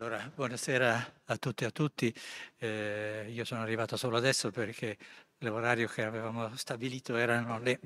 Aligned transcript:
Allora, 0.00 0.30
buonasera 0.32 1.22
a 1.24 1.36
tutti 1.38 1.64
e 1.64 1.66
a 1.66 1.70
tutti. 1.72 2.14
Eh, 2.58 3.26
io 3.32 3.44
sono 3.44 3.62
arrivato 3.62 3.96
solo 3.96 4.16
adesso 4.16 4.52
perché 4.52 4.96
l'orario 5.38 5.88
che 5.88 6.04
avevamo 6.04 6.56
stabilito 6.56 7.16
erano 7.16 7.58
le, 7.58 7.80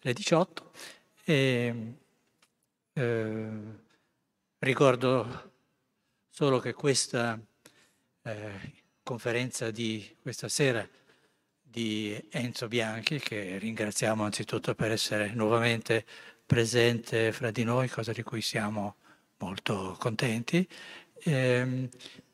le 0.00 0.12
18 0.14 0.72
e 1.24 1.94
eh, 2.94 3.48
ricordo 4.60 5.52
solo 6.30 6.60
che 6.60 6.72
questa 6.72 7.38
eh, 8.22 8.72
conferenza 9.02 9.70
di 9.70 10.16
questa 10.22 10.48
sera 10.48 10.88
di 11.60 12.26
Enzo 12.30 12.68
Bianchi, 12.68 13.18
che 13.18 13.58
ringraziamo 13.58 14.24
anzitutto 14.24 14.74
per 14.74 14.92
essere 14.92 15.34
nuovamente 15.34 16.06
presente 16.46 17.32
fra 17.32 17.50
di 17.50 17.64
noi, 17.64 17.90
cosa 17.90 18.12
di 18.12 18.22
cui 18.22 18.40
siamo 18.40 18.96
molto 19.38 19.94
contenti, 19.98 20.66
ehm, 21.24 21.88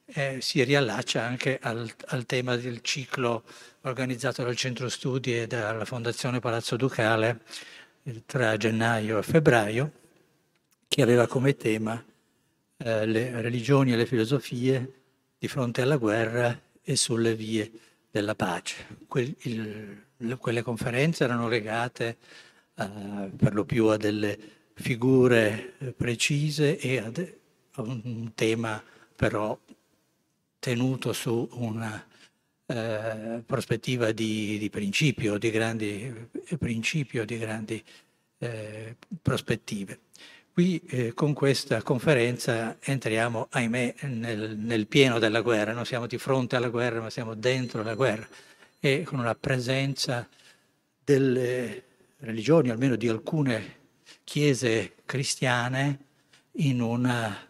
eh, 0.06 0.38
si 0.40 0.62
riallaccia 0.62 1.22
anche 1.22 1.58
al, 1.60 1.90
al, 2.06 2.26
tema 2.26 2.56
del 2.56 2.82
ciclo 2.82 3.44
organizzato 3.82 4.42
dal 4.42 4.56
Centro 4.56 4.88
Studi 4.88 5.38
e 5.38 5.46
dalla 5.46 5.84
Fondazione 5.84 6.40
Palazzo 6.40 6.76
Ducale 6.76 7.40
eh, 8.02 8.22
tra 8.26 8.56
gennaio 8.56 9.18
e 9.18 9.22
febbraio, 9.22 9.92
che 10.88 11.02
aveva 11.02 11.26
come 11.26 11.56
tema 11.56 12.02
eh, 12.76 13.06
le 13.06 13.40
religioni 13.40 13.92
e 13.92 13.96
le 13.96 14.06
filosofie 14.06 14.92
di 15.38 15.48
fronte 15.48 15.82
alla 15.82 15.96
guerra 15.96 16.58
e 16.82 16.96
sulle 16.96 17.34
vie 17.34 17.70
della 18.10 18.34
pace. 18.34 18.98
Que- 19.06 19.34
il, 19.38 20.02
quelle 20.38 20.62
conferenze 20.62 21.24
erano 21.24 21.48
legate 21.48 22.16
uh, 22.74 23.34
per 23.36 23.54
lo 23.54 23.64
più 23.64 23.86
a 23.86 23.96
delle 23.96 24.38
figure 24.74 25.74
eh, 25.78 25.92
precise 25.92 26.78
e 26.78 26.98
a, 26.98 27.10
de- 27.10 27.39
un 27.80 28.32
tema 28.34 28.82
però 29.14 29.58
tenuto 30.58 31.12
su 31.12 31.48
una 31.52 32.06
eh, 32.66 33.42
prospettiva 33.44 34.12
di, 34.12 34.58
di, 34.58 34.70
principio, 34.70 35.38
di 35.38 35.50
grandi, 35.50 36.28
principio, 36.58 37.24
di 37.24 37.38
grandi 37.38 37.82
eh, 38.38 38.96
prospettive. 39.20 40.00
Qui 40.52 40.80
eh, 40.88 41.14
con 41.14 41.32
questa 41.32 41.82
conferenza 41.82 42.76
entriamo, 42.80 43.48
ahimè, 43.50 43.94
nel, 44.02 44.56
nel, 44.56 44.86
pieno 44.86 45.18
della 45.18 45.40
guerra, 45.40 45.72
non 45.72 45.84
siamo 45.84 46.06
di 46.06 46.18
fronte 46.18 46.56
alla 46.56 46.68
guerra, 46.68 47.00
ma 47.00 47.10
siamo 47.10 47.34
dentro 47.34 47.82
la 47.82 47.94
guerra 47.94 48.28
e 48.78 49.02
con 49.02 49.18
una 49.18 49.34
presenza 49.34 50.28
delle 51.02 51.84
religioni, 52.18 52.70
almeno 52.70 52.96
di 52.96 53.08
alcune 53.08 53.78
chiese 54.24 54.94
cristiane, 55.04 55.98
in 56.54 56.80
una 56.80 57.48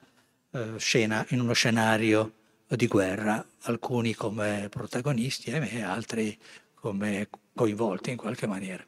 eh, 0.53 0.79
scena, 0.79 1.25
in 1.31 1.41
uno 1.41 1.53
scenario 1.53 2.35
di 2.67 2.87
guerra, 2.87 3.45
alcuni 3.63 4.15
come 4.15 4.69
protagonisti, 4.71 5.51
ahimè, 5.51 5.83
altri 5.83 6.39
come 6.75 7.29
coinvolti 7.55 8.11
in 8.11 8.17
qualche 8.17 8.47
maniera. 8.47 8.85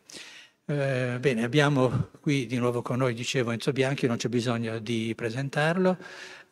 Eh, 0.65 1.19
bene, 1.21 1.43
abbiamo 1.43 2.11
qui 2.21 2.47
di 2.47 2.57
nuovo 2.57 2.83
con 2.83 2.99
noi, 2.99 3.15
dicevo, 3.15 3.51
Enzo 3.51 3.73
Bianchi, 3.73 4.07
non 4.07 4.17
c'è 4.17 4.29
bisogno 4.29 4.79
di 4.79 5.13
presentarlo, 5.15 5.99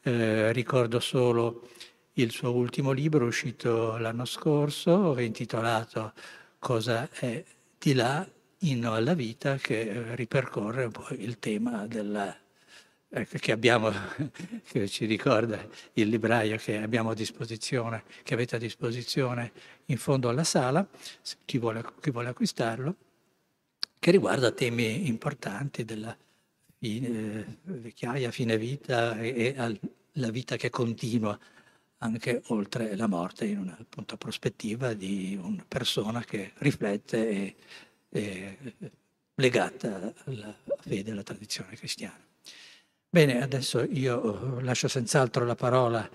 eh, 0.02 0.52
ricordo 0.52 0.98
solo 1.00 1.68
il 2.14 2.30
suo 2.30 2.52
ultimo 2.52 2.90
libro 2.90 3.24
uscito 3.24 3.96
l'anno 3.96 4.24
scorso, 4.24 5.18
intitolato 5.18 6.12
Cosa 6.58 7.08
è 7.10 7.42
di 7.78 7.94
là, 7.94 8.28
inno 8.58 8.92
alla 8.92 9.14
vita, 9.14 9.56
che 9.56 9.80
eh, 9.80 10.14
ripercorre 10.14 10.84
un 10.84 10.90
po' 10.90 11.06
il 11.10 11.38
tema 11.38 11.86
della 11.86 12.36
che, 13.10 13.52
abbiamo, 13.52 13.90
che 14.64 14.88
ci 14.88 15.04
ricorda 15.04 15.66
il 15.94 16.08
libraio 16.08 16.56
che 16.56 16.78
abbiamo 16.78 17.10
a 17.10 17.14
disposizione, 17.14 18.04
che 18.22 18.34
avete 18.34 18.56
a 18.56 18.58
disposizione 18.58 19.52
in 19.86 19.98
fondo 19.98 20.28
alla 20.28 20.44
sala, 20.44 20.86
chi 21.44 21.58
vuole, 21.58 21.84
chi 22.00 22.10
vuole 22.10 22.28
acquistarlo, 22.28 22.94
che 23.98 24.10
riguarda 24.10 24.52
temi 24.52 25.08
importanti 25.08 25.84
della 25.84 26.16
fine, 26.78 27.58
vecchiaia, 27.62 28.30
fine 28.30 28.56
vita 28.56 29.18
e, 29.18 29.54
e 29.56 29.80
la 30.12 30.30
vita 30.30 30.56
che 30.56 30.70
continua 30.70 31.38
anche 32.02 32.42
oltre 32.46 32.96
la 32.96 33.06
morte 33.06 33.44
in 33.44 33.58
una 33.58 33.76
appunto, 33.78 34.16
prospettiva 34.16 34.94
di 34.94 35.38
una 35.40 35.64
persona 35.66 36.22
che 36.24 36.52
riflette 36.56 37.28
e 37.28 37.56
è 38.08 38.56
legata 39.34 40.12
alla 40.24 40.54
fede 40.80 41.10
e 41.10 41.12
alla 41.12 41.22
tradizione 41.22 41.76
cristiana. 41.76 42.29
Bene, 43.12 43.42
adesso 43.42 43.82
io 43.82 44.58
eh, 44.58 44.62
lascio 44.62 44.86
senz'altro 44.86 45.44
la 45.44 45.56
parola 45.56 46.08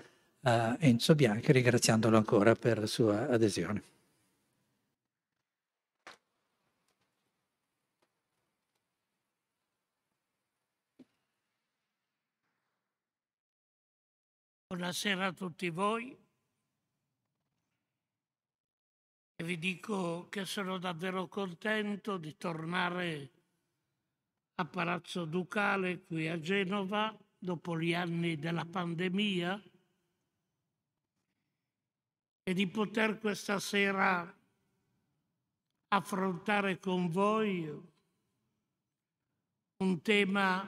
a 0.44 0.76
Enzo 0.80 1.14
Bianchi, 1.14 1.52
ringraziandolo 1.52 2.16
ancora 2.16 2.54
per 2.54 2.78
la 2.78 2.86
sua 2.86 3.28
adesione. 3.28 3.82
Buonasera 14.68 15.26
a 15.26 15.32
tutti 15.32 15.68
voi 15.68 16.16
e 19.36 19.44
vi 19.44 19.58
dico 19.58 20.28
che 20.30 20.46
sono 20.46 20.78
davvero 20.78 21.28
contento 21.28 22.16
di 22.16 22.36
tornare 22.38 23.35
a 24.58 24.64
Palazzo 24.64 25.26
Ducale 25.26 26.04
qui 26.04 26.28
a 26.28 26.40
Genova 26.40 27.14
dopo 27.38 27.78
gli 27.78 27.92
anni 27.92 28.36
della 28.36 28.64
pandemia. 28.64 29.62
E 32.42 32.54
di 32.54 32.66
poter 32.68 33.18
questa 33.18 33.58
sera 33.58 34.34
affrontare 35.88 36.78
con 36.78 37.10
voi 37.10 37.68
un 39.78 40.00
tema 40.00 40.64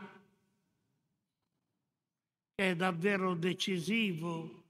che 2.54 2.70
è 2.70 2.76
davvero 2.76 3.34
decisivo 3.34 4.64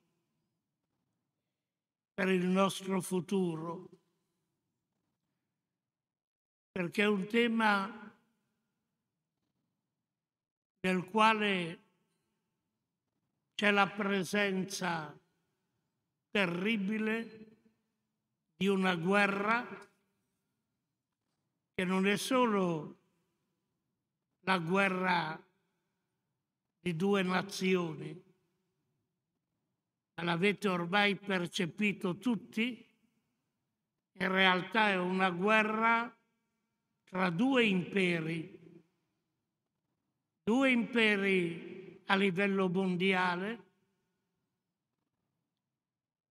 per 2.12 2.28
il 2.28 2.46
nostro 2.46 3.00
futuro, 3.00 3.88
perché 6.70 7.02
è 7.02 7.06
un 7.06 7.26
tema 7.26 8.07
nel 10.80 11.04
quale 11.04 11.82
c'è 13.54 13.70
la 13.70 13.88
presenza 13.88 15.18
terribile 16.30 17.46
di 18.56 18.68
una 18.68 18.94
guerra 18.94 19.66
che 21.74 21.84
non 21.84 22.06
è 22.06 22.16
solo 22.16 22.96
la 24.40 24.58
guerra 24.58 25.40
di 26.80 26.96
due 26.96 27.22
nazioni, 27.22 28.24
ma 30.14 30.22
l'avete 30.22 30.68
ormai 30.68 31.16
percepito 31.16 32.16
tutti, 32.18 32.84
in 34.12 34.28
realtà 34.28 34.90
è 34.90 34.96
una 34.96 35.30
guerra 35.30 36.16
tra 37.04 37.30
due 37.30 37.64
imperi 37.64 38.57
due 40.48 40.70
imperi 40.70 42.02
a 42.06 42.16
livello 42.16 42.70
mondiale, 42.70 43.66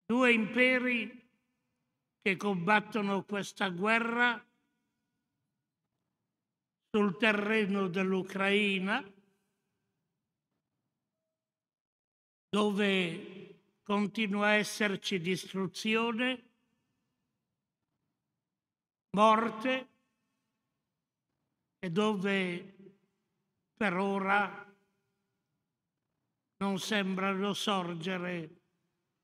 due 0.07 0.33
imperi 0.33 1.29
che 2.19 2.35
combattono 2.35 3.23
questa 3.25 3.69
guerra 3.69 4.43
sul 6.89 7.15
terreno 7.17 7.87
dell'Ucraina, 7.89 9.03
dove 12.49 13.75
continua 13.83 14.47
a 14.47 14.53
esserci 14.53 15.19
distruzione, 15.19 16.49
morte 19.11 19.89
e 21.77 21.91
dove 21.91 22.76
per 23.77 23.93
ora 23.93 24.65
non 26.57 26.79
sembrano 26.79 27.53
sorgere 27.53 28.49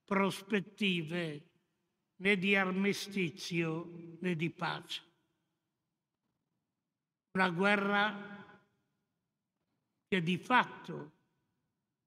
prospettive 0.05 1.49
né 2.17 2.37
di 2.37 2.55
armistizio 2.55 4.17
né 4.19 4.35
di 4.35 4.51
pace. 4.51 5.01
Una 7.31 7.49
guerra 7.49 8.41
che 10.07 10.21
di 10.21 10.37
fatto 10.37 11.11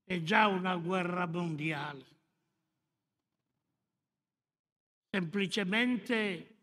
è 0.05 0.23
già 0.23 0.47
una 0.47 0.77
guerra 0.77 1.27
mondiale. 1.27 2.15
Semplicemente 5.11 6.57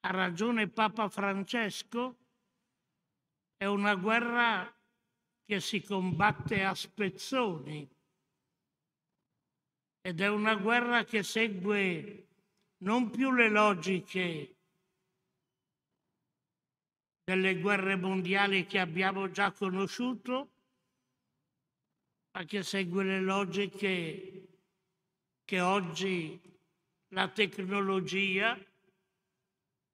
ha 0.00 0.10
ragione 0.10 0.68
Papa 0.68 1.10
Francesco 1.10 2.17
è 3.58 3.66
una 3.66 3.96
guerra 3.96 4.72
che 5.44 5.60
si 5.60 5.82
combatte 5.82 6.62
a 6.62 6.74
spezzoni 6.74 7.88
ed 10.00 10.20
è 10.20 10.28
una 10.28 10.54
guerra 10.54 11.04
che 11.04 11.22
segue 11.24 12.26
non 12.78 13.10
più 13.10 13.32
le 13.32 13.48
logiche 13.48 14.54
delle 17.24 17.58
guerre 17.58 17.96
mondiali 17.96 18.64
che 18.64 18.78
abbiamo 18.78 19.30
già 19.30 19.50
conosciuto, 19.50 20.50
ma 22.30 22.44
che 22.44 22.62
segue 22.62 23.04
le 23.04 23.20
logiche 23.20 24.48
che 25.44 25.60
oggi 25.60 26.40
la 27.08 27.28
tecnologia 27.28 28.56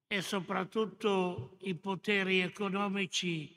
e 0.07 0.21
soprattutto 0.21 1.57
i 1.61 1.75
poteri 1.75 2.39
economici 2.39 3.54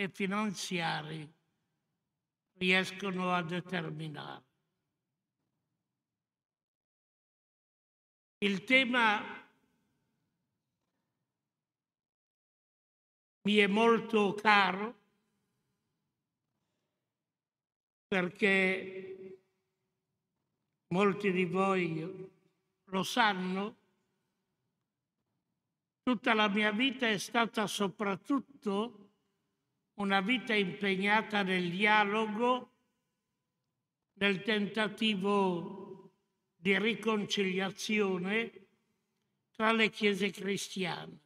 e 0.00 0.08
finanziari 0.08 1.28
riescono 2.52 3.32
a 3.32 3.42
determinare. 3.42 4.44
Il 8.38 8.62
tema 8.62 9.20
mi 13.42 13.56
è 13.56 13.66
molto 13.66 14.34
caro 14.34 14.94
perché 18.06 19.42
molti 20.94 21.32
di 21.32 21.44
voi 21.44 22.30
lo 22.84 23.02
sanno, 23.02 23.76
tutta 26.04 26.34
la 26.34 26.48
mia 26.48 26.70
vita 26.70 27.08
è 27.08 27.18
stata 27.18 27.66
soprattutto 27.66 29.06
una 29.98 30.20
vita 30.20 30.54
impegnata 30.54 31.42
nel 31.42 31.70
dialogo, 31.70 32.72
nel 34.14 34.42
tentativo 34.42 36.12
di 36.54 36.78
riconciliazione 36.78 38.66
tra 39.50 39.72
le 39.72 39.90
chiese 39.90 40.30
cristiane. 40.30 41.20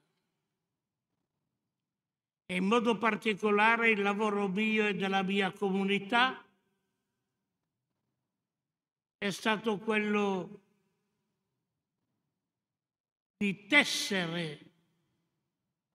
E 2.46 2.56
in 2.56 2.64
modo 2.64 2.96
particolare 2.98 3.90
il 3.90 4.02
lavoro 4.02 4.48
mio 4.48 4.86
e 4.86 4.94
della 4.94 5.22
mia 5.22 5.52
comunità 5.52 6.42
è 9.18 9.30
stato 9.30 9.78
quello 9.78 10.60
di 13.36 13.66
tessere 13.66 14.70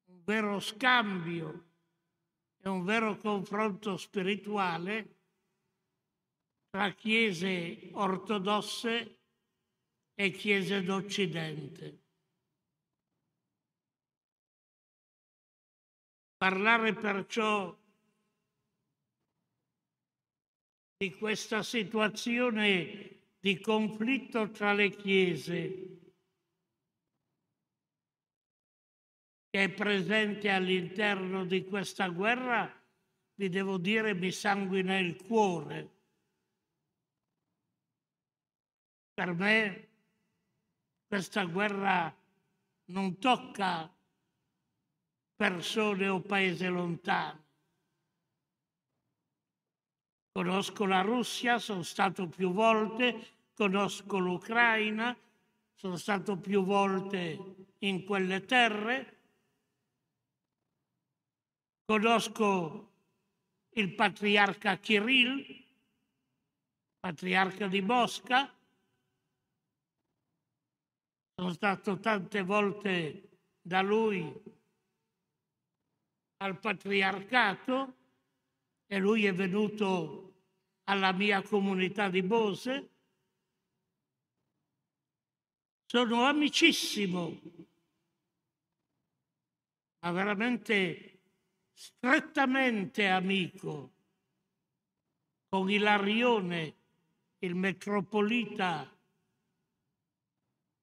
un 0.06 0.24
vero 0.24 0.60
scambio 0.60 1.66
e 2.60 2.70
un 2.70 2.84
vero 2.84 3.18
confronto 3.18 3.98
spirituale 3.98 5.16
tra 6.70 6.92
chiese 6.92 7.90
ortodosse 7.94 9.20
e 10.14 10.32
chiese 10.32 10.84
d'Occidente. 10.84 12.04
Parlare 16.38 16.94
perciò 16.94 17.76
di 20.98 21.14
questa 21.14 21.64
situazione 21.64 23.18
di 23.40 23.60
conflitto 23.60 24.50
tra 24.50 24.74
le 24.74 24.90
chiese 24.90 26.07
che 29.50 29.64
è 29.64 29.70
presente 29.70 30.50
all'interno 30.50 31.46
di 31.46 31.66
questa 31.66 32.08
guerra, 32.08 32.72
vi 33.36 33.50
devo 33.50 33.78
dire, 33.78 34.14
mi 34.14 34.32
sanguina 34.32 34.98
il 34.98 35.16
cuore. 35.24 35.96
Per 39.14 39.34
me 39.34 39.88
questa 41.08 41.46
guerra 41.46 42.16
non 42.86 43.18
tocca 43.20 43.92
persone 45.36 46.08
o 46.08 46.20
paesi 46.20 46.66
lontani. 46.68 47.46
Conosco 50.32 50.86
la 50.86 51.02
Russia, 51.02 51.58
sono 51.58 51.82
stato 51.82 52.28
più 52.28 52.52
volte, 52.52 53.50
conosco 53.54 54.20
l'Ucraina, 54.20 55.18
sono 55.74 55.96
stato 55.96 56.38
più 56.38 56.64
volte 56.64 57.68
in 57.80 58.04
quelle 58.04 58.46
terre, 58.46 59.17
conosco 61.88 62.92
il 63.76 63.96
patriarca 63.96 64.78
Kirill, 64.78 65.64
patriarca 67.00 67.68
di 67.68 67.80
Mosca, 67.80 68.54
sono 71.34 71.54
stato 71.54 71.98
tante 72.00 72.42
volte 72.42 73.30
da 73.62 73.82
lui 73.82 74.22
al 76.40 76.60
patriarcato 76.60 77.96
e 78.86 78.98
lui 78.98 79.26
è 79.26 79.34
venuto 79.34 80.34
alla 80.90 81.14
mia 81.14 81.42
comunità 81.42 82.10
di 82.10 82.22
Bose. 82.22 82.90
Sono 85.86 86.26
amicissimo, 86.26 87.40
ma 90.00 90.12
veramente 90.12 91.17
strettamente 91.80 93.08
amico 93.08 93.92
con 95.48 95.70
Ilarione, 95.70 96.76
il 97.38 97.54
metropolita 97.54 98.92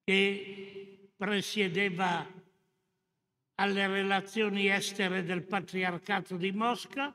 che 0.05 1.11
presiedeva 1.17 2.25
alle 3.55 3.87
relazioni 3.87 4.69
estere 4.69 5.25
del 5.25 5.43
patriarcato 5.43 6.37
di 6.37 6.53
Mosca 6.53 7.13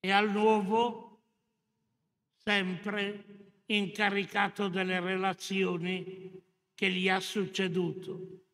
e 0.00 0.10
al 0.10 0.30
nuovo 0.30 1.20
sempre 2.34 3.62
incaricato 3.66 4.68
delle 4.68 5.00
relazioni 5.00 6.42
che 6.74 6.90
gli 6.90 7.10
ha 7.10 7.20
succeduto. 7.20 8.45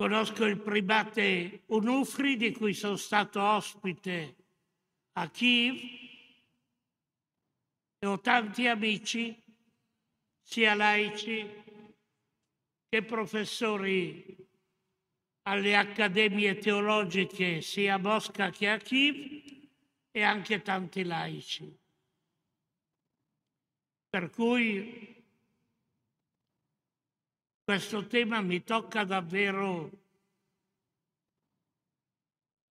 Conosco 0.00 0.46
il 0.46 0.58
primate 0.58 1.64
Unufri 1.66 2.38
di 2.38 2.52
cui 2.52 2.72
sono 2.72 2.96
stato 2.96 3.38
ospite 3.42 4.34
a 5.18 5.28
Kiev 5.28 5.76
e 7.98 8.06
ho 8.06 8.18
tanti 8.18 8.66
amici 8.66 9.38
sia 10.40 10.72
laici 10.72 11.46
che 12.88 13.02
professori 13.02 14.34
alle 15.42 15.76
accademie 15.76 16.56
teologiche 16.56 17.60
sia 17.60 17.96
a 17.96 17.98
Mosca 17.98 18.48
che 18.48 18.70
a 18.70 18.78
Kiev 18.78 19.68
e 20.10 20.22
anche 20.22 20.62
tanti 20.62 21.04
laici. 21.04 21.78
Per 24.08 24.30
cui 24.30 25.09
questo 27.70 28.08
tema 28.08 28.40
mi 28.40 28.64
tocca 28.64 29.04
davvero 29.04 29.90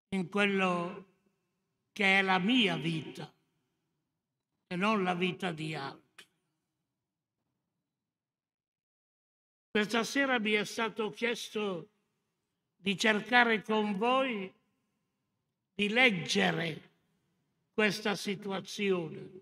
in 0.08 0.30
quello 0.30 1.06
che 1.92 2.20
è 2.20 2.22
la 2.22 2.40
mia 2.40 2.78
vita 2.78 3.30
e 4.68 4.76
non 4.78 5.04
la 5.04 5.14
vita 5.14 5.52
di 5.52 5.76
altri. 5.76 6.26
Questa 9.70 10.06
sera 10.06 10.40
mi 10.40 10.54
è 10.54 10.64
stato 10.64 11.10
chiesto 11.10 11.90
di 12.78 12.98
cercare 12.98 13.64
con 13.64 13.98
voi 13.98 14.50
di 15.74 15.90
leggere 15.90 16.92
questa 17.74 18.16
situazione, 18.16 19.42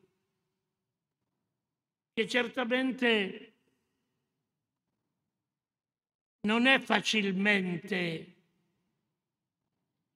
che 2.12 2.28
certamente 2.28 3.53
non 6.46 6.66
è 6.66 6.80
facilmente 6.80 8.36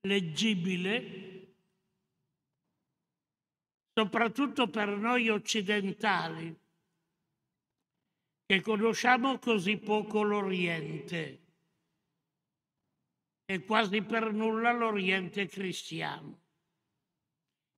leggibile, 0.02 1.56
soprattutto 3.94 4.70
per 4.70 4.90
noi 4.90 5.30
occidentali 5.30 6.56
che 8.46 8.62
conosciamo 8.62 9.40
così 9.40 9.78
poco 9.78 10.22
l'Oriente 10.22 11.46
e 13.46 13.64
quasi 13.64 14.02
per 14.02 14.32
nulla 14.32 14.72
l'Oriente 14.72 15.48
cristiano. 15.48 16.44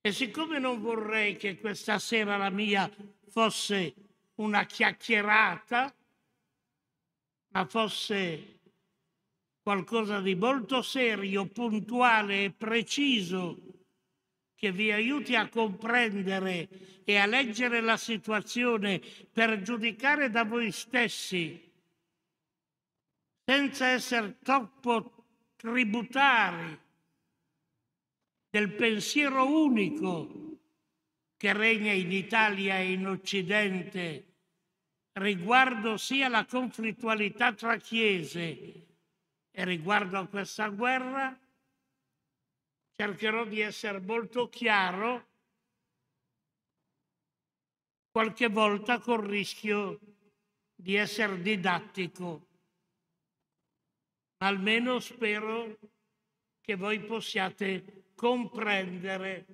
E 0.02 0.12
siccome 0.12 0.60
non 0.60 0.82
vorrei 0.82 1.38
che 1.38 1.60
questa 1.60 2.00
sera 2.00 2.38
la 2.38 2.50
mia 2.50 2.90
fosse 3.28 3.94
una 4.36 4.66
chiacchierata, 4.66 5.94
ma 7.52 7.66
fosse 7.66 8.60
qualcosa 9.62 10.20
di 10.20 10.36
molto 10.36 10.82
serio, 10.82 11.46
puntuale 11.48 12.46
e 12.46 12.52
preciso 12.52 13.58
che 14.56 14.72
vi 14.72 14.92
aiuti 14.92 15.36
a 15.36 15.48
comprendere 15.48 17.02
e 17.06 17.18
a 17.18 17.26
leggere 17.26 17.80
la 17.82 17.98
situazione 17.98 19.02
per 19.32 19.62
giudicare 19.62 20.30
da 20.30 20.44
voi 20.44 20.72
stessi, 20.72 21.72
senza 23.46 23.88
essere 23.88 24.38
troppo 24.44 25.26
tributari 25.56 26.78
del 28.50 28.74
pensiero 28.74 29.46
unico 29.64 30.58
che 31.38 31.54
regna 31.54 31.94
in 31.94 32.12
Italia 32.12 32.80
e 32.80 32.92
in 32.92 33.08
Occidente 33.08 34.29
riguardo 35.20 35.98
sia 35.98 36.30
la 36.30 36.46
conflittualità 36.46 37.54
tra 37.54 37.78
chiese 37.78 38.88
e 39.52 39.66
riguardo 39.66 40.18
a 40.18 40.28
questa 40.28 40.70
guerra, 40.70 41.38
cercherò 42.96 43.46
di 43.46 43.60
essere 43.60 44.00
molto 44.00 44.50
chiaro, 44.50 45.28
qualche 48.12 48.48
volta 48.48 49.00
col 49.00 49.24
rischio 49.26 50.00
di 50.74 50.96
essere 50.96 51.42
didattico, 51.42 52.48
ma 54.38 54.48
almeno 54.48 55.00
spero 55.00 55.78
che 56.62 56.76
voi 56.76 57.00
possiate 57.02 58.12
comprendere 58.16 59.46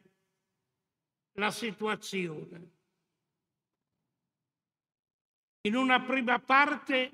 la 1.34 1.52
situazione. 1.52 2.74
In 5.66 5.76
una 5.76 6.00
prima 6.00 6.38
parte 6.38 7.12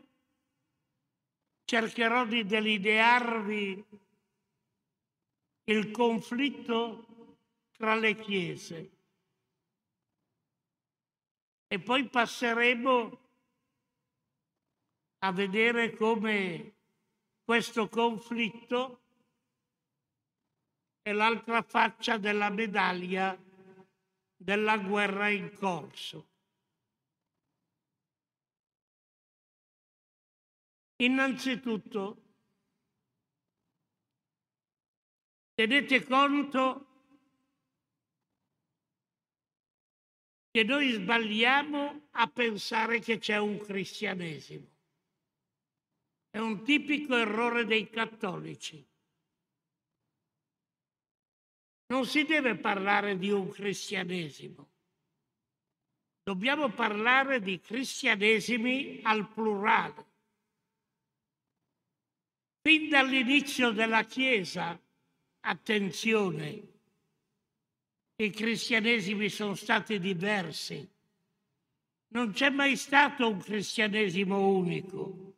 cercherò 1.63 2.25
di 2.25 2.45
delinearvi 2.45 3.85
il 5.63 5.91
conflitto 5.91 7.37
tra 7.71 7.95
le 7.95 8.15
chiese. 8.17 8.91
E 11.65 11.79
poi 11.79 12.09
passeremo 12.09 13.19
a 15.19 15.31
vedere 15.31 15.95
come 15.95 16.73
questo 17.45 17.87
conflitto 17.87 18.99
è 21.01 21.13
l'altra 21.13 21.61
faccia 21.61 22.17
della 22.17 22.49
medaglia 22.49 23.37
della 24.35 24.77
guerra 24.77 25.29
in 25.29 25.53
corso. 25.53 26.30
Innanzitutto, 31.01 32.21
Tenete 35.61 36.03
conto 36.05 36.87
che 40.49 40.63
noi 40.63 40.91
sbagliamo 40.91 42.07
a 42.11 42.27
pensare 42.27 42.99
che 42.99 43.19
c'è 43.19 43.37
un 43.37 43.59
cristianesimo. 43.59 44.67
È 46.31 46.39
un 46.39 46.63
tipico 46.63 47.15
errore 47.15 47.65
dei 47.65 47.91
cattolici. 47.91 48.83
Non 51.87 52.07
si 52.07 52.23
deve 52.23 52.55
parlare 52.55 53.19
di 53.19 53.29
un 53.29 53.47
cristianesimo. 53.51 54.67
Dobbiamo 56.23 56.71
parlare 56.71 57.39
di 57.39 57.59
cristianesimi 57.59 59.01
al 59.03 59.27
plurale. 59.27 60.10
Fin 62.61 62.89
dall'inizio 62.89 63.71
della 63.71 64.03
Chiesa 64.03 64.79
Attenzione, 65.43 66.69
i 68.17 68.29
cristianesimi 68.29 69.27
sono 69.29 69.55
stati 69.55 69.97
diversi. 69.97 70.87
Non 72.09 72.31
c'è 72.31 72.51
mai 72.51 72.75
stato 72.75 73.27
un 73.27 73.39
cristianesimo 73.39 74.49
unico. 74.49 75.33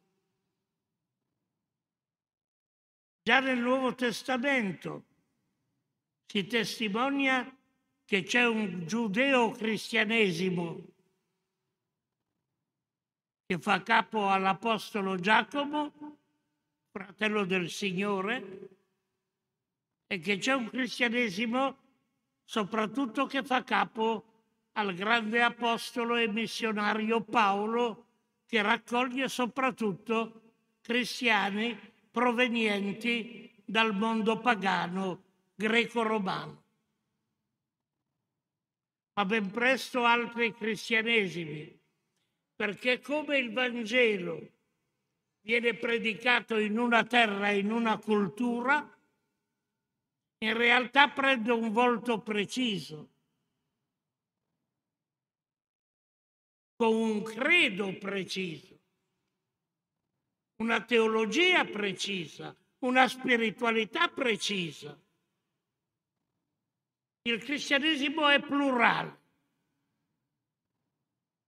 Già 3.22 3.40
nel 3.40 3.60
Nuovo 3.60 3.96
Testamento 3.96 5.06
si 6.26 6.46
testimonia 6.46 7.50
che 8.04 8.24
c'è 8.24 8.46
un 8.46 8.86
giudeo-cristianesimo 8.86 10.92
che 13.46 13.60
fa 13.60 13.82
capo 13.82 14.30
all'Apostolo 14.30 15.18
Giacomo, 15.18 16.23
fratello 16.94 17.44
del 17.44 17.72
Signore, 17.72 18.70
e 20.06 20.20
che 20.20 20.38
c'è 20.38 20.54
un 20.54 20.70
cristianesimo 20.70 21.78
soprattutto 22.44 23.26
che 23.26 23.42
fa 23.42 23.64
capo 23.64 24.44
al 24.74 24.94
grande 24.94 25.42
apostolo 25.42 26.18
e 26.18 26.28
missionario 26.28 27.22
Paolo 27.22 28.06
che 28.46 28.62
raccoglie 28.62 29.28
soprattutto 29.28 30.42
cristiani 30.82 31.76
provenienti 32.12 33.52
dal 33.66 33.96
mondo 33.96 34.38
pagano 34.38 35.24
greco-romano. 35.56 36.64
Ma 39.14 39.26
ben 39.26 39.50
presto 39.50 40.04
altri 40.04 40.54
cristianesimi, 40.54 41.76
perché 42.56 43.00
come 43.00 43.40
il 43.40 43.52
Vangelo 43.52 44.52
viene 45.44 45.76
predicato 45.76 46.58
in 46.58 46.78
una 46.78 47.04
terra, 47.04 47.52
in 47.52 47.72
una 47.72 47.98
cultura, 47.98 48.90
in 50.40 50.58
realtà 50.58 51.10
prende 51.10 51.52
un 51.52 51.72
volto 51.72 52.22
preciso, 52.22 53.12
con 56.76 56.94
un 56.96 57.24
credo 57.24 57.98
preciso, 57.98 58.80
una 60.62 60.84
teologia 60.84 61.66
precisa, 61.66 62.56
una 62.80 63.08
spiritualità 63.08 64.08
precisa. 64.10 64.98
Il 67.26 67.42
cristianesimo 67.42 68.28
è 68.28 68.42
plurale 68.42 69.22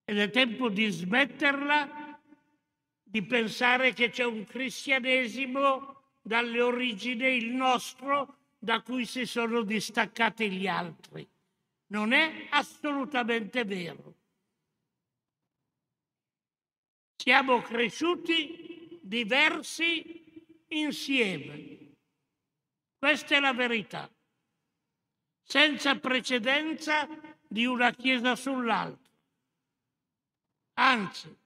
ed 0.06 0.20
è 0.20 0.30
tempo 0.30 0.70
di 0.70 0.90
smetterla 0.90 2.05
di 3.16 3.24
pensare 3.24 3.94
che 3.94 4.10
c'è 4.10 4.26
un 4.26 4.44
cristianesimo 4.44 6.02
dalle 6.22 6.60
origini 6.60 7.38
il 7.38 7.46
nostro 7.46 8.40
da 8.60 8.82
cui 8.82 9.06
si 9.06 9.26
sono 9.26 9.62
distaccati 9.62 10.52
gli 10.52 10.68
altri. 10.68 11.26
Non 11.92 12.12
è 12.12 12.48
assolutamente 12.50 13.64
vero. 13.64 14.16
Siamo 17.16 17.62
cresciuti 17.62 19.00
diversi 19.02 20.46
insieme. 20.68 21.94
Questa 22.98 23.38
è 23.38 23.40
la 23.40 23.54
verità, 23.54 24.14
senza 25.42 25.98
precedenza 26.00 27.08
di 27.48 27.66
una 27.66 27.92
Chiesa 27.92 28.36
sull'altra. 28.36 29.10
Anzi, 30.74 31.44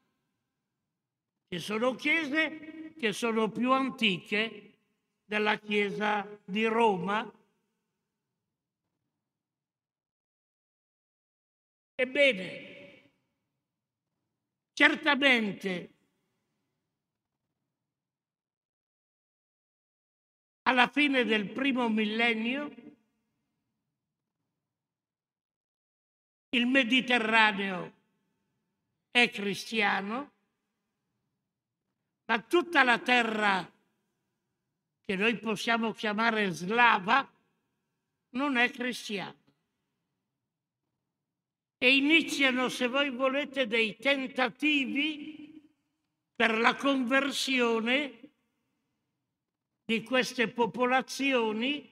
ci 1.51 1.59
sono 1.59 1.95
chiese 1.95 2.93
che 2.93 3.11
sono 3.11 3.49
più 3.49 3.71
antiche 3.71 4.77
della 5.25 5.57
Chiesa 5.57 6.27
di 6.45 6.65
Roma. 6.65 7.27
Ebbene, 11.95 13.11
certamente 14.73 15.93
alla 20.63 20.87
fine 20.87 21.25
del 21.25 21.49
primo 21.49 21.89
millennio 21.89 22.71
il 26.49 26.67
Mediterraneo 26.67 27.93
è 29.09 29.31
cristiano, 29.31 30.37
ma 32.29 32.39
tutta 32.41 32.83
la 32.83 32.99
terra 32.99 33.67
che 35.01 35.15
noi 35.15 35.39
possiamo 35.39 35.93
chiamare 35.93 36.51
slava, 36.51 37.27
non 38.35 38.55
è 38.55 38.69
cristiano. 38.69 39.37
E 41.79 41.95
iniziano, 41.95 42.69
se 42.69 42.87
voi 42.87 43.09
volete, 43.09 43.65
dei 43.65 43.97
tentativi 43.97 45.67
per 46.35 46.55
la 46.59 46.75
conversione 46.75 48.19
di 49.85 50.03
queste 50.03 50.49
popolazioni 50.49 51.91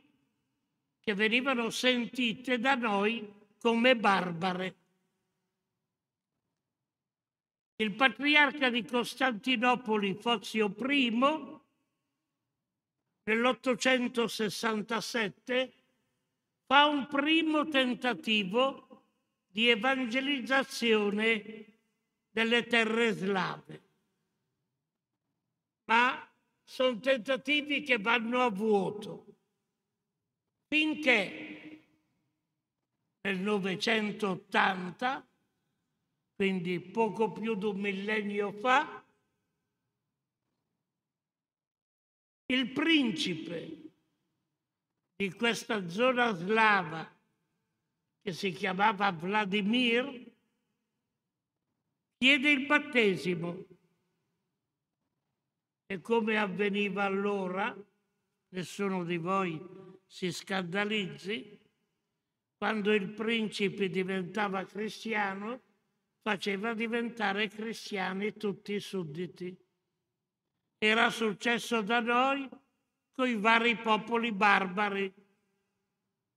che 0.99 1.13
venivano 1.15 1.71
sentite 1.71 2.59
da 2.59 2.75
noi 2.75 3.27
come 3.59 3.95
barbare. 3.95 4.75
Il 7.79 7.93
patriarca 7.93 8.71
di 8.71 8.83
Costantinopoli, 8.83 10.15
Fozio 10.15 10.73
I, 10.75 11.11
nell'867 13.23 15.71
fa 16.65 16.87
un 16.87 17.05
primo 17.05 17.67
tentativo 17.67 19.03
di 19.45 19.69
evangelizzazione 19.69 21.77
delle 22.31 22.65
terre 22.65 23.11
slave. 23.11 23.83
Ma 25.85 26.27
sono 26.63 26.99
tentativi 26.99 27.83
che 27.83 27.99
vanno 27.99 28.41
a 28.41 28.49
vuoto, 28.49 29.35
finché 30.67 31.83
nel 33.21 33.37
980, 33.37 35.26
quindi 36.37 36.79
poco 36.79 37.31
più 37.31 37.55
di 37.55 37.65
un 37.65 37.79
millennio 37.79 38.51
fa, 38.51 39.03
il 42.45 42.71
principe 42.71 43.91
di 45.15 45.33
questa 45.33 45.89
zona 45.89 46.31
slava 46.35 47.11
che 48.21 48.33
si 48.33 48.51
chiamava 48.51 49.11
Vladimir 49.11 50.31
chiede 52.17 52.51
il 52.51 52.67
battesimo. 52.67 53.65
E 55.87 56.01
come 56.01 56.37
avveniva 56.37 57.03
allora, 57.03 57.75
nessuno 58.49 59.03
di 59.03 59.17
voi 59.17 59.59
si 60.05 60.31
scandalizzi, 60.31 61.59
quando 62.57 62.93
il 62.93 63.09
principe 63.09 63.89
diventava 63.89 64.65
cristiano, 64.65 65.66
faceva 66.27 66.73
diventare 66.73 67.47
cristiani 67.47 68.33
tutti 68.33 68.73
i 68.73 68.81
sudditi. 68.81 69.55
Era 70.77 71.09
successo 71.09 71.81
da 71.81 72.01
noi 72.01 72.49
con 73.13 73.29
i 73.29 73.35
vari 73.35 73.77
popoli 73.77 74.33
barbari, 74.33 75.13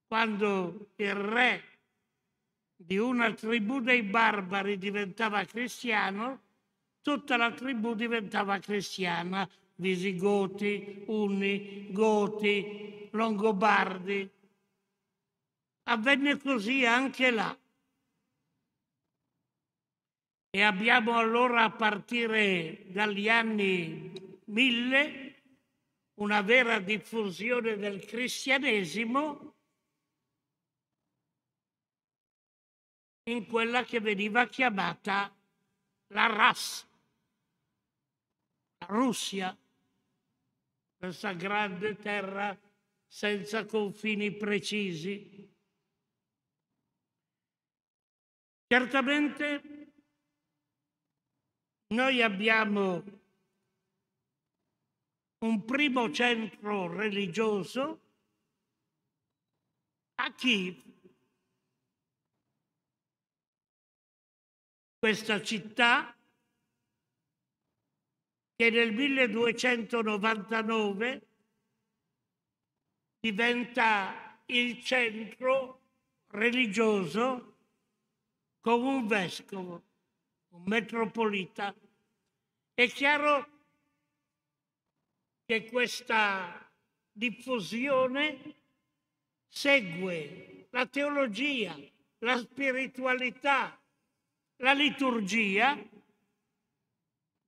quando 0.06 0.92
il 0.94 1.12
re 1.12 1.62
di 2.76 2.98
una 2.98 3.32
tribù 3.34 3.80
dei 3.80 4.04
barbari 4.04 4.78
diventava 4.78 5.44
cristiano, 5.44 6.40
tutta 7.02 7.36
la 7.36 7.50
tribù 7.50 7.94
diventava 7.94 8.60
cristiana, 8.60 9.48
Visigoti, 9.74 11.02
Unni, 11.08 11.90
Goti, 11.90 13.08
Longobardi. 13.10 14.30
Avvenne 15.88 16.38
così 16.38 16.86
anche 16.86 17.32
là. 17.32 17.58
E 20.52 20.62
abbiamo 20.62 21.16
allora 21.16 21.62
a 21.62 21.70
partire 21.70 22.82
dagli 22.86 23.28
anni 23.28 24.40
1000 24.46 25.42
una 26.14 26.42
vera 26.42 26.80
diffusione 26.80 27.76
del 27.76 28.04
cristianesimo 28.04 29.54
in 33.30 33.46
quella 33.46 33.84
che 33.84 34.00
veniva 34.00 34.48
chiamata 34.48 35.32
la 36.08 36.26
RAS, 36.26 36.86
la 38.78 38.86
Russia, 38.86 39.56
questa 40.96 41.32
grande 41.32 41.96
terra 41.96 42.58
senza 43.06 43.64
confini 43.66 44.32
precisi. 44.32 45.48
Certamente 48.66 49.79
noi 51.90 52.22
abbiamo 52.22 53.02
un 55.38 55.64
primo 55.64 56.12
centro 56.12 56.92
religioso. 56.92 58.00
A 60.16 60.32
Kiev, 60.34 60.76
questa 64.98 65.40
città 65.42 66.14
che 68.54 68.70
nel 68.70 68.92
1299 68.92 71.26
diventa 73.18 74.42
il 74.46 74.84
centro 74.84 75.80
religioso 76.32 77.56
con 78.60 78.82
un 78.82 79.06
vescovo, 79.06 79.89
un 80.50 80.62
metropolita. 80.64 81.74
È 82.74 82.88
chiaro 82.88 83.48
che 85.44 85.64
questa 85.68 86.70
diffusione 87.12 88.54
segue 89.48 90.68
la 90.70 90.86
teologia, 90.86 91.76
la 92.18 92.38
spiritualità, 92.38 93.78
la 94.56 94.72
liturgia 94.72 95.76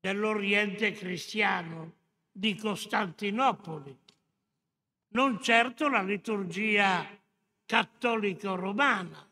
dell'Oriente 0.00 0.92
cristiano 0.92 1.94
di 2.32 2.56
Costantinopoli, 2.56 3.96
non 5.08 5.40
certo 5.42 5.88
la 5.88 6.02
liturgia 6.02 7.06
cattolico-romana. 7.64 9.31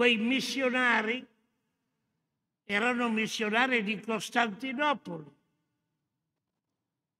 Quei 0.00 0.16
missionari 0.16 1.22
erano 2.64 3.10
missionari 3.10 3.82
di 3.82 4.00
Costantinopoli, 4.00 5.30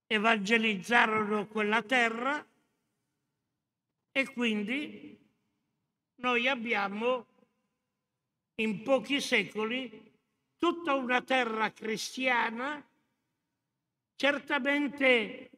evangelizzarono 0.07 1.45
quella 1.45 1.83
terra 1.83 2.43
e 4.11 4.33
quindi 4.33 5.15
noi 6.21 6.47
abbiamo 6.47 7.27
in 8.55 8.81
pochi 8.81 9.21
secoli 9.21 10.11
tutta 10.57 10.95
una 10.95 11.21
terra 11.21 11.71
cristiana 11.71 12.83
certamente 14.15 15.51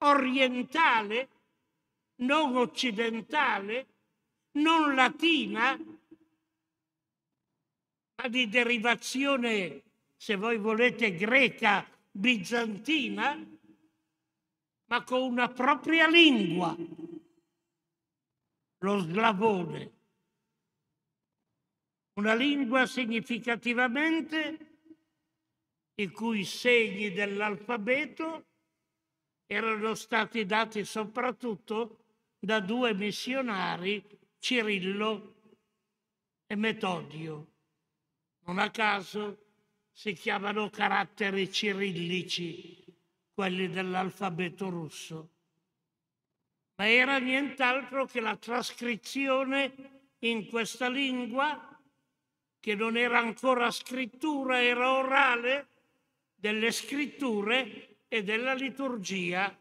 orientale, 0.00 1.28
non 2.16 2.54
occidentale, 2.54 3.96
non 4.52 4.94
latina, 4.94 5.76
ma 8.16 8.28
di 8.28 8.48
derivazione, 8.48 9.82
se 10.16 10.36
voi 10.36 10.58
volete, 10.58 11.14
greca, 11.14 11.86
bizantina, 12.10 13.56
ma 14.86 15.04
con 15.04 15.22
una 15.22 15.48
propria 15.48 16.08
lingua, 16.08 16.76
lo 18.78 18.98
slavone. 19.00 19.96
Una 22.14 22.34
lingua 22.34 22.86
significativamente 22.86 24.68
i 25.94 26.08
cui 26.10 26.44
segni 26.44 27.12
dell'alfabeto 27.12 28.46
erano 29.46 29.94
stati 29.94 30.44
dati 30.44 30.84
soprattutto 30.84 32.04
da 32.38 32.60
due 32.60 32.94
missionari, 32.94 34.04
Cirillo 34.38 35.34
e 36.46 36.54
Metodio. 36.54 37.52
Non 38.46 38.58
a 38.58 38.70
caso 38.70 39.46
si 39.92 40.12
chiamano 40.12 40.70
caratteri 40.70 41.50
cirillici, 41.52 42.84
quelli 43.34 43.68
dell'alfabeto 43.68 44.68
russo. 44.68 45.30
Ma 46.76 46.88
era 46.88 47.18
nient'altro 47.18 48.06
che 48.06 48.20
la 48.20 48.36
trascrizione 48.36 50.12
in 50.20 50.46
questa 50.46 50.88
lingua, 50.88 51.76
che 52.60 52.74
non 52.74 52.96
era 52.96 53.18
ancora 53.18 53.70
scrittura, 53.70 54.62
era 54.62 54.92
orale, 54.92 55.66
delle 56.34 56.70
scritture 56.70 58.02
e 58.06 58.22
della 58.22 58.54
liturgia 58.54 59.56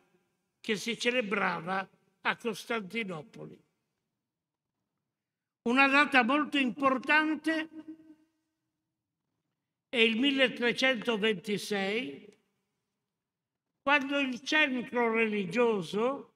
che 0.61 0.75
si 0.75 0.97
celebrava 0.97 1.87
a 2.21 2.37
Costantinopoli. 2.37 3.66
Una 5.67 5.87
data 5.89 6.23
molto 6.23 6.57
importante 6.57 7.69
è 9.89 9.97
il 9.97 10.17
1326, 10.17 12.39
quando 13.81 14.17
il 14.17 14.41
centro 14.43 15.11
religioso 15.11 16.35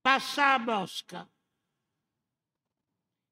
passa 0.00 0.54
a 0.54 0.58
Mosca 0.58 1.30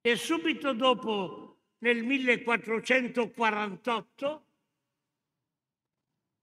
e 0.01 0.15
subito 0.15 0.73
dopo, 0.75 1.63
nel 1.79 2.05
1448, 2.05 4.47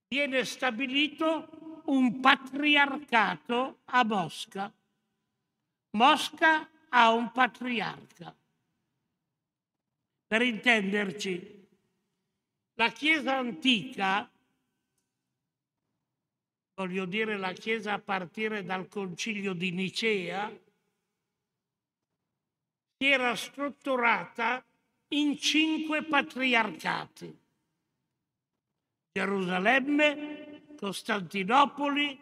viene 0.10 0.44
stabilito 0.44 1.84
un 1.86 2.20
patriarcato 2.20 3.80
a 3.86 4.04
Mosca. 4.04 4.74
Mosca 5.92 6.70
ha 6.90 7.12
un 7.12 7.32
patriarca. 7.32 8.36
Per 10.28 10.42
intenderci, 10.42 11.68
la 12.76 12.92
Chiesa 12.92 13.38
antica 13.38 14.30
voglio 16.80 17.04
dire 17.04 17.38
la 17.38 17.52
Chiesa 17.52 17.94
a 17.94 18.00
partire 18.00 18.64
dal 18.64 18.88
concilio 18.88 19.52
di 19.52 19.72
Nicea, 19.72 20.50
si 22.98 23.06
era 23.06 23.36
strutturata 23.36 24.64
in 25.10 25.38
cinque 25.38 26.04
patriarcati. 26.04 27.38
Gerusalemme, 29.12 30.76
Costantinopoli, 30.78 32.18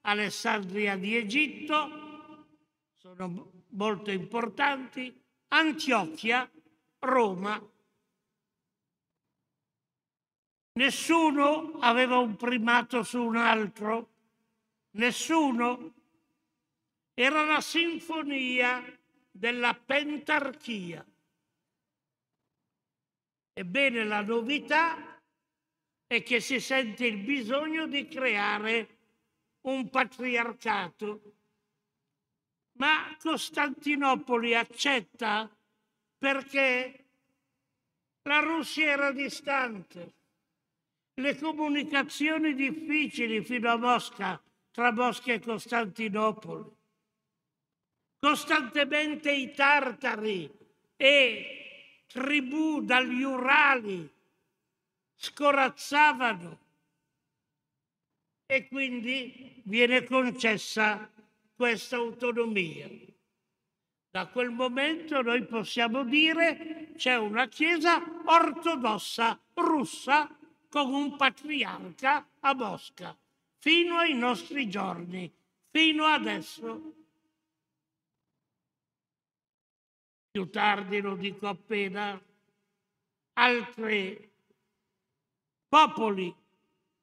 Alessandria 0.00 0.96
di 0.96 1.16
Egitto, 1.16 2.48
sono 2.94 3.52
molto 3.74 4.10
importanti, 4.10 5.14
Antiochia, 5.48 6.50
Roma. 7.00 7.72
Nessuno 10.76 11.78
aveva 11.78 12.18
un 12.18 12.36
primato 12.36 13.02
su 13.02 13.22
un 13.22 13.36
altro, 13.36 14.10
nessuno. 14.92 15.94
Era 17.14 17.44
la 17.44 17.60
sinfonia 17.60 18.82
della 19.30 19.74
pentarchia. 19.74 21.06
Ebbene, 23.56 24.02
la 24.02 24.20
novità 24.22 25.22
è 26.08 26.22
che 26.24 26.40
si 26.40 26.58
sente 26.58 27.06
il 27.06 27.18
bisogno 27.18 27.86
di 27.86 28.08
creare 28.08 28.98
un 29.62 29.88
patriarcato. 29.90 31.34
Ma 32.76 33.16
Costantinopoli 33.20 34.54
accetta 34.54 35.48
perché 36.18 37.04
la 38.22 38.40
Russia 38.40 38.90
era 38.90 39.12
distante, 39.12 40.14
le 41.14 41.38
comunicazioni 41.38 42.54
difficili 42.54 43.44
fino 43.44 43.70
a 43.70 43.76
Mosca, 43.76 44.42
tra 44.70 44.90
Mosca 44.92 45.32
e 45.32 45.40
Costantinopoli. 45.40 46.64
Costantemente 48.18 49.30
i 49.30 49.52
tartari 49.52 50.50
e 50.96 52.02
tribù 52.06 52.80
dagli 52.80 53.22
Urali 53.22 54.10
scorazzavano 55.14 56.58
e 58.46 58.66
quindi 58.68 59.60
viene 59.64 60.04
concessa 60.04 61.10
questa 61.54 61.96
autonomia. 61.96 62.88
Da 64.10 64.28
quel 64.28 64.50
momento 64.50 65.22
noi 65.22 65.44
possiamo 65.44 66.04
dire 66.04 66.92
c'è 66.96 67.16
una 67.16 67.48
Chiesa 67.48 68.00
ortodossa 68.24 69.40
russa 69.54 70.36
con 70.68 70.92
un 70.92 71.16
patriarca 71.16 72.28
a 72.40 72.54
Mosca, 72.54 73.16
fino 73.58 73.96
ai 73.96 74.14
nostri 74.14 74.68
giorni, 74.68 75.32
fino 75.70 76.04
adesso. 76.04 76.94
Più 80.30 80.50
tardi, 80.50 81.00
lo 81.00 81.14
dico 81.16 81.48
appena, 81.48 82.20
altri 83.34 84.30
popoli 85.68 86.34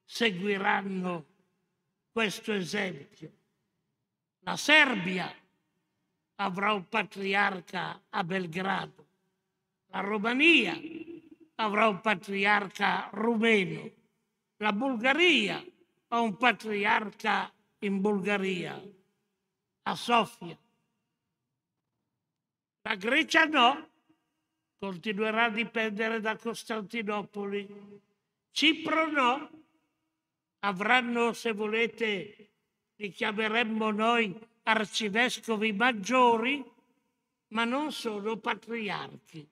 seguiranno 0.06 1.26
questo 2.12 2.52
esempio. 2.52 3.40
La 4.44 4.58
Serbia 4.58 5.32
avrà 6.36 6.74
un 6.74 6.88
patriarca 6.90 8.02
a 8.10 8.24
Belgrado, 8.24 9.06
la 9.92 10.00
Romania 10.00 10.76
avrà 11.56 11.88
un 11.88 12.02
patriarca 12.02 13.10
rumeno, 13.14 13.92
la 14.58 14.74
Bulgaria 14.74 15.64
ha 16.08 16.20
un 16.20 16.38
patriarca 16.38 17.54
in 17.80 18.02
Bulgaria, 18.02 18.82
a 19.84 19.96
Sofia. 19.96 20.58
La 22.82 22.96
Grecia 22.96 23.46
no, 23.46 23.90
continuerà 24.80 25.46
a 25.46 25.50
dipendere 25.50 26.20
da 26.20 26.36
Costantinopoli. 26.36 28.02
Cipro 28.50 29.06
no, 29.12 29.50
avranno, 30.60 31.34
se 31.34 31.52
volete, 31.52 32.51
li 33.02 33.10
chiameremmo 33.10 33.90
noi 33.90 34.32
arcivescovi 34.64 35.74
maggiori, 35.74 36.64
ma 37.48 37.64
non 37.64 37.92
sono 37.92 38.38
patriarchi. 38.38 39.50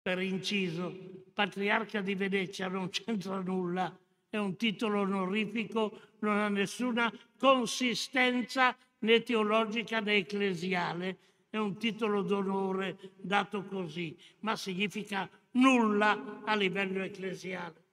Per 0.00 0.20
inciso, 0.20 1.22
patriarca 1.34 2.00
di 2.00 2.14
Venezia 2.14 2.68
non 2.68 2.88
c'entra 2.88 3.40
nulla, 3.40 3.94
è 4.28 4.38
un 4.38 4.56
titolo 4.56 5.00
onorifico, 5.00 6.00
non 6.20 6.38
ha 6.38 6.48
nessuna 6.48 7.12
consistenza 7.38 8.74
né 9.00 9.22
teologica 9.22 10.00
né 10.00 10.16
ecclesiale, 10.16 11.18
è 11.50 11.58
un 11.58 11.76
titolo 11.76 12.22
d'onore 12.22 13.12
dato 13.16 13.64
così, 13.64 14.16
ma 14.40 14.56
significa 14.56 15.28
nulla 15.52 16.42
a 16.44 16.54
livello 16.54 17.02
ecclesiale. 17.02 17.83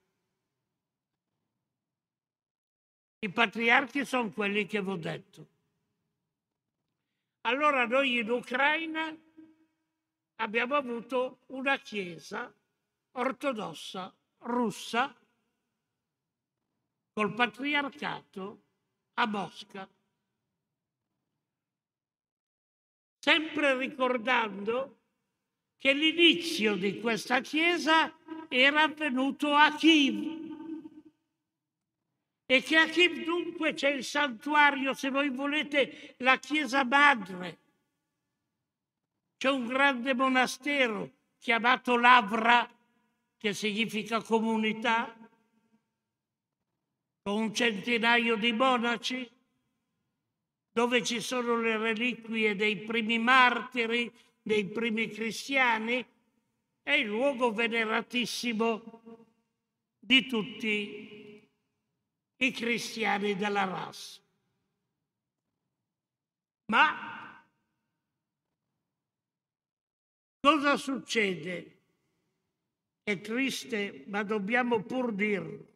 I 3.23 3.29
patriarchi 3.29 4.03
sono 4.03 4.31
quelli 4.31 4.65
che 4.65 4.81
vi 4.81 4.89
ho 4.89 4.95
detto. 4.95 5.47
Allora 7.41 7.85
noi 7.85 8.17
in 8.17 8.31
Ucraina 8.31 9.15
abbiamo 10.37 10.73
avuto 10.73 11.41
una 11.47 11.77
chiesa 11.77 12.51
ortodossa 13.11 14.11
russa 14.39 15.15
col 17.13 17.33
patriarcato 17.35 18.63
a 19.13 19.27
Mosca, 19.27 19.87
sempre 23.19 23.77
ricordando 23.77 24.97
che 25.77 25.93
l'inizio 25.93 26.75
di 26.75 26.99
questa 26.99 27.39
chiesa 27.41 28.17
era 28.47 28.81
avvenuto 28.81 29.53
a 29.53 29.75
Kiev 29.75 30.60
e 32.51 32.61
che 32.61 32.75
a 32.75 32.85
Kiev 32.85 33.23
dunque 33.23 33.73
c'è 33.73 33.91
il 33.91 34.03
santuario, 34.03 34.93
se 34.93 35.09
voi 35.09 35.29
volete, 35.29 36.15
la 36.17 36.37
chiesa 36.37 36.83
madre. 36.83 37.59
C'è 39.37 39.49
un 39.49 39.67
grande 39.67 40.13
monastero 40.13 41.11
chiamato 41.39 41.95
Lavra, 41.95 42.69
che 43.37 43.53
significa 43.53 44.21
comunità, 44.21 45.17
con 47.21 47.41
un 47.41 47.55
centinaio 47.55 48.35
di 48.35 48.51
monaci, 48.51 49.31
dove 50.73 51.05
ci 51.05 51.21
sono 51.21 51.55
le 51.55 51.77
reliquie 51.77 52.57
dei 52.57 52.79
primi 52.79 53.17
martiri, 53.17 54.11
dei 54.41 54.65
primi 54.65 55.07
cristiani, 55.07 56.05
è 56.83 56.91
il 56.91 57.07
luogo 57.07 57.53
veneratissimo 57.53 59.27
di 59.97 60.27
tutti 60.27 61.20
i 62.41 62.51
cristiani 62.51 63.35
della 63.35 63.65
razza. 63.65 64.19
Ma 66.71 67.45
cosa 70.39 70.75
succede? 70.77 71.79
È 73.03 73.19
triste, 73.21 74.05
ma 74.07 74.23
dobbiamo 74.23 74.81
pur 74.81 75.13
dirlo. 75.13 75.69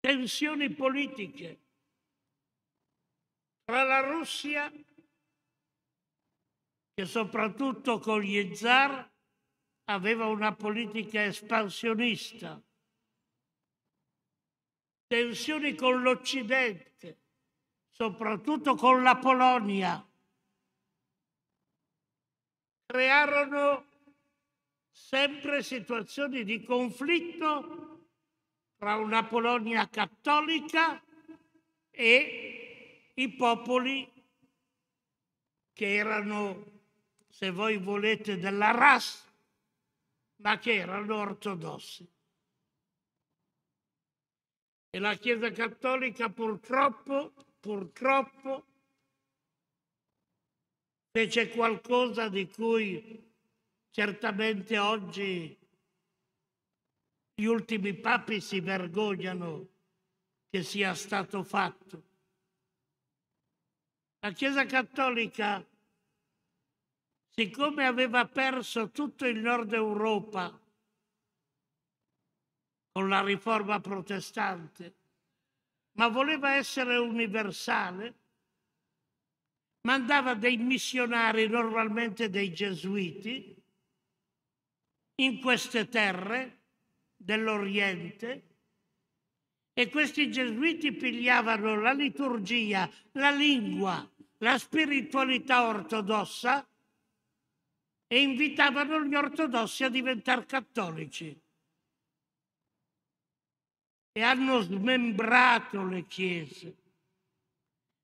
Tensioni 0.00 0.72
politiche 0.74 1.60
tra 3.64 3.84
la 3.84 4.00
Russia, 4.00 4.72
che 6.94 7.04
soprattutto 7.04 8.00
con 8.00 8.20
gli 8.22 8.56
zar 8.56 9.08
aveva 9.90 10.26
una 10.26 10.54
politica 10.54 11.24
espansionista, 11.24 12.62
tensioni 15.06 15.74
con 15.74 16.02
l'Occidente, 16.02 17.18
soprattutto 17.88 18.76
con 18.76 19.02
la 19.02 19.16
Polonia, 19.16 20.06
crearono 22.86 23.86
sempre 24.90 25.62
situazioni 25.62 26.44
di 26.44 26.62
conflitto 26.62 28.08
tra 28.76 28.96
una 28.96 29.24
Polonia 29.24 29.88
cattolica 29.88 31.02
e 31.90 33.12
i 33.14 33.28
popoli 33.32 34.08
che 35.72 35.94
erano, 35.94 36.64
se 37.28 37.50
voi 37.50 37.76
volete, 37.76 38.38
della 38.38 38.70
razza 38.70 39.29
ma 40.40 40.58
che 40.58 40.74
erano 40.74 41.16
ortodossi. 41.16 42.08
E 44.90 44.98
la 44.98 45.14
Chiesa 45.14 45.50
Cattolica 45.52 46.30
purtroppo, 46.30 47.32
purtroppo, 47.60 48.66
fece 51.12 51.48
qualcosa 51.50 52.28
di 52.28 52.48
cui 52.48 53.32
certamente 53.90 54.78
oggi 54.78 55.56
gli 57.34 57.44
ultimi 57.44 57.94
papi 57.94 58.40
si 58.40 58.60
vergognano 58.60 59.68
che 60.50 60.62
sia 60.62 60.94
stato 60.94 61.42
fatto. 61.44 62.08
La 64.20 64.32
Chiesa 64.32 64.66
Cattolica, 64.66 65.64
siccome 67.30 67.86
aveva 67.86 68.26
perso 68.26 68.90
tutto 68.90 69.26
il 69.26 69.38
nord 69.38 69.72
Europa 69.72 70.58
con 72.92 73.08
la 73.08 73.22
riforma 73.22 73.80
protestante, 73.80 74.94
ma 75.92 76.08
voleva 76.08 76.54
essere 76.54 76.96
universale, 76.96 78.18
mandava 79.82 80.34
dei 80.34 80.56
missionari, 80.56 81.48
normalmente 81.48 82.28
dei 82.28 82.52
gesuiti, 82.52 83.56
in 85.20 85.40
queste 85.40 85.88
terre 85.88 86.58
dell'Oriente 87.16 88.48
e 89.72 89.88
questi 89.88 90.30
gesuiti 90.30 90.92
pigliavano 90.92 91.80
la 91.80 91.92
liturgia, 91.92 92.90
la 93.12 93.30
lingua, 93.30 94.08
la 94.38 94.58
spiritualità 94.58 95.66
ortodossa 95.66 96.66
e 98.12 98.22
invitavano 98.22 99.04
gli 99.04 99.14
ortodossi 99.14 99.84
a 99.84 99.88
diventare 99.88 100.44
cattolici. 100.44 101.40
E 104.10 104.20
hanno 104.20 104.60
smembrato 104.62 105.84
le 105.84 106.04
chiese, 106.06 106.74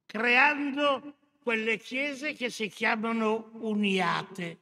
creando 0.07 1.17
quelle 1.43 1.77
chiese 1.79 2.35
che 2.35 2.51
si 2.51 2.69
chiamano 2.69 3.51
uniate, 3.55 4.61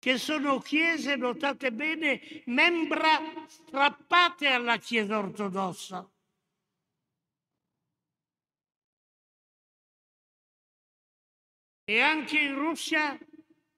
che 0.00 0.18
sono 0.18 0.58
chiese, 0.58 1.14
notate 1.14 1.70
bene, 1.70 2.20
membra 2.46 3.46
strappate 3.46 4.48
alla 4.48 4.78
Chiesa 4.78 5.18
ortodossa. 5.18 6.17
E 11.90 12.02
anche 12.02 12.38
in 12.38 12.54
Russia, 12.54 13.18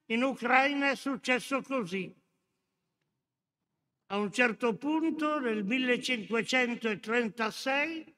in 0.07 0.25
Ucraina 0.25 0.90
è 0.90 0.96
successo 0.96 1.62
così. 1.62 2.12
A 4.07 4.16
un 4.16 4.33
certo 4.33 4.77
punto, 4.77 5.38
nel 5.38 5.62
1536, 5.62 8.16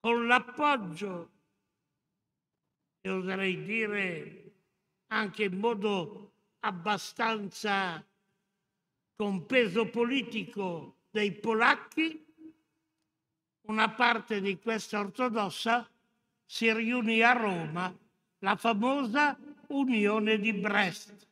con 0.00 0.26
l'appoggio, 0.26 1.30
e 3.00 3.08
oserei 3.08 3.64
dire 3.64 4.52
anche 5.06 5.44
in 5.44 5.58
modo 5.58 6.34
abbastanza 6.60 8.06
con 9.14 9.46
peso 9.46 9.88
politico 9.88 11.04
dei 11.08 11.32
polacchi, 11.32 12.22
una 13.68 13.90
parte 13.94 14.42
di 14.42 14.58
questa 14.58 15.00
ortodossa 15.00 15.90
si 16.46 16.72
riunì 16.72 17.22
a 17.22 17.32
Roma, 17.32 17.94
la 18.38 18.56
famosa 18.56 19.36
Unione 19.68 20.38
di 20.38 20.52
Brest. 20.52 21.28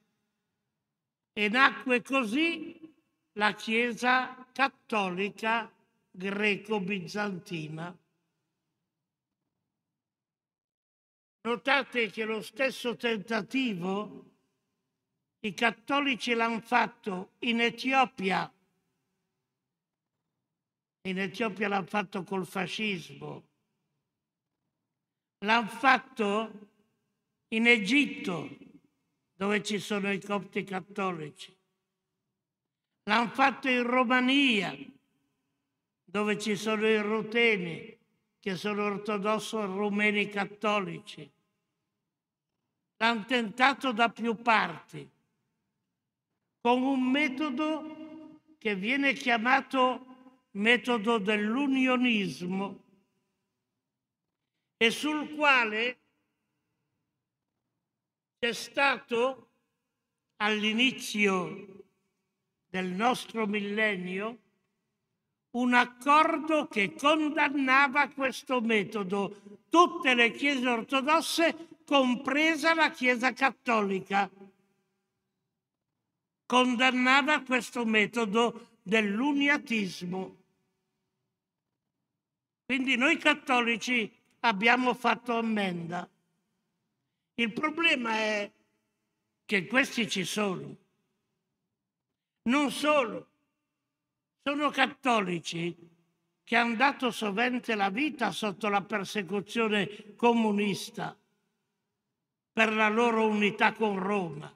E 1.33 1.49
nacque 1.49 2.03
così 2.03 2.79
la 3.33 3.55
Chiesa 3.55 4.47
cattolica 4.53 5.73
greco-bizantina. 6.11 7.97
Notate 11.43 12.11
che 12.11 12.25
lo 12.25 12.41
stesso 12.41 12.97
tentativo 12.97 14.33
i 15.41 15.53
cattolici 15.53 16.33
l'hanno 16.33 16.61
fatto 16.61 17.33
in 17.41 17.61
Etiopia. 17.61 18.51
In 21.03 21.19
Etiopia 21.19 21.69
l'hanno 21.69 21.87
fatto 21.87 22.23
col 22.23 22.47
fascismo. 22.47 23.54
L'hanno 25.45 25.69
fatto 25.69 26.51
in 27.49 27.67
Egitto, 27.67 28.49
dove 29.35 29.63
ci 29.63 29.79
sono 29.79 30.11
i 30.11 30.19
copti 30.19 30.65
cattolici. 30.65 31.55
L'hanno 33.05 33.29
fatto 33.29 33.69
in 33.69 33.83
Romania, 33.83 34.75
dove 36.03 36.39
ci 36.39 36.57
sono 36.57 36.87
i 36.87 36.99
ruteni, 36.99 37.95
che 38.41 38.57
sono 38.57 38.85
ortodossi 38.85 39.57
rumeni 39.57 40.31
cattolici. 40.31 41.31
L'hanno 42.97 43.25
tentato 43.27 43.93
da 43.93 44.09
più 44.09 44.37
parti, 44.37 45.07
con 46.63 46.83
un 46.83 47.03
metodo 47.03 48.41
che 48.57 48.75
viene 48.75 49.13
chiamato 49.13 50.07
metodo 50.53 51.19
dell'unionismo 51.19 52.84
e 54.85 54.91
sul 54.91 55.35
quale 55.35 55.99
c'è 58.39 58.53
stato 58.53 59.53
all'inizio 60.37 61.87
del 62.69 62.89
nostro 62.89 63.47
millennio 63.47 64.39
un 65.53 65.73
accordo 65.73 66.69
che 66.69 66.93
condannava 66.93 68.09
questo 68.09 68.61
metodo, 68.61 69.63
tutte 69.71 70.13
le 70.13 70.33
chiese 70.33 70.69
ortodosse, 70.69 71.69
compresa 71.87 72.75
la 72.75 72.91
Chiesa 72.91 73.33
cattolica. 73.33 74.29
Condannava 76.45 77.41
questo 77.41 77.87
metodo 77.87 78.81
dell'uniatismo. 78.83 80.43
Quindi 82.67 82.97
noi 82.97 83.17
cattolici 83.17 84.23
abbiamo 84.45 84.95
fatto 84.95 85.37
ammenda. 85.37 86.09
Il 87.35 87.53
problema 87.53 88.13
è 88.13 88.51
che 89.45 89.67
questi 89.67 90.09
ci 90.09 90.25
sono. 90.25 90.77
Non 92.43 92.71
solo, 92.71 93.29
sono 94.43 94.71
cattolici 94.71 95.75
che 96.45 96.57
hanno 96.57 96.77
dato 96.77 97.11
sovente 97.11 97.75
la 97.75 97.89
vita 97.89 98.31
sotto 98.31 98.69
la 98.69 98.83
persecuzione 98.83 100.15
comunista 100.15 101.17
per 102.53 102.73
la 102.75 102.89
loro 102.89 103.27
unità 103.27 103.73
con 103.73 103.99
Roma. 103.99 104.55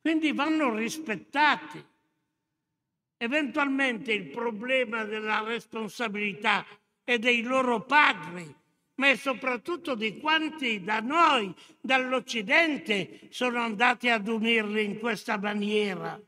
Quindi 0.00 0.32
vanno 0.32 0.74
rispettati. 0.74 1.86
Eventualmente 3.16 4.12
il 4.12 4.28
problema 4.30 5.04
della 5.04 5.42
responsabilità 5.42 6.66
è 7.04 7.18
dei 7.18 7.42
loro 7.42 7.82
padri, 7.82 8.59
ma 9.00 9.08
è 9.08 9.16
soprattutto 9.16 9.94
di 9.94 10.18
quanti 10.18 10.82
da 10.82 11.00
noi, 11.00 11.54
dall'Occidente, 11.80 13.28
sono 13.30 13.60
andati 13.60 14.10
ad 14.10 14.28
unirli 14.28 14.84
in 14.84 14.98
questa 14.98 15.38
maniera 15.38 16.20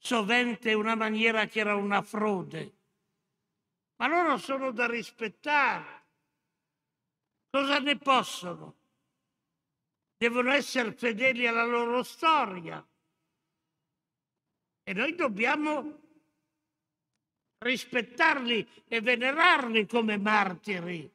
sovente 0.00 0.72
una 0.72 0.94
maniera 0.94 1.46
che 1.46 1.60
era 1.60 1.76
una 1.76 2.02
frode. 2.02 2.78
Ma 3.96 4.08
loro 4.08 4.38
sono 4.38 4.72
da 4.72 4.88
rispettare. 4.88 5.98
Cosa 7.50 7.78
ne 7.78 7.98
possono? 7.98 8.78
Devono 10.16 10.52
essere 10.52 10.92
fedeli 10.92 11.46
alla 11.46 11.64
loro 11.64 12.02
storia. 12.02 12.84
E 14.82 14.92
noi 14.92 15.14
dobbiamo 15.14 16.00
rispettarli 17.58 18.66
e 18.88 19.00
venerarli 19.02 19.86
come 19.86 20.16
martiri, 20.16 21.12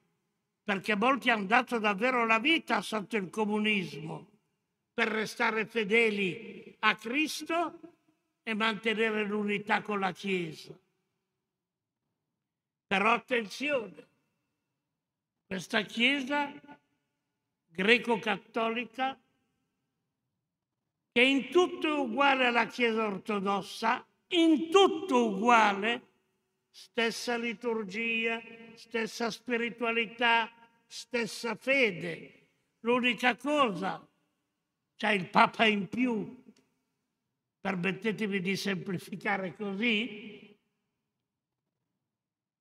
perché 0.66 0.96
molti 0.96 1.30
hanno 1.30 1.46
dato 1.46 1.78
davvero 1.78 2.26
la 2.26 2.40
vita 2.40 2.82
sotto 2.82 3.16
il 3.18 3.30
comunismo 3.30 4.32
per 4.92 5.10
restare 5.10 5.68
fedeli 5.68 6.76
a 6.80 6.96
Cristo 6.96 7.80
e 8.42 8.54
mantenere 8.56 9.24
l'unità 9.26 9.84
con 9.84 10.00
la 10.00 10.12
Chiesa. 10.12 10.76
Però 12.88 13.14
attenzione, 13.14 14.08
questa 15.46 15.82
Chiesa 15.84 16.52
greco-cattolica, 17.68 19.20
che 21.12 21.22
in 21.22 21.50
tutto 21.52 21.88
è 21.88 22.00
uguale 22.00 22.48
alla 22.48 22.66
Chiesa 22.66 23.06
ortodossa, 23.06 24.04
in 24.30 24.72
tutto 24.72 25.28
uguale, 25.28 26.14
stessa 26.72 27.38
liturgia, 27.38 28.42
stessa 28.76 29.30
spiritualità, 29.30 30.52
stessa 30.86 31.56
fede. 31.56 32.50
L'unica 32.80 33.36
cosa, 33.36 34.08
c'è 34.96 35.12
il 35.12 35.30
Papa 35.30 35.66
in 35.66 35.88
più, 35.88 36.44
permettetemi 37.60 38.40
di 38.40 38.56
semplificare 38.56 39.56
così, 39.56 40.56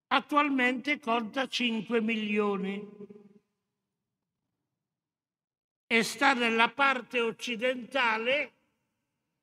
attualmente 0.09 0.99
conta 0.99 1.47
5 1.47 2.01
milioni. 2.01 3.23
e 5.87 6.03
sta 6.03 6.33
nella 6.33 6.71
parte 6.71 7.21
occidentale 7.21 8.53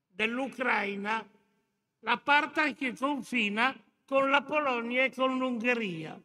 dell'Ucraina, 0.05 1.25
la 1.99 2.17
parte 2.17 2.75
che 2.75 2.93
confina 2.93 3.73
con 4.05 4.29
la 4.29 4.41
Polonia 4.41 5.05
e 5.05 5.13
con 5.13 5.37
l'Ungheria. 5.37 6.21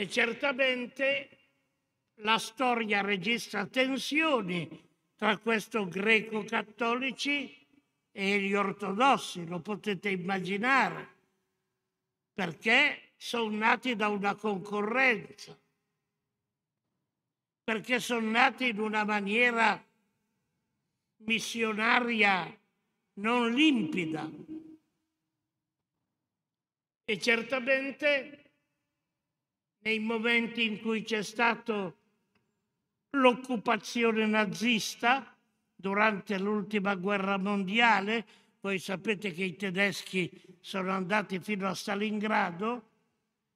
E 0.00 0.08
certamente 0.08 1.28
la 2.20 2.38
storia 2.38 3.00
registra 3.00 3.66
tensioni 3.66 4.88
tra 5.16 5.36
questo 5.38 5.88
greco-cattolici 5.88 7.66
e 8.12 8.38
gli 8.38 8.54
ortodossi, 8.54 9.44
lo 9.44 9.58
potete 9.58 10.10
immaginare, 10.10 11.16
perché 12.32 13.14
sono 13.16 13.56
nati 13.56 13.96
da 13.96 14.06
una 14.06 14.36
concorrenza, 14.36 15.58
perché 17.64 17.98
sono 17.98 18.30
nati 18.30 18.68
in 18.68 18.78
una 18.78 19.02
maniera 19.02 19.84
missionaria 21.24 22.56
non 23.14 23.52
limpida. 23.52 24.30
E 27.04 27.18
certamente 27.18 28.37
nei 29.88 30.00
momenti 30.00 30.66
in 30.66 30.82
cui 30.82 31.02
c'è 31.02 31.22
stata 31.22 31.90
l'occupazione 33.12 34.26
nazista, 34.26 35.34
durante 35.74 36.38
l'ultima 36.38 36.94
guerra 36.94 37.38
mondiale, 37.38 38.26
voi 38.60 38.78
sapete 38.78 39.32
che 39.32 39.44
i 39.44 39.56
tedeschi 39.56 40.30
sono 40.60 40.90
andati 40.90 41.40
fino 41.40 41.66
a 41.66 41.74
Stalingrado, 41.74 42.88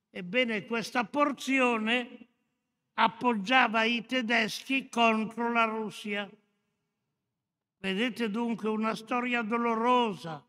ebbene 0.08 0.64
questa 0.64 1.04
porzione 1.04 2.28
appoggiava 2.94 3.82
i 3.84 4.06
tedeschi 4.06 4.88
contro 4.88 5.52
la 5.52 5.64
Russia. 5.64 6.30
Vedete 7.76 8.30
dunque 8.30 8.70
una 8.70 8.94
storia 8.94 9.42
dolorosa, 9.42 10.42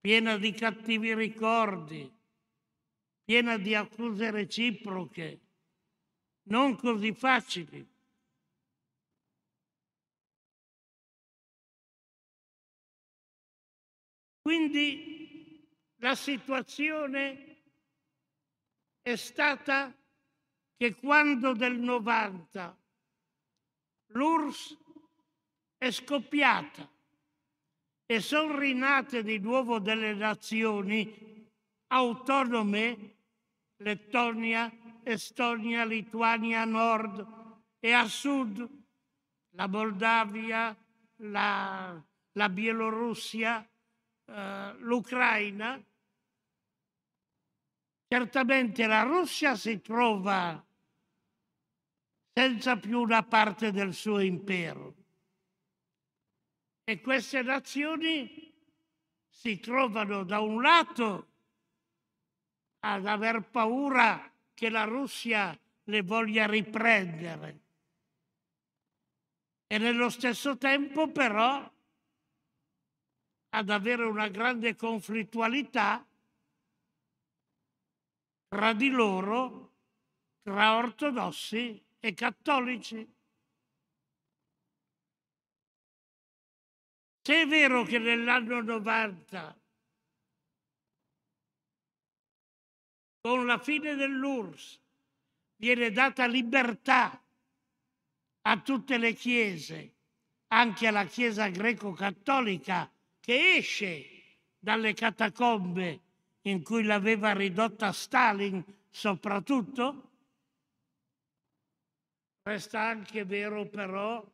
piena 0.00 0.36
di 0.38 0.52
cattivi 0.52 1.14
ricordi, 1.14 2.15
piena 3.26 3.58
di 3.58 3.74
accuse 3.74 4.30
reciproche, 4.30 5.40
non 6.44 6.76
così 6.76 7.12
facili. 7.12 7.84
Quindi 14.40 15.68
la 15.96 16.14
situazione 16.14 17.56
è 19.02 19.16
stata 19.16 19.92
che 20.76 20.94
quando 20.94 21.52
del 21.52 21.80
90 21.80 22.78
l'URSS 24.10 24.76
è 25.78 25.90
scoppiata 25.90 26.88
e 28.06 28.20
sono 28.20 28.56
rinate 28.56 29.24
di 29.24 29.38
nuovo 29.38 29.80
delle 29.80 30.14
nazioni 30.14 31.34
autonome, 31.88 33.15
Lettonia, 33.78 34.72
Estonia, 35.02 35.84
Lituania 35.84 36.62
a 36.62 36.64
nord 36.64 37.26
e 37.78 37.92
a 37.92 38.06
sud, 38.06 38.68
la 39.50 39.68
Moldavia, 39.68 40.76
la, 41.16 42.02
la 42.32 42.48
Bielorussia, 42.48 43.68
eh, 44.24 44.74
l'Ucraina, 44.78 45.82
certamente 48.08 48.86
la 48.86 49.02
Russia 49.02 49.54
si 49.56 49.80
trova 49.80 50.64
senza 52.32 52.76
più 52.76 53.00
una 53.00 53.22
parte 53.22 53.72
del 53.72 53.94
suo 53.94 54.20
impero. 54.20 54.94
E 56.84 57.00
queste 57.00 57.42
nazioni 57.42 58.54
si 59.28 59.58
trovano 59.58 60.22
da 60.24 60.40
un 60.40 60.60
lato 60.60 61.35
ad 62.80 63.06
aver 63.06 63.42
paura 63.42 64.32
che 64.54 64.68
la 64.68 64.84
Russia 64.84 65.58
le 65.84 66.02
voglia 66.02 66.46
riprendere 66.46 67.60
e 69.66 69.78
nello 69.78 70.08
stesso 70.10 70.56
tempo 70.56 71.10
però 71.10 71.72
ad 73.50 73.70
avere 73.70 74.04
una 74.04 74.28
grande 74.28 74.76
conflittualità 74.76 76.06
tra 78.48 78.72
di 78.72 78.90
loro, 78.90 79.72
tra 80.42 80.76
ortodossi 80.76 81.84
e 81.98 82.14
cattolici. 82.14 83.14
Se 87.22 87.42
è 87.42 87.46
vero 87.46 87.82
che 87.82 87.98
nell'anno 87.98 88.60
90, 88.60 89.58
con 93.26 93.44
la 93.44 93.58
fine 93.58 93.96
dell'URSS, 93.96 94.80
viene 95.56 95.90
data 95.90 96.28
libertà 96.28 97.20
a 98.42 98.60
tutte 98.60 98.98
le 98.98 99.14
chiese, 99.14 99.94
anche 100.46 100.86
alla 100.86 101.06
Chiesa 101.06 101.48
greco-cattolica, 101.48 102.88
che 103.18 103.56
esce 103.56 104.38
dalle 104.56 104.94
catacombe 104.94 106.00
in 106.42 106.62
cui 106.62 106.84
l'aveva 106.84 107.32
ridotta 107.32 107.90
Stalin 107.90 108.64
soprattutto, 108.88 110.10
resta 112.44 112.80
anche 112.80 113.24
vero 113.24 113.66
però 113.66 114.24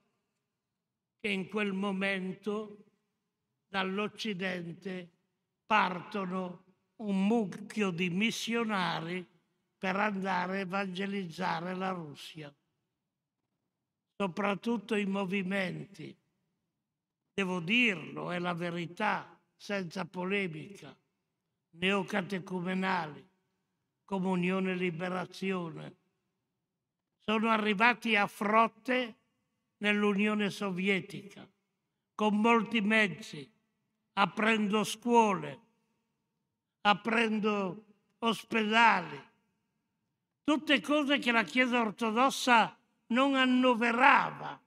che 1.19 1.29
in 1.31 1.49
quel 1.49 1.73
momento 1.73 2.85
dall'Occidente 3.69 5.09
partono 5.65 6.62
un 7.03 7.27
mucchio 7.27 7.91
di 7.91 8.11
missionari 8.11 9.27
per 9.77 9.97
andare 9.97 10.59
a 10.59 10.61
evangelizzare 10.61 11.75
la 11.75 11.91
Russia, 11.91 12.55
soprattutto 14.17 14.95
i 14.95 15.07
movimenti, 15.07 16.17
devo 17.35 17.61
dirlo, 17.61 18.31
è 18.31 18.39
la 18.39 18.55
verità, 18.55 19.41
senza 19.57 20.05
polemica, 20.05 20.97
neocatecumenali, 21.71 23.29
comunione 24.05 24.73
e 24.73 24.77
liberazione, 24.77 25.97
sono 27.19 27.49
arrivati 27.49 28.15
a 28.15 28.27
frotte 28.27 29.17
nell'Unione 29.79 30.51
Sovietica, 30.51 31.49
con 32.15 32.41
molti 32.41 32.81
mezzi, 32.81 33.51
aprendo 34.15 34.85
scuole, 34.85 35.62
aprendo 36.83 37.85
ospedali, 38.19 39.21
tutte 40.45 40.81
cose 40.81 41.19
che 41.19 41.33
la 41.33 41.43
Chiesa 41.45 41.81
ortodossa 41.81 42.77
non 43.09 43.35
annoverava. 43.35 44.61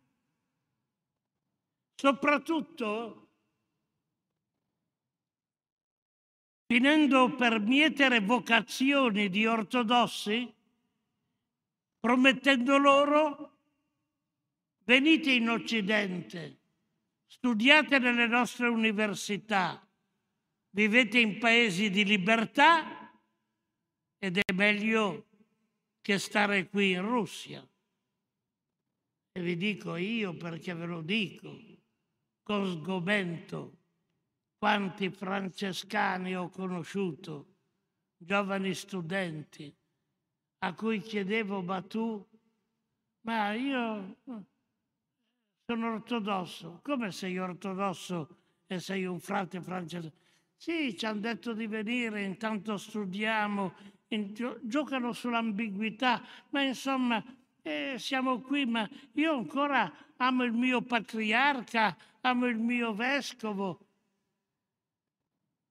Soprattutto 1.96 3.26
finendo 6.68 7.36
per 7.36 7.60
mietere 7.60 8.20
vocazioni 8.20 9.30
di 9.30 9.46
ortodossi, 9.46 10.54
promettendo 12.00 12.78
loro 12.78 13.58
venite 14.84 15.32
in 15.32 15.50
Occidente, 15.50 16.60
studiate 17.28 18.00
nelle 18.00 18.28
nostre 18.28 18.68
università, 18.68 19.85
vivete 20.76 21.20
in 21.20 21.40
paesi 21.40 21.90
di 21.90 22.04
libertà 22.04 23.10
ed 24.18 24.38
è 24.38 24.54
meglio 24.54 25.26
che 26.02 26.20
stare 26.20 26.68
qui 26.68 26.92
in 26.92 27.02
Russia. 27.02 27.66
E 29.32 29.42
vi 29.42 29.56
dico 29.56 29.96
io 29.96 30.36
perché 30.36 30.74
ve 30.74 30.86
lo 30.86 31.02
dico, 31.02 31.58
con 32.44 32.70
sgomento, 32.70 33.78
quanti 34.58 35.10
francescani 35.10 36.36
ho 36.36 36.50
conosciuto, 36.50 37.56
giovani 38.18 38.74
studenti, 38.74 39.74
a 40.60 40.74
cui 40.74 41.00
chiedevo, 41.00 41.62
ma 41.62 41.82
tu, 41.82 42.26
ma 43.22 43.54
io 43.54 44.18
sono 45.66 45.94
ortodosso. 45.94 46.82
Come 46.84 47.12
sei 47.12 47.38
ortodosso 47.38 48.38
e 48.68 48.80
sei 48.80 49.06
un 49.06 49.20
frate 49.20 49.62
francese? 49.62 50.24
Sì, 50.58 50.98
ci 50.98 51.06
hanno 51.06 51.20
detto 51.20 51.54
di 51.54 51.68
venire, 51.68 52.24
intanto 52.24 52.78
studiamo, 52.78 53.74
in, 54.10 54.34
giocano 54.64 55.14
sull'ambiguità, 55.14 56.22
ma 56.50 56.62
insomma 56.62 57.24
eh, 57.62 57.96
siamo 57.98 58.42
qui, 58.42 58.66
ma 58.66 58.90
io 59.14 59.34
ancora 59.36 59.92
amo 60.18 60.44
il 60.44 60.54
mio 60.54 60.82
patriarca, 60.82 61.96
amo 62.22 62.48
il 62.48 62.58
mio 62.58 62.94
vescovo. 62.94 63.80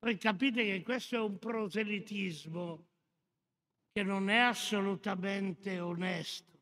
Voi 0.00 0.18
capite 0.18 0.64
che 0.64 0.82
questo 0.82 1.16
è 1.16 1.20
un 1.20 1.38
proselitismo 1.38 2.86
che 3.92 4.02
non 4.02 4.28
è 4.28 4.38
assolutamente 4.38 5.78
onesto 5.78 6.52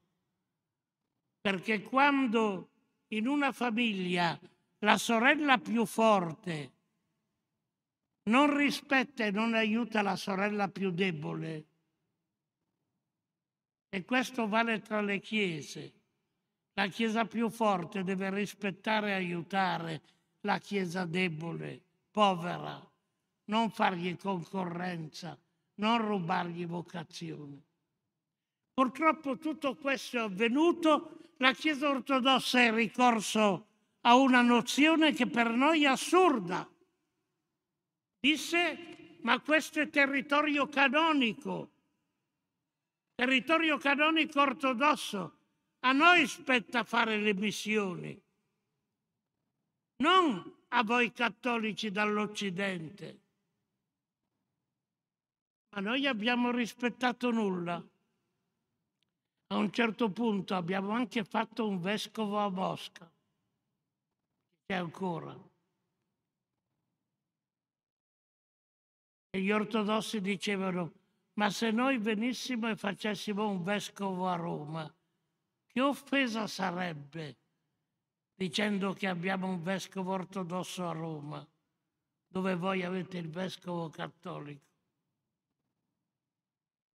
Perché 1.41 1.83
quando 1.83 2.68
in 3.09 3.27
una 3.27 3.51
famiglia 3.51 4.39
la 4.79 4.97
sorella 4.97 5.59
più 5.59 5.85
forte 5.87 6.70
non 8.25 8.57
rispetta 8.57 9.25
e 9.25 9.31
non 9.31 9.55
aiuta 9.55 10.03
la 10.03 10.16
sorella 10.16 10.68
più 10.68 10.91
debole, 10.91 11.66
e 13.89 14.05
questo 14.05 14.49
vale 14.49 14.81
tra 14.81 15.01
le 15.01 15.20
chiese, 15.20 15.93
la 16.75 16.87
chiesa 16.87 17.27
più 17.27 17.51
forte 17.51 18.03
deve 18.03 18.31
rispettare 18.31 19.11
e 19.11 19.14
aiutare 19.14 20.03
la 20.41 20.59
chiesa 20.59 21.05
debole, 21.05 21.83
povera, 22.11 22.81
non 23.47 23.70
fargli 23.70 24.16
concorrenza, 24.16 25.39
non 25.75 25.99
rubargli 25.99 26.66
vocazione. 26.66 27.62
Purtroppo 28.73 29.37
tutto 29.37 29.77
questo 29.77 30.16
è 30.16 30.20
avvenuto, 30.20 31.35
la 31.37 31.53
Chiesa 31.53 31.91
ortodossa 31.91 32.61
è 32.61 32.73
ricorso 32.73 33.66
a 34.03 34.14
una 34.14 34.41
nozione 34.41 35.12
che 35.12 35.27
per 35.27 35.51
noi 35.51 35.85
è 35.85 35.89
assurda. 35.89 36.66
Disse, 38.25 39.16
ma 39.23 39.41
questo 39.41 39.81
è 39.81 39.91
territorio 39.91 40.68
canonico, 40.68 41.73
territorio 43.16 43.79
canonico 43.79 44.41
ortodosso, 44.41 45.39
a 45.81 45.91
noi 45.91 46.29
spetta 46.29 46.85
fare 46.85 47.18
le 47.18 47.35
missioni, 47.35 48.16
non 49.97 50.64
a 50.68 50.85
voi 50.85 51.11
cattolici 51.11 51.91
dall'Occidente. 51.91 53.20
Ma 55.70 55.81
noi 55.81 56.07
abbiamo 56.07 56.53
rispettato 56.53 57.33
nulla. 57.33 57.85
A 59.49 59.57
un 59.57 59.73
certo 59.73 60.12
punto 60.12 60.55
abbiamo 60.55 60.93
anche 60.93 61.25
fatto 61.25 61.66
un 61.66 61.81
vescovo 61.81 62.39
a 62.39 62.49
Mosca, 62.49 63.11
c'è 64.64 64.77
ancora. 64.77 65.51
E 69.35 69.41
gli 69.41 69.51
ortodossi 69.51 70.20
dicevano, 70.20 70.93
ma 71.35 71.49
se 71.49 71.70
noi 71.70 71.97
venissimo 71.97 72.68
e 72.68 72.76
facessimo 72.76 73.49
un 73.49 73.62
vescovo 73.62 74.28
a 74.28 74.37
Roma, 74.37 74.95
che 75.66 75.80
offesa 75.80 76.47
sarebbe 76.47 77.39
dicendo 78.35 78.93
che 78.93 79.07
abbiamo 79.07 79.49
un 79.49 79.62
vescovo 79.62 80.12
ortodosso 80.12 80.87
a 80.87 80.93
Roma, 80.93 81.49
dove 82.28 82.57
voi 82.57 82.83
avete 82.83 83.16
il 83.16 83.30
vescovo 83.30 83.89
cattolico? 83.89 84.66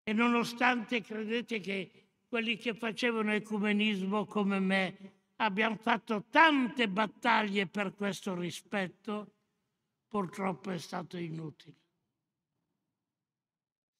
E 0.04 0.14
nonostante 0.14 1.02
credete 1.02 1.60
che 1.60 2.10
quelli 2.28 2.58
che 2.58 2.76
facevano 2.76 3.34
ecumenismo 3.34 4.26
come 4.26 4.60
me, 4.60 5.14
abbiamo 5.38 5.78
fatto 5.78 6.26
tante 6.30 6.88
battaglie 6.88 7.66
per 7.66 7.96
questo 7.96 8.36
rispetto, 8.36 9.34
purtroppo 10.08 10.70
è 10.70 10.78
stato 10.78 11.18
inutile. 11.18 11.87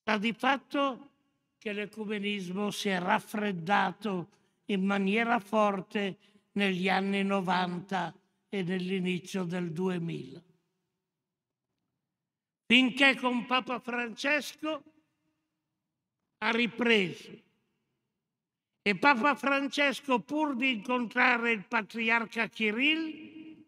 Sta 0.08 0.18
di 0.18 0.32
fatto 0.32 1.10
che 1.58 1.74
l'ecumenismo 1.74 2.72
si 2.72 2.88
è 2.88 2.98
raffreddato 2.98 4.30
in 4.68 4.86
maniera 4.86 5.38
forte 5.42 6.18
negli 6.54 6.88
anni 6.88 7.24
90 7.24 8.16
e 8.48 8.64
nell'inizio 8.64 9.44
del 9.44 9.74
2000. 9.74 10.42
Finché 12.68 13.18
con 13.18 13.46
Papa 13.46 13.80
Francesco 13.80 14.84
ha 16.38 16.52
ripreso 16.52 17.42
e 18.82 18.96
Papa 18.96 19.36
Francesco, 19.36 20.22
pur 20.22 20.56
di 20.56 20.72
incontrare 20.72 21.52
il 21.52 21.66
patriarca 21.66 22.48
Kirill, 22.48 23.62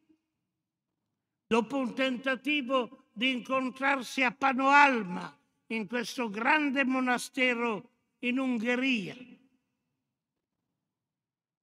dopo 1.47 1.79
un 1.79 1.93
tentativo 1.93 3.07
di 3.11 3.29
incontrarsi 3.29 4.23
a 4.23 4.31
Panoalma, 4.31 5.38
in 5.71 5.87
questo 5.87 6.29
grande 6.29 6.83
monastero 6.83 7.89
in 8.19 8.39
Ungheria, 8.39 9.15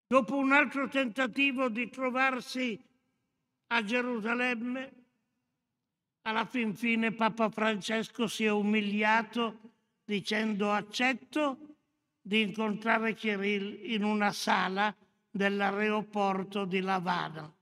dopo 0.07 0.36
un 0.36 0.52
altro 0.52 0.88
tentativo 0.88 1.68
di 1.68 1.88
trovarsi 1.90 2.80
a 3.68 3.82
Gerusalemme, 3.82 4.92
alla 6.22 6.44
fin 6.44 6.74
fine 6.74 7.12
Papa 7.12 7.50
Francesco 7.50 8.26
si 8.26 8.44
è 8.44 8.50
umiliato 8.50 9.61
dicendo 10.04 10.72
accetto 10.72 11.59
di 12.20 12.42
incontrare 12.42 13.14
Kirill 13.14 13.90
in 13.92 14.02
una 14.02 14.32
sala 14.32 14.94
dell'aeroporto 15.30 16.64
di 16.64 16.80
Lavana. 16.80 17.52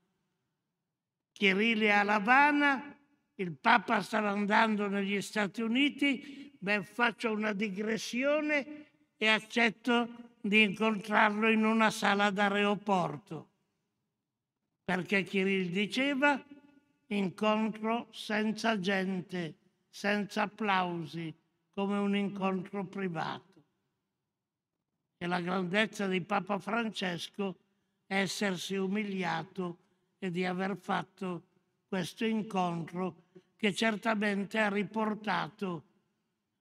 Kirill 1.33 1.81
è 1.83 1.91
a 1.91 2.03
Lavana, 2.03 2.94
il 3.37 3.53
Papa 3.53 4.01
sta 4.03 4.19
andando 4.29 4.89
negli 4.89 5.21
Stati 5.21 5.63
Uniti, 5.63 6.57
beh 6.59 6.83
faccio 6.83 7.33
una 7.33 7.53
digressione 7.53 8.87
e 9.17 9.27
accetto 9.27 10.33
di 10.41 10.63
incontrarlo 10.63 11.49
in 11.51 11.65
una 11.65 11.91
sala 11.91 12.31
d'aeroporto. 12.31 13.51
Perché 14.85 15.23
Kirill 15.23 15.71
diceva 15.71 16.43
incontro 17.09 18.09
senza 18.13 18.79
gente, 18.79 19.57
senza 19.89 20.43
applausi, 20.43 21.35
come 21.73 21.99
un 21.99 22.15
incontro 22.15 22.85
privato 22.85 23.55
e 25.25 25.27
la 25.27 25.41
grandezza 25.41 26.07
di 26.07 26.21
Papa 26.21 26.59
Francesco 26.59 27.57
è 28.07 28.21
essersi 28.21 28.77
umiliato 28.77 29.79
e 30.19 30.31
di 30.31 30.45
aver 30.45 30.77
fatto 30.77 31.45
questo 31.89 32.27
incontro 32.27 33.23
che 33.57 33.75
certamente 33.75 34.59
ha 34.59 34.69
riportato 34.69 35.85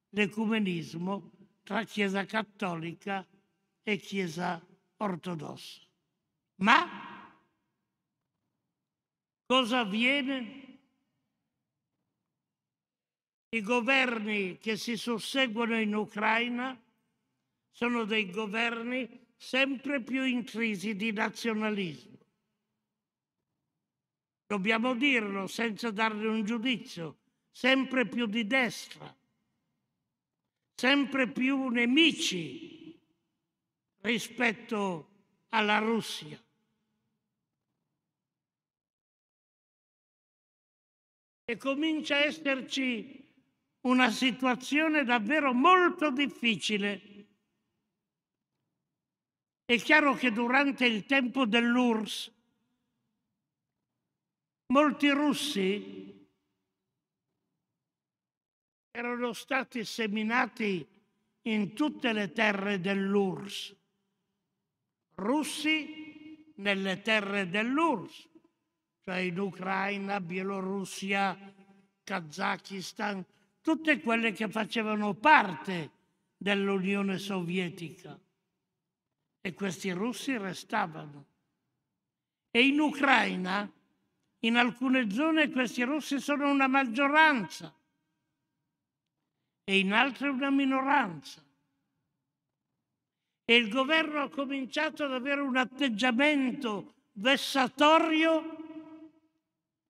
l'ecumenismo 0.09 1.31
tra 1.63 1.83
Chiesa 1.83 2.25
cattolica 2.25 3.25
e 3.81 3.97
Chiesa 3.97 4.65
ortodossa. 4.97 5.81
Ma 6.55 7.33
cosa 9.45 9.79
avviene? 9.79 10.61
I 13.49 13.61
governi 13.61 14.57
che 14.57 14.77
si 14.77 14.97
susseguono 14.97 15.79
in 15.79 15.93
Ucraina 15.93 16.79
sono 17.69 18.03
dei 18.03 18.31
governi 18.31 19.27
sempre 19.35 20.01
più 20.01 20.23
intrisi 20.23 20.95
di 20.95 21.11
nazionalismo. 21.11 22.17
Dobbiamo 24.53 24.93
dirlo 24.93 25.47
senza 25.47 25.89
darle 25.89 26.27
un 26.27 26.45
giudizio, 26.45 27.21
sempre 27.49 28.05
più 28.05 28.27
di 28.27 28.45
destra, 28.45 29.11
sempre 30.75 31.27
più 31.27 31.69
nemici 31.69 32.95
rispetto 34.01 35.09
alla 35.49 35.79
Russia. 35.79 36.39
E 41.45 41.57
comincia 41.57 42.17
a 42.17 42.25
esserci 42.25 43.25
una 43.81 44.11
situazione 44.11 45.03
davvero 45.03 45.51
molto 45.51 46.11
difficile 46.11 47.13
è 49.65 49.77
chiaro 49.77 50.13
che 50.13 50.31
durante 50.31 50.85
il 50.85 51.07
tempo 51.07 51.47
dell'URSS 51.47 52.41
molti 54.67 55.09
russi 55.09 56.27
erano 58.91 59.33
stati 59.33 59.83
seminati 59.83 60.87
in 61.43 61.73
tutte 61.73 62.13
le 62.13 62.31
terre 62.31 62.79
dell'URSS, 62.79 63.75
russi 65.15 66.53
nelle 66.57 67.01
terre 67.01 67.49
dell'URSS, 67.49 68.29
cioè 69.01 69.17
in 69.17 69.39
Ucraina, 69.39 70.21
Bielorussia, 70.21 71.37
Kazakistan, 72.03 73.25
tutte 73.61 73.99
quelle 73.99 74.31
che 74.31 74.47
facevano 74.49 75.13
parte 75.15 75.91
dell'Unione 76.37 77.17
Sovietica 77.17 78.19
e 79.41 79.53
questi 79.53 79.91
russi 79.91 80.37
restavano. 80.37 81.25
E 82.51 82.65
in 82.65 82.79
Ucraina, 82.79 83.69
in 84.45 84.57
alcune 84.57 85.09
zone, 85.09 85.49
questi 85.49 85.83
russi 85.83 86.19
sono 86.19 86.49
una 86.49 86.67
maggioranza 86.67 87.73
e 89.63 89.79
in 89.79 89.93
altre 89.93 90.29
una 90.29 90.49
minoranza. 90.49 91.41
E 93.45 93.55
il 93.55 93.69
governo 93.69 94.21
ha 94.21 94.29
cominciato 94.29 95.03
ad 95.05 95.13
avere 95.13 95.41
un 95.41 95.55
atteggiamento 95.55 96.93
vessatorio, 97.13 98.57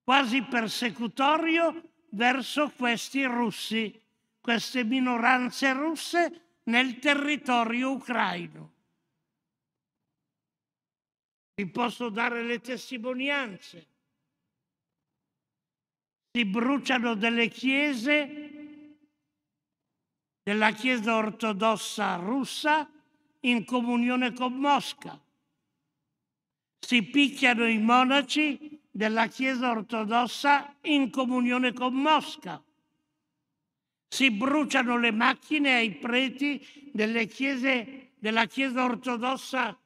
quasi 0.03 0.43
persecutorio, 0.43 1.89
verso 2.09 2.71
questi 2.75 3.23
russi, 3.25 3.99
queste 4.39 4.83
minoranze 4.83 5.73
russe 5.73 6.41
nel 6.63 6.99
territorio 6.99 7.91
ucraino. 7.91 8.71
Vi 11.55 11.67
posso 11.67 12.09
dare 12.09 12.43
le 12.43 12.59
testimonianze. 12.59 13.92
Si 16.35 16.45
bruciano 16.45 17.13
delle 17.13 17.47
chiese, 17.47 18.97
della 20.41 20.71
Chiesa 20.71 21.15
ortodossa 21.15 22.15
russa 22.15 22.89
in 23.41 23.63
comunione 23.65 24.33
con 24.33 24.53
Mosca. 24.53 25.21
Si 26.79 27.03
picchiano 27.03 27.67
i 27.67 27.77
monaci 27.77 28.81
della 28.89 29.27
Chiesa 29.27 29.69
ortodossa 29.69 30.75
in 30.81 31.11
comunione 31.11 31.71
con 31.71 31.93
Mosca. 31.93 32.59
Si 34.07 34.31
bruciano 34.31 34.97
le 34.97 35.11
macchine 35.11 35.75
ai 35.75 35.91
preti 35.97 36.89
delle 36.91 37.27
chiese, 37.27 38.13
della 38.17 38.47
Chiesa 38.47 38.83
ortodossa 38.83 39.79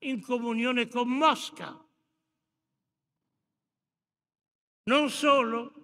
in 0.00 0.20
comunione 0.20 0.86
con 0.86 1.08
Mosca. 1.08 1.82
Non 4.84 5.08
solo, 5.08 5.83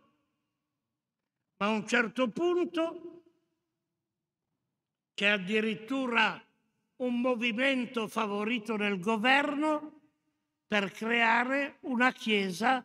ma 1.61 1.67
a 1.67 1.71
un 1.71 1.87
certo 1.87 2.29
punto 2.29 3.23
c'è 5.15 5.27
addirittura 5.27 6.43
un 6.97 7.21
movimento 7.21 8.09
favorito 8.09 8.77
nel 8.77 8.99
governo 8.99 10.01
per 10.67 10.91
creare 10.91 11.77
una 11.81 12.13
chiesa 12.13 12.85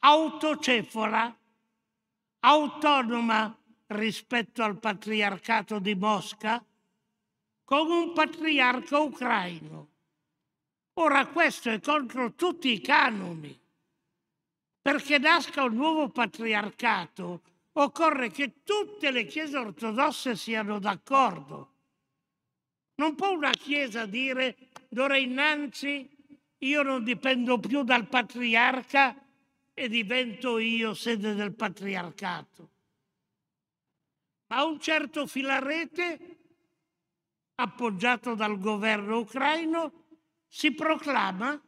autocefala, 0.00 1.34
autonoma 2.40 3.58
rispetto 3.86 4.62
al 4.62 4.78
patriarcato 4.78 5.78
di 5.78 5.94
Mosca, 5.94 6.62
con 7.64 7.90
un 7.90 8.12
patriarca 8.12 8.98
ucraino. 8.98 9.88
Ora 10.94 11.26
questo 11.28 11.70
è 11.70 11.80
contro 11.80 12.34
tutti 12.34 12.70
i 12.72 12.80
canoni. 12.80 13.58
Perché 14.82 15.18
nasca 15.18 15.64
un 15.64 15.74
nuovo 15.74 16.08
patriarcato 16.10 17.42
occorre 17.78 18.30
che 18.30 18.62
tutte 18.62 19.10
le 19.10 19.26
chiese 19.26 19.56
ortodosse 19.56 20.36
siano 20.36 20.78
d'accordo. 20.78 21.74
Non 22.96 23.14
può 23.14 23.32
una 23.32 23.50
chiesa 23.50 24.06
dire 24.06 24.56
d'ora 24.88 25.16
innanzi 25.16 26.08
io 26.58 26.82
non 26.82 27.04
dipendo 27.04 27.58
più 27.58 27.82
dal 27.82 28.08
patriarca 28.08 29.14
e 29.74 29.88
divento 29.88 30.58
io 30.58 30.94
sede 30.94 31.34
del 31.34 31.54
patriarcato. 31.54 32.70
Ma 34.46 34.64
un 34.64 34.80
certo 34.80 35.26
filarete, 35.26 36.38
appoggiato 37.56 38.34
dal 38.34 38.58
governo 38.58 39.18
ucraino, 39.18 40.04
si 40.46 40.72
proclama 40.72 41.60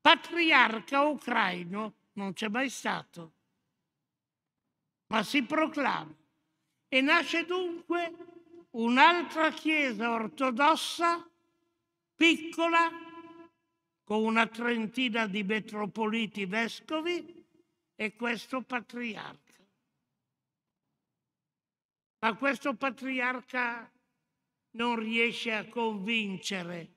patriarca 0.00 1.00
ucraino, 1.02 1.94
non 2.14 2.34
c'è 2.34 2.48
mai 2.48 2.68
stato, 2.68 3.32
ma 5.08 5.22
si 5.22 5.42
proclama. 5.44 6.14
E 6.88 7.00
nasce 7.00 7.44
dunque 7.44 8.12
un'altra 8.70 9.50
chiesa 9.50 10.10
ortodossa, 10.10 11.28
piccola, 12.14 12.90
con 14.04 14.22
una 14.22 14.46
trentina 14.46 15.26
di 15.26 15.42
metropoliti 15.42 16.44
vescovi 16.44 17.44
e 17.96 18.14
questo 18.14 18.62
patriarca. 18.62 19.52
Ma 22.20 22.34
questo 22.36 22.74
patriarca 22.74 23.90
non 24.72 24.96
riesce 24.96 25.52
a 25.52 25.68
convincere 25.68 26.92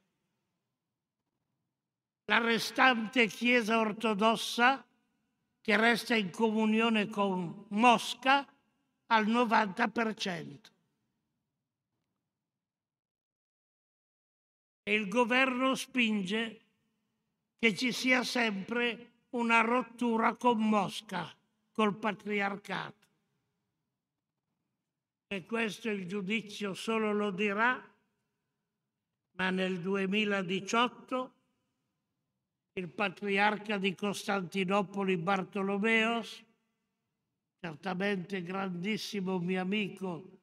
la 2.25 2.39
restante 2.39 3.27
Chiesa 3.27 3.79
ortodossa 3.79 4.86
che 5.67 5.75
resta 5.75 6.15
in 6.15 6.29
comunione 6.29 7.09
con 7.09 7.65
Mosca 7.71 8.47
al 9.07 9.27
90%. 9.27 10.59
E 14.83 14.93
il 14.93 15.09
governo 15.09 15.75
spinge 15.75 16.61
che 17.59 17.75
ci 17.75 17.91
sia 17.91 18.23
sempre 18.23 19.25
una 19.31 19.59
rottura 19.59 20.35
con 20.35 20.57
Mosca, 20.57 21.35
col 21.73 21.97
patriarcato. 21.97 23.07
E 25.27 25.45
questo 25.45 25.89
il 25.89 26.07
giudizio 26.07 26.73
solo 26.75 27.11
lo 27.11 27.29
dirà, 27.31 27.93
ma 29.31 29.49
nel 29.49 29.81
2018 29.81 31.33
il 32.77 32.89
patriarca 32.89 33.79
di 33.79 33.95
Costantinopoli 33.95 35.17
Bartolomeos, 35.17 36.43
certamente 37.59 38.43
grandissimo 38.43 39.39
mio 39.39 39.61
amico, 39.61 40.41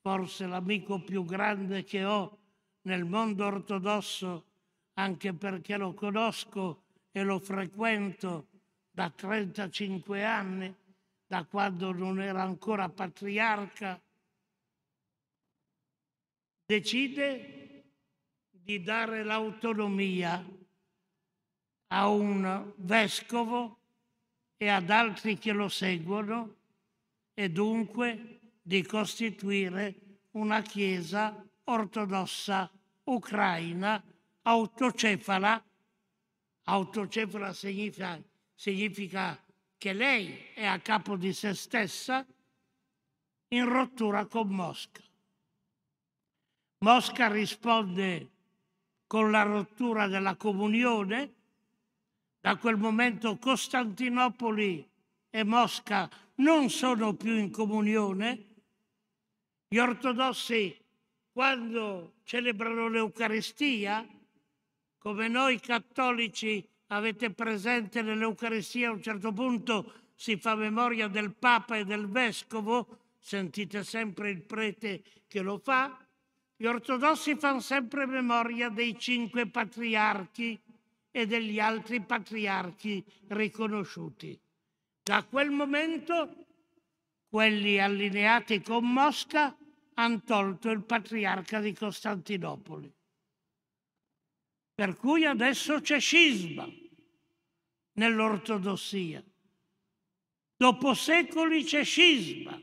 forse 0.00 0.46
l'amico 0.46 1.02
più 1.02 1.24
grande 1.24 1.84
che 1.84 2.04
ho 2.04 2.38
nel 2.82 3.04
mondo 3.04 3.44
ortodosso, 3.44 4.46
anche 4.94 5.34
perché 5.34 5.76
lo 5.76 5.92
conosco 5.92 6.84
e 7.10 7.22
lo 7.22 7.38
frequento 7.38 8.48
da 8.90 9.10
35 9.10 10.24
anni, 10.24 10.74
da 11.26 11.44
quando 11.44 11.92
non 11.92 12.18
era 12.18 12.42
ancora 12.42 12.88
patriarca, 12.88 14.00
decide 16.64 17.84
di 18.48 18.80
dare 18.80 19.22
l'autonomia 19.22 20.62
a 21.94 22.08
un 22.08 22.72
vescovo 22.76 23.78
e 24.56 24.68
ad 24.68 24.90
altri 24.90 25.38
che 25.38 25.52
lo 25.52 25.68
seguono 25.68 26.56
e 27.34 27.50
dunque 27.50 28.40
di 28.60 28.84
costituire 28.84 29.94
una 30.32 30.60
chiesa 30.60 31.40
ortodossa 31.64 32.68
ucraina 33.04 34.02
autocefala. 34.42 35.64
Autocefala 36.64 37.52
significa, 37.52 38.20
significa 38.54 39.40
che 39.78 39.92
lei 39.92 40.48
è 40.52 40.64
a 40.64 40.80
capo 40.80 41.16
di 41.16 41.32
se 41.32 41.54
stessa 41.54 42.26
in 43.48 43.68
rottura 43.68 44.26
con 44.26 44.48
Mosca. 44.48 45.02
Mosca 46.78 47.28
risponde 47.28 48.30
con 49.06 49.30
la 49.30 49.42
rottura 49.42 50.08
della 50.08 50.34
comunione 50.34 51.42
da 52.44 52.56
quel 52.56 52.76
momento 52.76 53.38
Costantinopoli 53.38 54.86
e 55.30 55.44
Mosca 55.44 56.10
non 56.34 56.68
sono 56.68 57.14
più 57.14 57.32
in 57.38 57.50
comunione. 57.50 58.44
Gli 59.66 59.78
ortodossi, 59.78 60.76
quando 61.32 62.16
celebrano 62.24 62.88
l'Eucaristia, 62.88 64.06
come 64.98 65.26
noi 65.28 65.58
cattolici 65.58 66.62
avete 66.88 67.30
presente 67.30 68.02
nell'Eucaristia, 68.02 68.90
a 68.90 68.92
un 68.92 69.00
certo 69.02 69.32
punto 69.32 70.10
si 70.14 70.36
fa 70.36 70.54
memoria 70.54 71.08
del 71.08 71.32
Papa 71.32 71.78
e 71.78 71.86
del 71.86 72.08
Vescovo, 72.08 72.98
sentite 73.20 73.82
sempre 73.84 74.28
il 74.28 74.42
prete 74.42 75.02
che 75.26 75.40
lo 75.40 75.56
fa, 75.56 75.98
gli 76.54 76.66
ortodossi 76.66 77.36
fanno 77.36 77.60
sempre 77.60 78.04
memoria 78.04 78.68
dei 78.68 78.98
cinque 78.98 79.46
patriarchi 79.46 80.60
e 81.16 81.26
degli 81.26 81.60
altri 81.60 82.00
patriarchi 82.00 83.04
riconosciuti. 83.28 84.36
Da 85.00 85.22
quel 85.22 85.50
momento 85.50 86.46
quelli 87.28 87.78
allineati 87.78 88.60
con 88.60 88.92
Mosca 88.92 89.56
hanno 89.94 90.22
tolto 90.24 90.70
il 90.70 90.82
patriarca 90.82 91.60
di 91.60 91.72
Costantinopoli. 91.72 92.92
Per 94.74 94.96
cui 94.96 95.24
adesso 95.24 95.80
c'è 95.80 96.00
scisma 96.00 96.68
nell'ortodossia. 97.92 99.22
Dopo 100.56 100.94
secoli 100.94 101.62
c'è 101.62 101.84
scisma. 101.84 102.60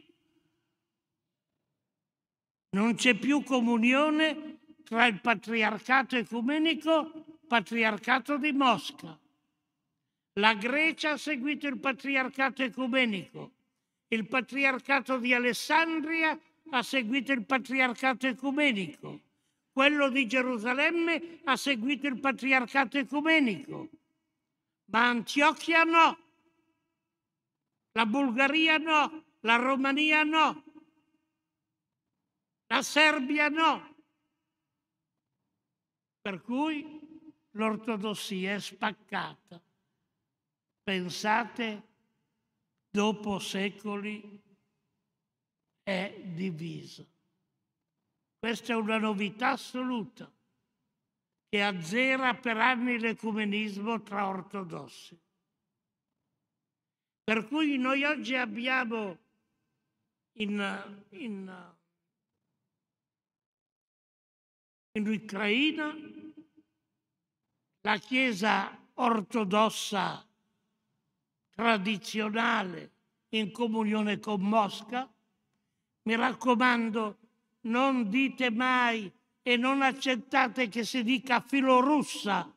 Non 2.72 2.96
c'è 2.96 3.14
più 3.16 3.44
comunione 3.44 4.60
tra 4.84 5.06
il 5.06 5.22
patriarcato 5.22 6.18
ecumenico 6.18 7.31
patriarcato 7.52 8.38
di 8.38 8.54
Mosca. 8.54 9.20
La 10.36 10.54
Grecia 10.54 11.12
ha 11.12 11.18
seguito 11.18 11.68
il 11.68 11.80
patriarcato 11.80 12.64
ecumenico. 12.64 13.52
Il 14.08 14.26
patriarcato 14.26 15.18
di 15.18 15.34
Alessandria 15.34 16.40
ha 16.70 16.82
seguito 16.82 17.34
il 17.34 17.44
patriarcato 17.44 18.26
ecumenico. 18.28 19.20
Quello 19.74 20.08
di 20.08 20.28
Gerusalemme 20.28 21.42
ha 21.44 21.58
seguito 21.58 22.08
il 22.08 22.22
patriarcato 22.22 22.98
ecumenico. 22.98 23.90
Ma 24.86 25.10
Antiochia 25.10 25.84
no. 25.84 26.18
La 27.92 28.06
Bulgaria 28.06 28.78
no. 28.78 29.26
La 29.42 29.58
Romania 29.58 30.24
no. 30.24 30.64
La 32.68 32.82
Serbia 32.82 33.50
no. 33.50 33.96
Per 36.22 36.42
cui 36.44 37.01
l'ortodossia 37.52 38.56
è 38.56 38.60
spaccata. 38.60 39.62
Pensate, 40.84 41.88
dopo 42.90 43.40
secoli 43.40 44.42
è 45.84 46.22
divisa. 46.24 47.06
Questa 48.40 48.74
è 48.74 48.76
una 48.76 48.98
novità 48.98 49.52
assoluta 49.52 50.32
che 51.48 51.62
azzera 51.62 52.34
per 52.36 52.58
anni 52.58 53.00
l'ecumenismo 53.00 54.02
tra 54.02 54.28
ortodossi. 54.28 55.20
Per 57.24 57.48
cui 57.48 57.78
noi 57.78 58.04
oggi 58.04 58.36
abbiamo 58.36 59.18
in, 60.38 61.06
in, 61.10 61.74
in 64.94 65.08
Ucraina 65.08 65.94
la 67.82 67.98
Chiesa 67.98 68.78
ortodossa 68.96 70.26
tradizionale 71.50 72.92
in 73.30 73.52
comunione 73.52 74.20
con 74.20 74.42
Mosca. 74.42 75.12
Mi 76.04 76.16
raccomando, 76.16 77.18
non 77.62 78.10
dite 78.10 78.50
mai 78.50 79.12
e 79.42 79.58
non 79.58 79.82
accettate 79.82 80.68
che 80.70 80.84
si 80.84 81.04
dica 81.04 81.42
filorussa, 81.42 82.54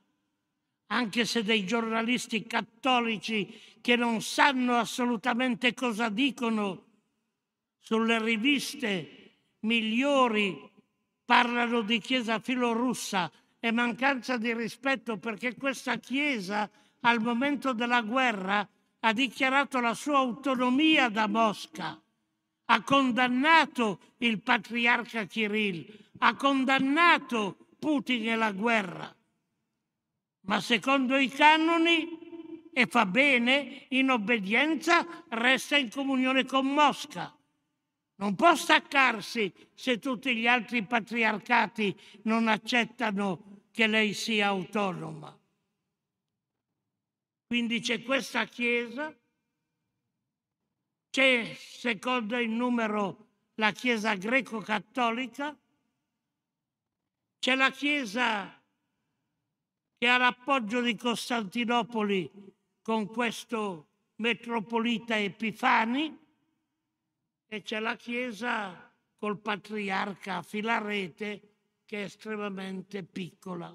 anche 0.87 1.25
se 1.25 1.43
dei 1.43 1.65
giornalisti 1.65 2.47
cattolici 2.47 3.79
che 3.81 3.97
non 3.97 4.23
sanno 4.23 4.77
assolutamente 4.77 5.75
cosa 5.75 6.09
dicono 6.09 6.85
sulle 7.79 8.23
riviste 8.23 9.39
migliori 9.61 10.71
parlano 11.25 11.83
di 11.83 11.99
Chiesa 12.01 12.39
filorussa 12.39 13.31
è 13.65 13.71
mancanza 13.71 14.37
di 14.37 14.53
rispetto 14.53 15.17
perché 15.17 15.55
questa 15.55 15.97
Chiesa 15.97 16.71
al 17.01 17.23
momento 17.23 17.73
della 17.73 18.03
guerra 18.03 18.69
ha 19.01 19.13
dichiarato 19.15 19.81
la 19.81 19.95
sua 19.95 20.19
autonomia 20.19 21.09
da 21.09 21.27
Mosca, 21.27 21.99
ha 22.67 22.83
condannato 22.83 24.17
il 24.19 24.43
patriarca 24.43 25.25
Kirill, 25.25 25.87
ha 26.19 26.35
condannato 26.35 27.69
Putin 27.79 28.29
e 28.29 28.37
la 28.37 28.53
guerra. 28.53 29.17
Ma 30.41 30.61
secondo 30.61 31.17
i 31.17 31.31
canoni, 31.31 32.69
e 32.71 32.85
fa 32.85 33.07
bene, 33.07 33.87
in 33.89 34.11
obbedienza 34.11 35.25
resta 35.31 35.79
in 35.79 35.89
comunione 35.89 36.45
con 36.45 36.67
Mosca. 36.67 37.35
Non 38.17 38.35
può 38.35 38.55
staccarsi 38.55 39.51
se 39.73 39.99
tutti 39.99 40.37
gli 40.37 40.47
altri 40.47 40.85
patriarcati 40.85 41.99
non 42.25 42.47
accettano 42.47 43.53
che 43.75 43.89
lei 43.89 44.15
sia 44.15 44.47
autonoma. 44.47 45.37
Quindi 47.45 47.81
c'è 47.81 48.05
questa 48.05 48.45
Chiesa, 48.45 49.13
c'è 51.11 51.57
secondo 51.57 52.39
il 52.39 52.51
numero 52.51 53.27
la 53.55 53.73
Chiesa 53.73 54.15
greco-cattolica, 54.15 55.59
c'è 57.41 57.57
la 57.57 57.71
Chiesa 57.73 58.63
che 59.99 60.07
ha 60.09 60.19
l'appoggio 60.19 60.81
di 60.81 60.95
Costantinopoli 60.95 62.31
con 62.81 63.09
questo 63.09 63.89
metropolita 64.17 65.19
Epifani 65.19 66.17
e 67.49 67.63
c'è 67.63 67.81
la 67.81 67.97
Chiesa 67.97 68.95
col 69.17 69.41
patriarca 69.41 70.43
Filarete 70.43 71.54
che 71.95 72.01
è 72.01 72.05
estremamente 72.07 73.05
piccola. 73.05 73.73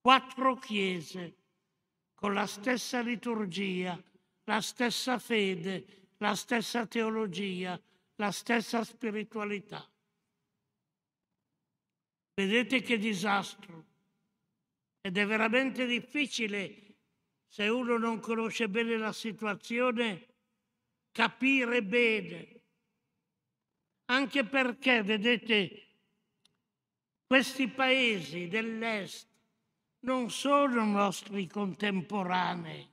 Quattro 0.00 0.56
chiese 0.56 1.36
con 2.14 2.32
la 2.32 2.46
stessa 2.46 3.00
liturgia, 3.00 4.02
la 4.44 4.62
stessa 4.62 5.18
fede, 5.18 6.14
la 6.16 6.34
stessa 6.34 6.86
teologia, 6.86 7.78
la 8.14 8.30
stessa 8.30 8.82
spiritualità. 8.82 9.86
Vedete 12.32 12.80
che 12.80 12.96
disastro. 12.96 13.84
Ed 15.02 15.18
è 15.18 15.26
veramente 15.26 15.84
difficile, 15.84 16.94
se 17.46 17.68
uno 17.68 17.98
non 17.98 18.20
conosce 18.20 18.70
bene 18.70 18.96
la 18.96 19.12
situazione, 19.12 20.26
capire 21.12 21.82
bene. 21.82 22.60
Anche 24.06 24.44
perché, 24.44 25.02
vedete, 25.02 25.85
questi 27.26 27.68
paesi 27.68 28.46
dell'Est 28.46 29.26
non 30.00 30.30
sono 30.30 30.84
nostri 30.84 31.48
contemporanei. 31.48 32.88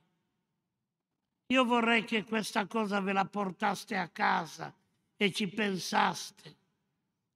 Io 1.46 1.64
vorrei 1.64 2.04
che 2.04 2.24
questa 2.24 2.66
cosa 2.66 3.00
ve 3.00 3.12
la 3.12 3.26
portaste 3.26 3.96
a 3.96 4.08
casa 4.08 4.74
e 5.16 5.30
ci 5.30 5.46
pensaste. 5.46 6.56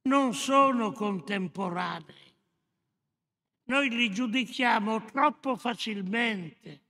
Non 0.03 0.33
sono 0.33 0.91
contemporanei. 0.91 2.33
Noi 3.65 3.89
li 3.89 4.11
giudichiamo 4.11 5.05
troppo 5.05 5.55
facilmente. 5.55 6.81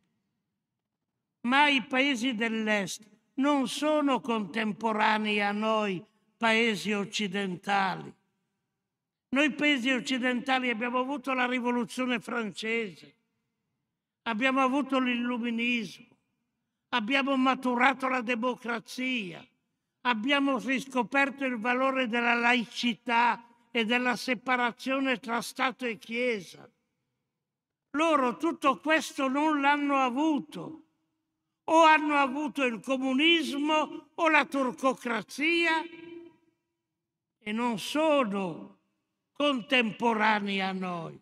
Ma 1.42 1.68
i 1.68 1.84
paesi 1.84 2.34
dell'Est 2.34 3.06
non 3.36 3.68
sono 3.68 4.22
contemporanei 4.22 5.42
a 5.42 5.52
noi, 5.52 6.04
paesi 6.38 6.94
occidentali. 6.94 8.12
Noi 9.32 9.52
paesi 9.52 9.92
occidentali 9.92 10.72
abbiamo 10.72 11.00
avuto 11.00 11.34
la 11.34 11.46
rivoluzione 11.46 12.20
francese, 12.20 13.16
abbiamo 14.24 14.62
avuto 14.62 15.00
l'illuminismo, 15.00 16.08
abbiamo 16.90 17.38
maturato 17.38 18.08
la 18.08 18.22
democrazia, 18.22 19.46
abbiamo 20.02 20.58
riscoperto 20.58 21.46
il 21.46 21.60
valore 21.60 22.08
della 22.08 22.34
laicità 22.34 23.46
e 23.70 23.86
della 23.86 24.16
separazione 24.16 25.20
tra 25.20 25.42
Stato 25.42 25.86
e 25.86 26.00
Chiesa. 26.00 26.68
Loro 27.92 28.38
tutto 28.38 28.80
questo 28.80 29.28
non 29.28 29.62
l'hanno 29.62 29.98
avuto 29.98 30.84
o 31.66 31.84
hanno 31.84 32.16
avuto 32.16 32.64
il 32.64 32.80
comunismo 32.80 34.10
o 34.16 34.28
la 34.28 34.46
turcocrazia 34.46 35.84
e 37.38 37.52
non 37.52 37.78
sono 37.78 38.79
contemporanei 39.40 40.60
a 40.60 40.74
noi. 40.74 41.18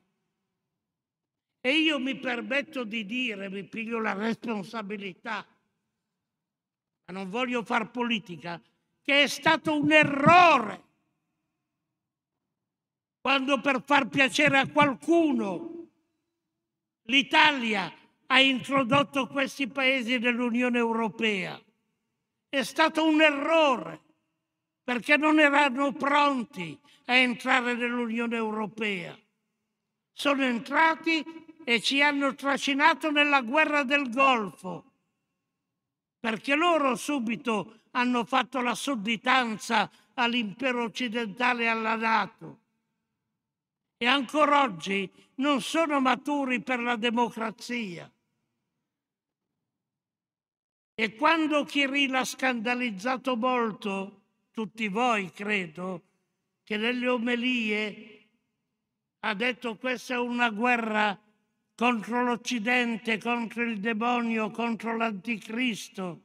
E 1.61 1.71
io 1.71 1.99
mi 1.99 2.17
permetto 2.17 2.83
di 2.83 3.05
dire, 3.05 3.47
mi 3.47 3.63
piglio 3.63 3.99
la 3.99 4.13
responsabilità, 4.13 5.45
ma 7.05 7.13
non 7.13 7.29
voglio 7.29 7.63
far 7.63 7.91
politica, 7.91 8.59
che 9.03 9.21
è 9.21 9.27
stato 9.27 9.77
un 9.77 9.91
errore 9.91 10.85
quando 13.21 13.61
per 13.61 13.83
far 13.85 14.07
piacere 14.07 14.57
a 14.57 14.67
qualcuno 14.67 15.89
l'Italia 17.03 17.93
ha 18.25 18.39
introdotto 18.39 19.27
questi 19.27 19.67
paesi 19.67 20.17
nell'Unione 20.17 20.79
Europea. 20.79 21.61
È 22.49 22.63
stato 22.63 23.05
un 23.05 23.21
errore 23.21 24.01
perché 24.83 25.17
non 25.17 25.39
erano 25.39 25.91
pronti 25.91 26.79
a 27.09 27.15
entrare 27.15 27.73
nell'Unione 27.73 28.35
Europea. 28.35 29.17
Sono 30.11 30.43
entrati 30.43 31.23
e 31.63 31.81
ci 31.81 32.01
hanno 32.01 32.33
trascinato 32.35 33.11
nella 33.11 33.41
guerra 33.41 33.83
del 33.83 34.09
Golfo, 34.09 34.91
perché 36.19 36.55
loro 36.55 36.95
subito 36.95 37.81
hanno 37.91 38.25
fatto 38.25 38.61
la 38.61 38.75
sudditanza 38.75 39.89
all'impero 40.15 40.83
occidentale 40.83 41.63
e 41.63 41.67
alla 41.67 41.95
Nato. 41.95 42.59
E 43.97 44.05
ancora 44.05 44.63
oggi 44.63 45.11
non 45.35 45.61
sono 45.61 45.99
maturi 45.99 46.61
per 46.61 46.79
la 46.79 46.95
democrazia. 46.95 48.11
E 50.99 51.15
quando 51.15 51.63
Kirill 51.63 52.15
ha 52.15 52.25
scandalizzato 52.25 53.35
molto, 53.35 54.21
tutti 54.51 54.87
voi 54.87 55.31
credo, 55.31 56.06
che 56.67 56.75
nelle 56.75 57.07
omelie 57.07 58.27
ha 59.21 59.33
detto 59.33 59.77
questa 59.77 60.15
è 60.15 60.17
una 60.17 60.49
guerra 60.49 61.17
contro 61.73 62.25
l'Occidente, 62.25 63.19
contro 63.19 63.63
il 63.63 63.79
demonio, 63.79 64.51
contro 64.51 64.97
l'anticristo, 64.97 66.23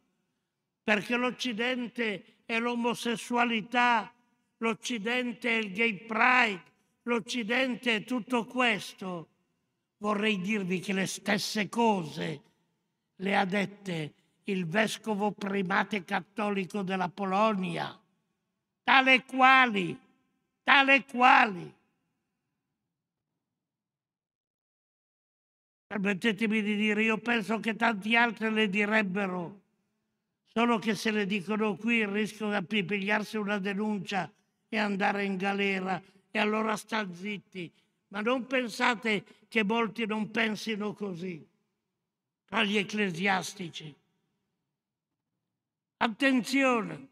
perché 0.82 1.14
l'Occidente 1.14 2.38
è 2.44 2.58
l'omosessualità, 2.58 4.12
l'Occidente 4.56 5.48
è 5.48 5.58
il 5.58 5.72
gay 5.72 5.94
pride, 6.06 6.62
l'Occidente 7.02 7.94
è 7.94 8.04
tutto 8.04 8.44
questo. 8.44 9.28
Vorrei 9.98 10.40
dirvi 10.40 10.80
che 10.80 10.92
le 10.92 11.06
stesse 11.06 11.68
cose 11.68 12.42
le 13.14 13.36
ha 13.36 13.44
dette 13.44 14.14
il 14.46 14.66
vescovo 14.66 15.30
primate 15.30 16.04
cattolico 16.04 16.82
della 16.82 17.08
Polonia, 17.08 17.96
tale 18.82 19.24
quali, 19.24 20.01
tale 20.62 21.04
quali 21.04 21.74
permettetemi 25.86 26.62
di 26.62 26.76
dire, 26.76 27.02
io 27.02 27.18
penso 27.18 27.60
che 27.60 27.76
tanti 27.76 28.16
altri 28.16 28.50
le 28.50 28.70
direbbero, 28.70 29.60
solo 30.46 30.78
che 30.78 30.94
se 30.94 31.10
le 31.10 31.26
dicono 31.26 31.76
qui 31.76 32.06
rischiano 32.06 32.58
di 32.62 32.82
pigliarsi 32.82 33.36
una 33.36 33.58
denuncia 33.58 34.32
e 34.68 34.78
andare 34.78 35.24
in 35.24 35.36
galera 35.36 36.02
e 36.30 36.38
allora 36.38 36.76
sta 36.76 37.06
zitti. 37.12 37.70
Ma 38.08 38.20
non 38.22 38.46
pensate 38.46 39.24
che 39.48 39.64
molti 39.64 40.06
non 40.06 40.30
pensino 40.30 40.94
così 40.94 41.46
tra 42.46 42.64
gli 42.64 42.76
ecclesiastici. 42.76 43.94
Attenzione, 45.98 47.08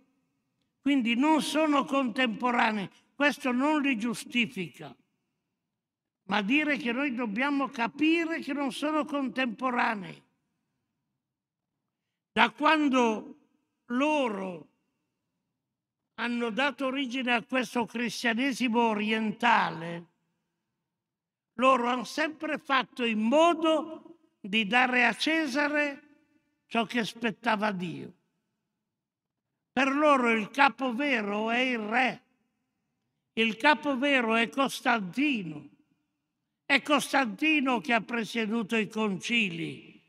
quindi 0.80 1.14
non 1.16 1.42
sono 1.42 1.84
contemporanei, 1.84 2.88
questo 3.20 3.52
non 3.52 3.82
li 3.82 3.98
giustifica, 3.98 4.96
ma 6.28 6.40
dire 6.40 6.78
che 6.78 6.90
noi 6.90 7.12
dobbiamo 7.12 7.68
capire 7.68 8.40
che 8.40 8.54
non 8.54 8.72
sono 8.72 9.04
contemporanei. 9.04 10.24
Da 12.32 12.48
quando 12.48 13.36
loro 13.88 14.68
hanno 16.14 16.48
dato 16.48 16.86
origine 16.86 17.34
a 17.34 17.44
questo 17.44 17.84
cristianesimo 17.84 18.80
orientale, 18.80 20.06
loro 21.56 21.88
hanno 21.88 22.04
sempre 22.04 22.56
fatto 22.56 23.04
in 23.04 23.20
modo 23.20 24.16
di 24.40 24.66
dare 24.66 25.04
a 25.04 25.12
Cesare 25.12 26.62
ciò 26.68 26.86
che 26.86 27.00
aspettava 27.00 27.66
a 27.66 27.72
Dio. 27.72 28.14
Per 29.70 29.88
loro 29.94 30.30
il 30.30 30.48
capo 30.48 30.94
vero 30.94 31.50
è 31.50 31.58
il 31.58 31.80
re, 31.80 32.28
il 33.40 33.56
capo 33.56 33.96
vero 33.96 34.34
è 34.34 34.48
Costantino. 34.48 35.68
È 36.64 36.82
Costantino 36.82 37.80
che 37.80 37.92
ha 37.92 38.00
presieduto 38.00 38.76
i 38.76 38.86
concili, 38.86 40.00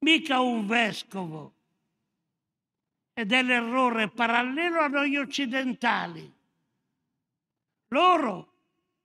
mica 0.00 0.40
un 0.40 0.66
vescovo. 0.66 1.54
Ed 3.14 3.32
è 3.32 3.42
l'errore 3.42 4.08
parallelo 4.08 4.80
a 4.80 4.88
noi 4.88 5.16
occidentali. 5.16 6.30
Loro, 7.88 8.52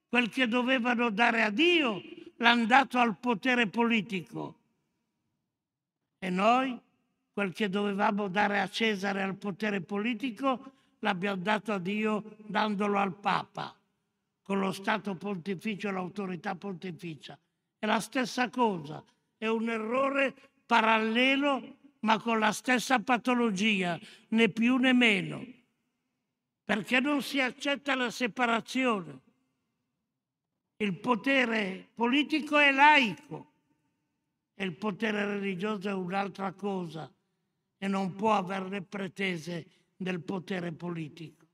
quel 0.10 0.30
che 0.30 0.48
dovevano 0.48 1.10
dare 1.10 1.44
a 1.44 1.50
Dio, 1.50 2.02
l'hanno 2.38 2.66
dato 2.66 2.98
al 3.00 3.18
potere 3.18 3.68
politico. 3.68 4.60
E 6.20 6.30
noi 6.30 6.78
quel 7.34 7.54
che 7.54 7.70
dovevamo 7.70 8.28
dare 8.28 8.60
a 8.60 8.70
Cesare 8.70 9.22
al 9.22 9.36
potere 9.36 9.82
politico 9.82 10.75
l'abbiamo 11.00 11.42
dato 11.42 11.74
a 11.74 11.80
Dio 11.80 12.36
dandolo 12.46 12.98
al 13.00 13.16
Papa, 13.16 13.76
con 14.42 14.60
lo 14.60 14.72
Stato 14.72 15.16
pontificio 15.16 15.90
e 15.90 15.92
l'autorità 15.92 16.56
pontificia. 16.56 17.38
È 17.78 17.86
la 17.86 18.00
stessa 18.00 18.50
cosa, 18.50 19.04
è 19.38 19.48
un 19.48 19.70
errore 19.70 20.34
parallelo 20.66 21.78
ma 22.06 22.20
con 22.20 22.38
la 22.38 22.52
stessa 22.52 23.00
patologia, 23.00 24.00
né 24.30 24.50
più 24.50 24.78
né 24.78 24.94
meno, 24.94 25.44
perché 26.64 27.00
non 27.00 27.22
si 27.24 27.42
accetta 27.42 27.96
la 27.96 28.12
separazione. 28.12 29.22
Il 30.78 31.00
potere 31.00 31.90
politico 31.96 32.60
è 32.60 32.72
laico 32.72 33.54
e 34.54 34.64
il 34.66 34.76
potere 34.76 35.26
religioso 35.26 35.90
è 35.90 35.94
un'altra 35.94 36.52
cosa 36.52 37.12
e 37.78 37.88
non 37.88 38.14
può 38.14 38.34
avere 38.34 38.70
le 38.70 38.82
pretese 38.84 39.66
del 39.96 40.22
potere 40.22 40.72
politico. 40.72 41.46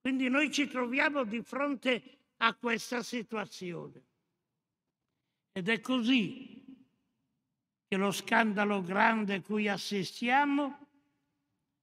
Quindi 0.00 0.28
noi 0.28 0.50
ci 0.50 0.66
troviamo 0.66 1.24
di 1.24 1.42
fronte 1.42 2.18
a 2.38 2.54
questa 2.54 3.02
situazione. 3.02 4.02
Ed 5.52 5.68
è 5.68 5.80
così 5.80 6.64
che 7.86 7.96
lo 7.96 8.10
scandalo 8.12 8.82
grande 8.82 9.42
cui 9.42 9.68
assistiamo 9.68 10.86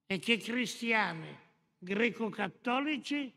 è 0.06 0.18
che 0.18 0.38
cristiani 0.38 1.36
greco-cattolici, 1.78 3.32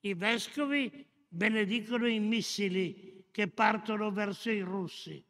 i 0.00 0.14
vescovi, 0.14 1.06
benedicono 1.28 2.06
i 2.06 2.18
missili 2.18 3.26
che 3.30 3.48
partono 3.48 4.10
verso 4.10 4.50
i 4.50 4.60
russi 4.60 5.22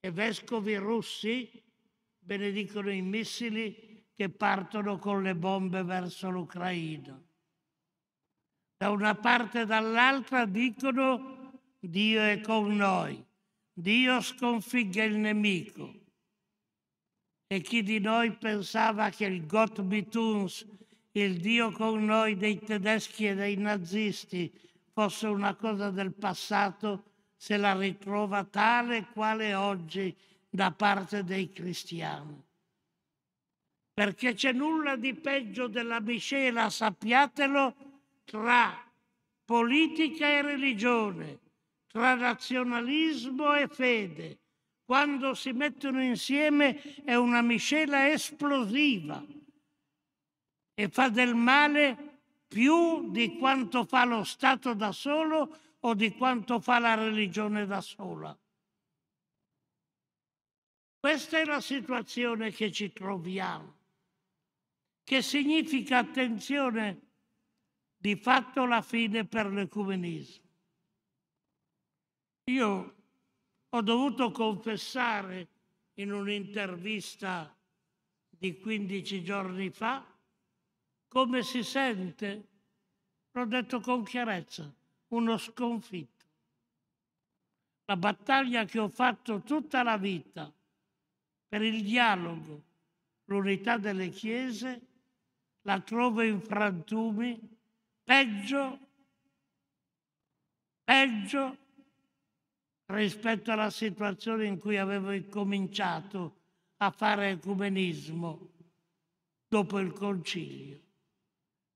e 0.00 0.10
vescovi 0.10 0.74
russi 0.76 1.62
benedicono 2.18 2.90
i 2.90 3.02
missili 3.02 3.91
che 4.14 4.28
partono 4.28 4.98
con 4.98 5.22
le 5.22 5.34
bombe 5.34 5.82
verso 5.82 6.30
l'Ucraina. 6.30 7.20
Da 8.76 8.90
una 8.90 9.14
parte 9.14 9.60
e 9.60 9.66
dall'altra 9.66 10.44
dicono 10.44 11.60
Dio 11.78 12.20
è 12.20 12.40
con 12.40 12.74
noi, 12.74 13.24
Dio 13.72 14.20
sconfigge 14.20 15.04
il 15.04 15.16
nemico. 15.16 16.00
E 17.46 17.60
chi 17.60 17.82
di 17.82 17.98
noi 17.98 18.32
pensava 18.32 19.10
che 19.10 19.26
il 19.26 19.46
Gott 19.46 19.78
mit 19.80 20.14
uns, 20.14 20.66
il 21.12 21.38
Dio 21.38 21.70
con 21.70 22.04
noi 22.04 22.36
dei 22.36 22.58
tedeschi 22.58 23.26
e 23.26 23.34
dei 23.34 23.56
nazisti, 23.56 24.52
fosse 24.92 25.26
una 25.26 25.54
cosa 25.54 25.90
del 25.90 26.12
passato, 26.12 27.04
se 27.36 27.56
la 27.56 27.76
ritrova 27.76 28.44
tale 28.44 29.06
quale 29.12 29.54
oggi 29.54 30.16
da 30.48 30.70
parte 30.70 31.24
dei 31.24 31.50
cristiani. 31.50 32.40
Perché 33.94 34.34
c'è 34.34 34.52
nulla 34.52 34.96
di 34.96 35.14
peggio 35.14 35.66
della 35.66 36.00
miscela, 36.00 36.70
sappiatelo, 36.70 37.74
tra 38.24 38.90
politica 39.44 40.26
e 40.28 40.42
religione, 40.42 41.40
tra 41.86 42.14
nazionalismo 42.14 43.54
e 43.54 43.68
fede. 43.68 44.38
Quando 44.84 45.34
si 45.34 45.52
mettono 45.52 46.02
insieme 46.02 47.02
è 47.04 47.14
una 47.14 47.42
miscela 47.42 48.10
esplosiva 48.10 49.24
e 50.74 50.88
fa 50.88 51.08
del 51.08 51.34
male 51.34 52.20
più 52.48 53.10
di 53.10 53.36
quanto 53.38 53.84
fa 53.84 54.04
lo 54.04 54.24
Stato 54.24 54.74
da 54.74 54.92
solo 54.92 55.56
o 55.80 55.94
di 55.94 56.14
quanto 56.14 56.60
fa 56.60 56.78
la 56.78 56.94
religione 56.94 57.66
da 57.66 57.80
sola. 57.80 58.36
Questa 60.98 61.38
è 61.38 61.44
la 61.44 61.60
situazione 61.60 62.52
che 62.52 62.70
ci 62.70 62.92
troviamo, 62.92 63.81
che 65.04 65.22
significa, 65.22 65.98
attenzione, 65.98 67.00
di 67.96 68.16
fatto 68.16 68.64
la 68.66 68.82
fine 68.82 69.24
per 69.26 69.46
l'ecumenismo. 69.46 70.48
Io 72.50 72.94
ho 73.68 73.80
dovuto 73.80 74.30
confessare 74.32 75.48
in 75.94 76.12
un'intervista 76.12 77.54
di 78.28 78.58
15 78.58 79.22
giorni 79.22 79.70
fa 79.70 80.04
come 81.12 81.42
si 81.42 81.62
sente, 81.62 82.48
l'ho 83.32 83.44
detto 83.44 83.80
con 83.80 84.02
chiarezza, 84.02 84.74
uno 85.08 85.36
sconfitto. 85.36 86.24
La 87.84 87.96
battaglia 87.96 88.64
che 88.64 88.78
ho 88.78 88.88
fatto 88.88 89.42
tutta 89.42 89.82
la 89.82 89.98
vita 89.98 90.50
per 91.46 91.60
il 91.60 91.82
dialogo, 91.82 92.62
l'unità 93.26 93.76
delle 93.76 94.08
chiese, 94.08 94.91
la 95.62 95.80
trovo 95.80 96.22
in 96.22 96.40
frantumi, 96.40 97.38
peggio, 98.02 98.78
peggio 100.84 101.56
rispetto 102.86 103.52
alla 103.52 103.70
situazione 103.70 104.46
in 104.46 104.58
cui 104.58 104.76
avevo 104.76 105.28
cominciato 105.28 106.40
a 106.78 106.90
fare 106.90 107.30
ecumenismo 107.30 108.50
dopo 109.48 109.78
il 109.78 109.92
concilio. 109.92 110.80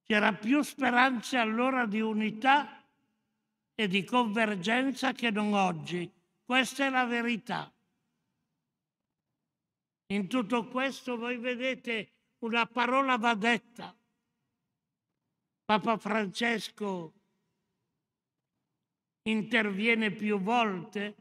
C'era 0.02 0.32
più 0.32 0.62
speranza 0.62 1.40
allora 1.40 1.86
di 1.86 2.00
unità 2.00 2.84
e 3.74 3.88
di 3.88 4.04
convergenza 4.04 5.12
che 5.12 5.30
non 5.30 5.52
oggi. 5.52 6.10
Questa 6.44 6.86
è 6.86 6.90
la 6.90 7.04
verità. 7.04 7.72
In 10.08 10.28
tutto 10.28 10.68
questo 10.68 11.16
voi 11.16 11.36
vedete 11.38 12.15
una 12.40 12.66
parola 12.66 13.16
va 13.16 13.34
detta. 13.34 13.96
Papa 15.64 15.96
Francesco 15.96 17.12
interviene 19.22 20.12
più 20.12 20.38
volte 20.40 21.16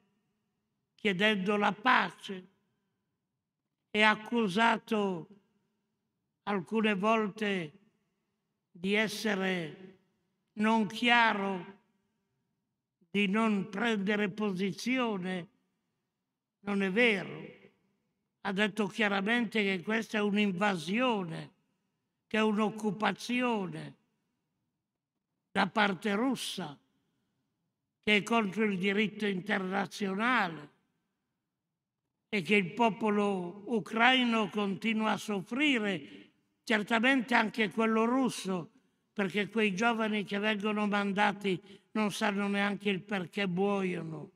chiedendo 0.93 1.55
la 1.55 1.72
pace 1.72 2.47
è 3.89 4.01
accusato 4.01 5.28
alcune 6.43 6.93
volte 6.95 7.80
di 8.70 8.93
essere 8.93 9.99
non 10.53 10.86
chiaro, 10.88 11.80
di 13.09 13.28
non 13.28 13.70
prendere 13.70 14.30
posizione. 14.30 15.49
Non 16.59 16.84
è 16.84 16.91
vero 16.91 17.64
ha 18.48 18.52
detto 18.52 18.86
chiaramente 18.86 19.64
che 19.64 19.82
questa 19.82 20.20
è 20.20 20.22
un'invasione, 20.22 21.54
che 22.28 22.38
è 22.38 22.41
un'occupazione 22.41 23.96
da 25.52 25.66
parte 25.68 26.14
russa, 26.14 26.78
che 28.04 28.18
è 28.18 28.22
contro 28.22 28.66
il 28.66 28.78
diritto 28.78 29.26
internazionale 29.26 30.74
e 32.30 32.43
che 32.43 32.56
il 32.56 32.74
popolo 32.74 33.64
ucraino 33.74 34.50
continua 34.50 35.14
a 35.14 35.18
soffrire, 35.18 36.30
certamente 36.64 37.34
anche 37.34 37.72
quello 37.72 38.06
russo, 38.06 38.70
perché 39.12 39.50
quei 39.50 39.74
giovani 39.74 40.24
che 40.24 40.38
vengono 40.38 40.86
mandati 40.86 41.60
non 41.93 42.12
sanno 42.12 42.48
neanche 42.48 42.89
il 42.89 43.02
perché 43.02 43.48
muoiono 43.48 44.30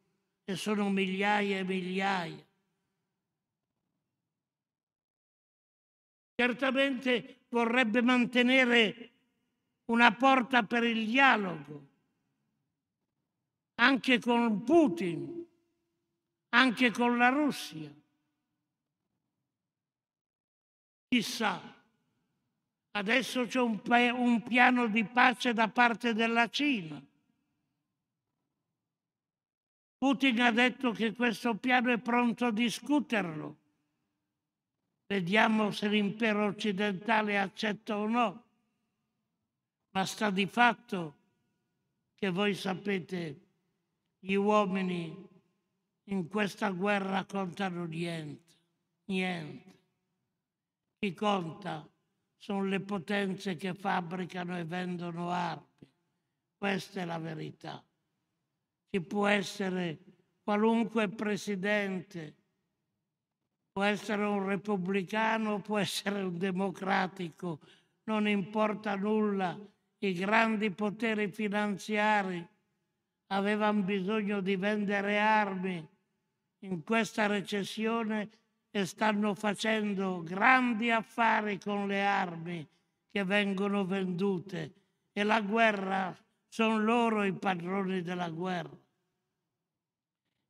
e 0.45 0.55
sono 0.55 0.89
migliaia 0.89 1.60
e 1.60 1.64
migliaia. 1.64 2.47
Certamente 6.40 7.48
vorrebbe 7.50 8.02
mantenere 8.02 9.12
una 9.88 10.16
porta 10.16 10.64
per 10.64 10.84
il 10.86 11.06
dialogo, 11.06 11.88
anche 13.76 14.22
con 14.22 14.64
Putin, 14.64 15.46
anche 16.52 16.92
con 16.92 17.18
la 17.18 17.28
Russia. 17.28 17.94
Chissà, 21.10 21.62
adesso 22.92 23.46
c'è 23.46 23.60
un, 23.60 23.82
un 24.16 24.42
piano 24.42 24.88
di 24.88 25.04
pace 25.04 25.52
da 25.52 25.68
parte 25.68 26.14
della 26.14 26.48
Cina. 26.48 27.06
Putin 29.98 30.40
ha 30.40 30.52
detto 30.52 30.94
che 30.94 31.14
questo 31.14 31.56
piano 31.56 31.92
è 31.92 31.98
pronto 31.98 32.46
a 32.46 32.52
discuterlo. 32.52 33.58
Vediamo 35.10 35.72
se 35.72 35.88
l'impero 35.88 36.45
occidentale 36.45 37.39
accetta 37.39 37.97
o 37.97 38.05
no. 38.05 38.43
Ma 39.89 40.05
sta 40.05 40.30
di 40.30 40.45
fatto 40.45 41.16
che 42.14 42.30
voi 42.30 42.53
sapete, 42.53 43.47
gli 44.20 44.36
uomini 44.36 45.28
in 46.03 46.28
questa 46.28 46.70
guerra 46.70 47.26
contano 47.26 47.86
niente, 47.86 48.53
niente. 49.05 49.80
Chi 50.99 51.12
conta 51.16 51.89
sono 52.38 52.66
le 52.66 52.80
potenze 52.80 53.55
che 53.55 53.74
fabbricano 53.74 54.60
e 54.60 54.64
vendono 54.64 55.32
armi. 55.32 55.66
Questa 56.55 57.01
è 57.01 57.05
la 57.05 57.18
verità. 57.18 57.84
Ci 58.91 59.01
può 59.01 59.26
essere 59.26 59.97
qualunque 60.43 61.10
presidente, 61.10 62.36
può 63.80 63.88
essere 63.88 64.25
un 64.25 64.45
repubblicano, 64.45 65.61
può 65.61 65.77
essere 65.77 66.21
un 66.21 66.38
democratico, 66.38 67.59
non 68.07 68.27
importa 68.27 68.95
nulla. 68.95 69.57
I 69.99 70.13
grandi 70.15 70.69
poteri 70.69 71.32
finanziari 71.32 72.45
avevano 73.27 73.84
bisogno 73.84 74.41
di 74.41 74.57
vendere 74.57 75.17
armi 75.17 75.88
in 76.65 76.84
questa 76.84 77.27
recessione 77.27 78.30
e 78.69 78.86
stanno 78.86 79.34
facendo 79.34 80.23
grandi 80.23 80.91
affari 80.91 81.57
con 81.57 81.88
le 81.88 82.05
armi 82.05 82.67
che 83.09 83.23
vengono 83.23 83.86
vendute 83.86 84.73
e 85.13 85.23
la 85.23 85.39
guerra 85.39 86.13
sono 86.49 86.77
loro 86.80 87.23
i 87.23 87.32
padroni 87.32 88.01
della 88.01 88.30
guerra. 88.30 88.77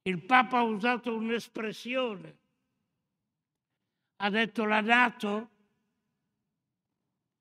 Il 0.01 0.19
Papa 0.23 0.57
ha 0.57 0.63
usato 0.63 1.15
un'espressione, 1.15 2.38
ha 4.21 4.29
detto 4.29 4.65
la 4.65 4.81
Nato 4.81 5.49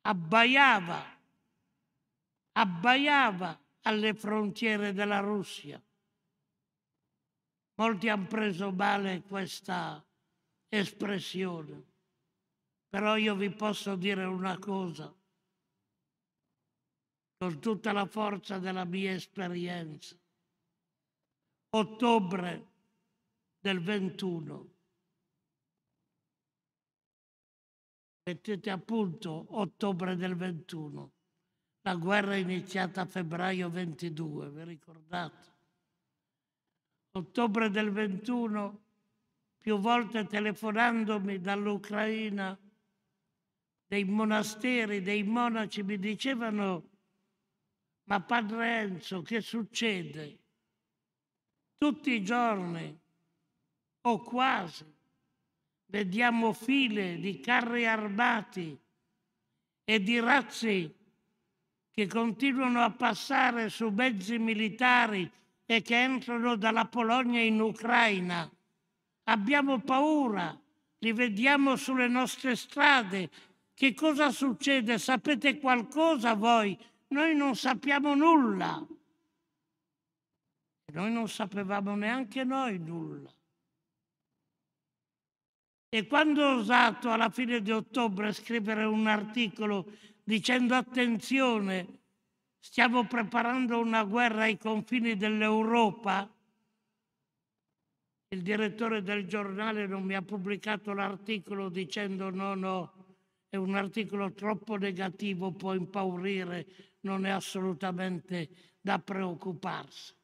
abbaiava, 0.03 1.20
abbaiava 2.53 3.61
alle 3.83 4.14
frontiere 4.14 4.93
della 4.93 5.18
Russia. 5.18 5.83
Molti 7.74 8.09
hanno 8.09 8.26
preso 8.26 8.72
male 8.72 9.22
questa 9.22 10.05
espressione, 10.68 11.85
però 12.89 13.16
io 13.16 13.35
vi 13.35 13.51
posso 13.51 13.97
dire 13.97 14.24
una 14.24 14.59
cosa, 14.59 15.12
con 17.39 17.61
tutta 17.61 17.93
la 17.93 18.07
forza 18.07 18.59
della 18.59 18.85
mia 18.85 19.12
esperienza. 19.12 20.16
Ottobre 21.70 22.66
del 23.61 23.81
21. 23.81 24.78
Mettete 28.29 28.68
a 28.68 28.76
punto 28.76 29.47
ottobre 29.53 30.14
del 30.14 30.37
21. 30.37 31.12
La 31.81 31.95
guerra 31.95 32.35
è 32.35 32.37
iniziata 32.37 33.01
a 33.01 33.07
febbraio 33.07 33.70
22, 33.70 34.51
vi 34.51 34.64
ricordate? 34.64 35.53
Ottobre 37.12 37.70
del 37.70 37.91
21, 37.91 38.83
più 39.57 39.79
volte 39.79 40.26
telefonandomi 40.26 41.41
dall'Ucraina, 41.41 42.55
dei 43.87 44.05
monasteri, 44.05 45.01
dei 45.01 45.22
monaci 45.22 45.83
mi 45.83 45.99
dicevano, 45.99 46.91
ma 48.05 48.20
padre 48.20 48.81
Enzo, 48.81 49.22
che 49.22 49.41
succede? 49.41 50.39
Tutti 51.79 52.11
i 52.11 52.22
giorni, 52.22 53.01
o 54.03 54.18
quasi, 54.22 54.98
vediamo 55.89 56.53
file 56.53 57.18
di 57.18 57.41
carri 57.41 57.86
armati 57.86 58.78
e 59.84 60.03
di 60.03 60.20
razzi 60.20 60.95
che 61.91 62.07
continuano 62.07 62.82
a 62.82 62.91
passare 62.91 63.68
su 63.68 63.89
mezzi 63.89 64.39
militari 64.39 65.30
e 65.66 65.82
che 65.82 66.01
entrano 66.01 66.57
dalla 66.57 66.86
Polonia 66.86 67.41
in 67.41 67.61
Ucraina. 67.61 68.51
Abbiamo 69.24 69.80
paura, 69.80 70.59
li 70.99 71.12
vediamo 71.12 71.76
sulle 71.76 72.09
nostre 72.09 72.55
strade. 72.57 73.30
Che 73.74 73.95
cosa 73.95 74.30
succede? 74.30 74.99
Sapete 74.99 75.59
qualcosa 75.59 76.34
voi? 76.34 76.78
Noi 77.09 77.34
non 77.34 77.57
sappiamo 77.57 78.14
nulla. 78.14 78.86
Noi 80.93 81.12
non 81.12 81.28
sapevamo 81.28 81.95
neanche 81.95 82.45
noi 82.45 82.78
nulla. 82.78 83.30
E 85.91 86.07
quando 86.07 86.43
ho 86.43 86.57
osato 86.59 87.11
alla 87.11 87.30
fine 87.30 87.62
di 87.62 87.70
ottobre 87.70 88.32
scrivere 88.32 88.84
un 88.84 89.07
articolo 89.07 89.91
dicendo 90.22 90.74
attenzione, 90.74 92.01
stiamo 92.59 93.07
preparando 93.07 93.78
una 93.78 94.05
guerra 94.05 94.43
ai 94.43 94.59
confini 94.59 95.16
dell'Europa, 95.16 96.30
il 98.30 98.43
direttore 98.43 99.03
del 99.03 99.26
giornale 99.26 99.86
non 99.86 100.03
mi 100.03 100.14
ha 100.14 100.20
pubblicato 100.20 100.93
l'articolo 100.93 101.70
dicendo 101.70 102.28
no, 102.28 102.55
no, 102.55 103.16
è 103.49 103.57
un 103.57 103.74
articolo 103.74 104.34
troppo 104.34 104.76
negativo, 104.76 105.53
può 105.53 105.72
impaurire, 105.72 106.66
non 107.01 107.24
è 107.24 107.30
assolutamente 107.30 108.76
da 108.78 108.99
preoccuparsi. 108.99 110.18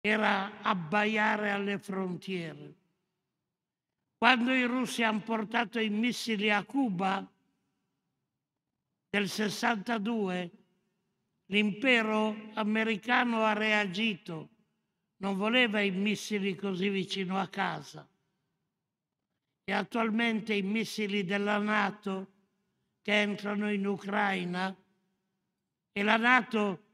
Era 0.00 0.62
abbaiare 0.62 1.50
alle 1.50 1.78
frontiere. 1.78 2.74
Quando 4.16 4.52
i 4.52 4.64
russi 4.64 5.02
hanno 5.02 5.20
portato 5.20 5.78
i 5.78 5.88
missili 5.88 6.50
a 6.50 6.64
Cuba 6.64 7.26
nel 9.10 9.28
62, 9.28 10.50
l'impero 11.46 12.50
americano 12.54 13.44
ha 13.44 13.52
reagito, 13.52 14.48
non 15.16 15.36
voleva 15.36 15.80
i 15.80 15.90
missili 15.90 16.54
così 16.54 16.88
vicino 16.88 17.38
a 17.38 17.48
casa. 17.48 18.08
E 19.64 19.72
attualmente 19.72 20.54
i 20.54 20.62
missili 20.62 21.24
della 21.24 21.58
Nato 21.58 22.32
che 23.02 23.20
entrano 23.20 23.70
in 23.72 23.86
Ucraina 23.86 24.74
e 25.92 26.02
la 26.02 26.16
Nato 26.16 26.89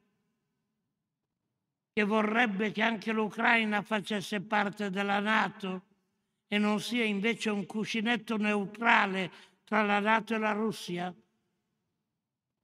che 1.97 2.05
vorrebbe 2.05 2.73
che 2.73 2.83
anche 2.83 3.11
l'Ucraina 3.11 3.81
facesse 3.81 4.43
parte 4.43 4.91
della 4.91 5.19
Nato, 5.19 5.85
e 6.47 6.59
non 6.59 6.79
sia 6.79 7.05
invece 7.05 7.49
un 7.49 7.65
cuscinetto 7.65 8.37
neutrale 8.37 9.33
tra 9.65 9.83
la 9.83 9.99
Nato 9.99 10.35
e 10.35 10.39
la 10.39 10.53
Russia, 10.53 11.15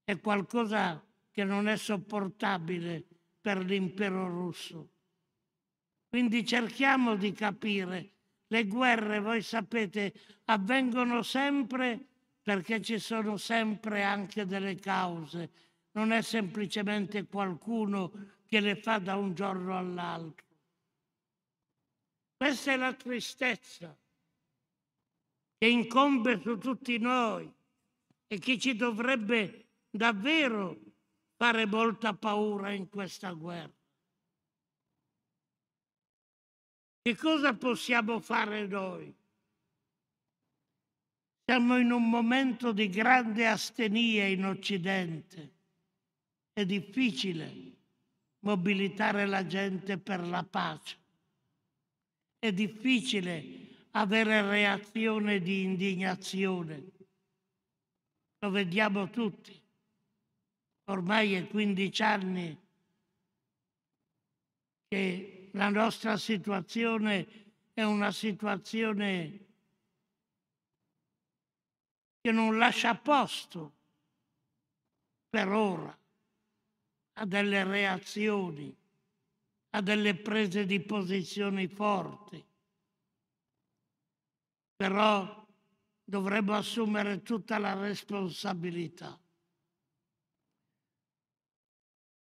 è 0.05 0.21
qualcosa 0.21 1.03
che 1.31 1.45
non 1.45 1.67
è 1.67 1.79
sopportabile 1.79 3.07
per 3.41 3.65
l'impero 3.65 4.29
russo. 4.29 4.91
Quindi 6.11 6.45
cerchiamo 6.45 7.17
di 7.17 7.33
capire, 7.33 8.11
le 8.49 8.67
guerre, 8.67 9.19
voi 9.19 9.41
sapete, 9.41 10.13
avvengono 10.45 11.23
sempre 11.23 11.99
perché 12.43 12.83
ci 12.83 12.99
sono 12.99 13.39
sempre 13.39 14.03
anche 14.03 14.45
delle 14.45 14.75
cause, 14.75 15.51
non 15.93 16.13
è 16.13 16.21
semplicemente 16.21 17.25
qualcuno 17.25 18.41
che 18.53 18.61
le 18.61 18.77
fa 18.77 18.99
da 18.99 19.17
un 19.17 19.33
giorno 19.33 19.79
all'altro. 19.79 20.47
Questa 22.37 22.73
è 22.73 22.77
la 22.77 22.93
tristezza 22.93 23.99
che 25.57 25.67
incombe 25.67 26.39
su 26.39 26.59
tutti 26.59 26.99
noi 26.99 27.51
e 28.27 28.39
che 28.39 28.59
ci 28.59 28.77
dovrebbe 28.77 29.69
davvero 29.89 30.79
fare 31.35 31.65
molta 31.65 32.13
paura 32.13 32.73
in 32.73 32.91
questa 32.91 33.31
guerra. 33.31 33.73
Che 37.01 37.17
cosa 37.17 37.55
possiamo 37.55 38.21
fare 38.21 38.67
noi? 38.67 39.17
Siamo 41.47 41.79
in 41.79 41.91
un 41.91 42.07
momento 42.07 42.73
di 42.73 42.91
grande 42.91 43.47
astenia 43.47 44.27
in 44.27 44.45
Occidente. 44.45 45.55
È 46.53 46.67
difficile 46.67 47.81
mobilitare 48.43 49.27
la 49.27 49.47
gente 49.47 49.99
per 49.99 50.27
la 50.27 50.43
pace. 50.45 50.97
È 52.39 52.53
difficile 52.53 53.87
avere 53.93 54.43
reazione 54.43 55.41
di 55.41 55.63
indignazione. 55.63 56.91
Lo 58.39 58.51
vediamo 58.51 59.11
tutti. 59.11 59.61
Ormai 60.85 61.35
è 61.35 61.47
15 61.47 62.03
anni 62.03 62.61
che 64.89 65.51
la 65.53 65.69
nostra 65.69 66.17
situazione 66.17 67.27
è 67.73 67.83
una 67.83 68.11
situazione 68.11 69.47
che 72.21 72.33
non 72.33 72.59
lascia 72.59 72.95
posto 72.97 73.73
per 75.31 75.49
ora 75.49 76.02
a 77.15 77.27
delle 77.27 77.65
reazioni, 77.65 78.75
a 79.71 79.81
delle 79.81 80.15
prese 80.17 80.65
di 80.65 80.81
posizioni 80.81 81.69
forti. 81.69 82.45
Però 84.77 85.47
dovremmo 86.05 86.55
assumere 86.55 87.23
tutta 87.23 87.59
la 87.59 87.75
responsabilità. 87.75 89.19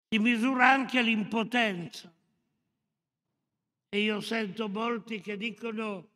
Si 0.08 0.18
misura 0.18 0.70
anche 0.70 1.02
l'impotenza. 1.02 2.12
E 3.92 4.00
io 4.00 4.20
sento 4.20 4.68
molti 4.68 5.20
che 5.20 5.36
dicono 5.36 6.08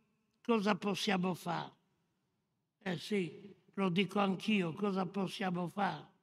cosa 0.42 0.74
possiamo 0.76 1.34
fare. 1.34 1.72
Eh 2.82 2.98
sì, 2.98 3.54
lo 3.74 3.88
dico 3.88 4.18
anch'io, 4.20 4.72
cosa 4.72 5.06
possiamo 5.06 5.68
fare? 5.68 6.13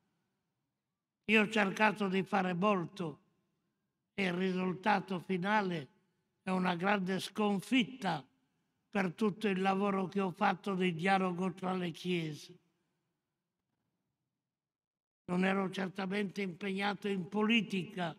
Io 1.26 1.42
ho 1.42 1.50
cercato 1.50 2.08
di 2.08 2.24
fare 2.24 2.54
molto 2.54 3.20
e 4.14 4.26
il 4.26 4.34
risultato 4.34 5.20
finale 5.20 5.90
è 6.42 6.50
una 6.50 6.76
grande 6.76 7.20
sconfitta 7.20 8.26
per 8.90 9.14
tutto 9.14 9.48
il 9.48 9.62
lavoro 9.62 10.08
che 10.08 10.20
ho 10.20 10.32
fatto 10.32 10.76
di 10.76 10.94
dialogo 10.94 11.54
tra 11.54 11.74
le 11.74 11.92
chiese. 11.92 12.60
Non 15.26 15.46
ero 15.46 15.70
certamente 15.70 16.42
impegnato 16.42 17.08
in 17.08 17.30
politica, 17.30 18.18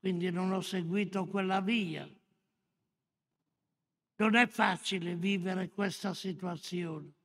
quindi 0.00 0.30
non 0.30 0.52
ho 0.52 0.60
seguito 0.60 1.26
quella 1.26 1.60
via. 1.60 2.08
Non 4.16 4.34
è 4.34 4.46
facile 4.48 5.14
vivere 5.14 5.68
questa 5.68 6.14
situazione 6.14 7.16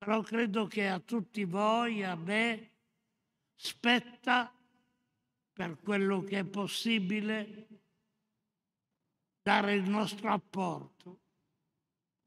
però 0.00 0.22
credo 0.22 0.66
che 0.66 0.88
a 0.88 0.98
tutti 0.98 1.44
voi, 1.44 2.02
a 2.02 2.14
me, 2.14 2.69
spetta, 3.62 4.50
per 5.52 5.78
quello 5.82 6.24
che 6.24 6.38
è 6.38 6.44
possibile, 6.44 7.66
dare 9.42 9.74
il 9.74 9.86
nostro 9.86 10.32
apporto, 10.32 11.18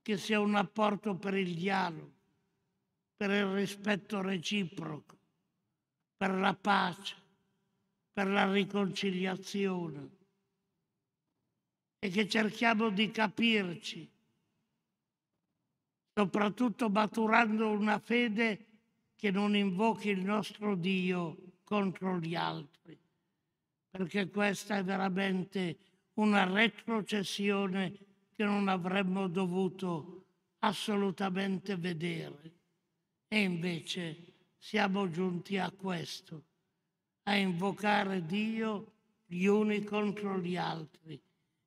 che 0.03 0.17
sia 0.17 0.39
un 0.39 0.53
apporto 0.53 1.15
per 1.15 1.33
il 1.33 1.55
dialogo, 1.55 2.13
per 3.15 3.31
il 3.31 3.51
rispetto 3.51 4.21
reciproco, 4.21 5.17
per 6.15 6.35
la 6.35 6.53
pace, 6.53 7.15
per 8.11 8.27
la 8.27 8.51
riconciliazione. 8.51 10.17
E 11.97 12.09
che 12.09 12.29
cerchiamo 12.29 12.91
di 12.91 13.09
capirci 13.09 14.07
soprattutto 16.13 16.89
maturando 16.89 17.71
una 17.71 17.97
fede 17.97 18.72
che 19.23 19.31
non 19.31 19.55
invochi 19.55 20.09
il 20.09 20.19
nostro 20.19 20.75
Dio 20.75 21.37
contro 21.63 22.19
gli 22.19 22.35
altri, 22.35 22.99
perché 23.89 24.27
questa 24.27 24.75
è 24.75 24.83
veramente 24.83 25.77
una 26.15 26.43
retrocessione 26.43 27.97
che 28.33 28.43
non 28.43 28.67
avremmo 28.67 29.29
dovuto 29.29 30.25
assolutamente 30.59 31.77
vedere. 31.77 32.51
E 33.29 33.43
invece 33.43 34.33
siamo 34.57 35.09
giunti 35.09 35.57
a 35.57 35.71
questo, 35.71 36.43
a 37.23 37.37
invocare 37.37 38.25
Dio 38.25 38.91
gli 39.25 39.45
uni 39.45 39.85
contro 39.85 40.37
gli 40.37 40.57
altri 40.57 41.17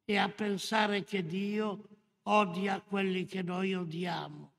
e 0.04 0.16
a 0.18 0.28
pensare 0.28 1.04
che 1.04 1.24
Dio 1.24 1.88
odia 2.24 2.82
quelli 2.82 3.24
che 3.24 3.40
noi 3.40 3.72
odiamo. 3.72 4.52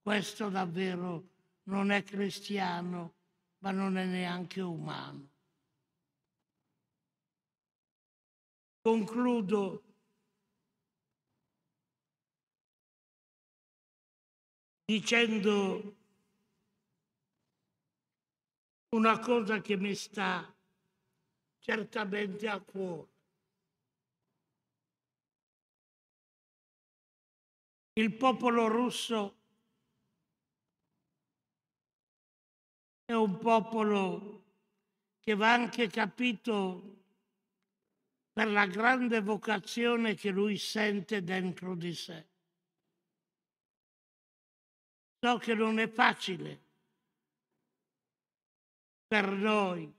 Questo 0.00 0.48
davvero 0.48 1.32
non 1.64 1.90
è 1.90 2.02
cristiano, 2.02 3.14
ma 3.58 3.70
non 3.70 3.96
è 3.96 4.04
neanche 4.04 4.60
umano. 4.60 5.28
Concludo 8.80 9.82
dicendo 14.84 15.96
una 18.90 19.18
cosa 19.18 19.60
che 19.60 19.76
mi 19.76 19.94
sta 19.94 20.54
certamente 21.58 22.46
a 22.46 22.60
cuore. 22.60 23.12
il 27.96 28.12
popolo 28.12 28.66
russo 28.66 29.42
è 33.04 33.12
un 33.12 33.38
popolo 33.38 34.42
che 35.20 35.34
va 35.34 35.52
anche 35.52 35.88
capito 35.88 37.02
per 38.32 38.48
la 38.48 38.66
grande 38.66 39.20
vocazione 39.20 40.14
che 40.14 40.30
lui 40.30 40.56
sente 40.56 41.22
dentro 41.22 41.74
di 41.74 41.94
sé. 41.94 42.26
So 45.20 45.38
che 45.38 45.54
non 45.54 45.78
è 45.78 45.88
facile 45.88 46.62
per 49.06 49.30
noi 49.30 49.92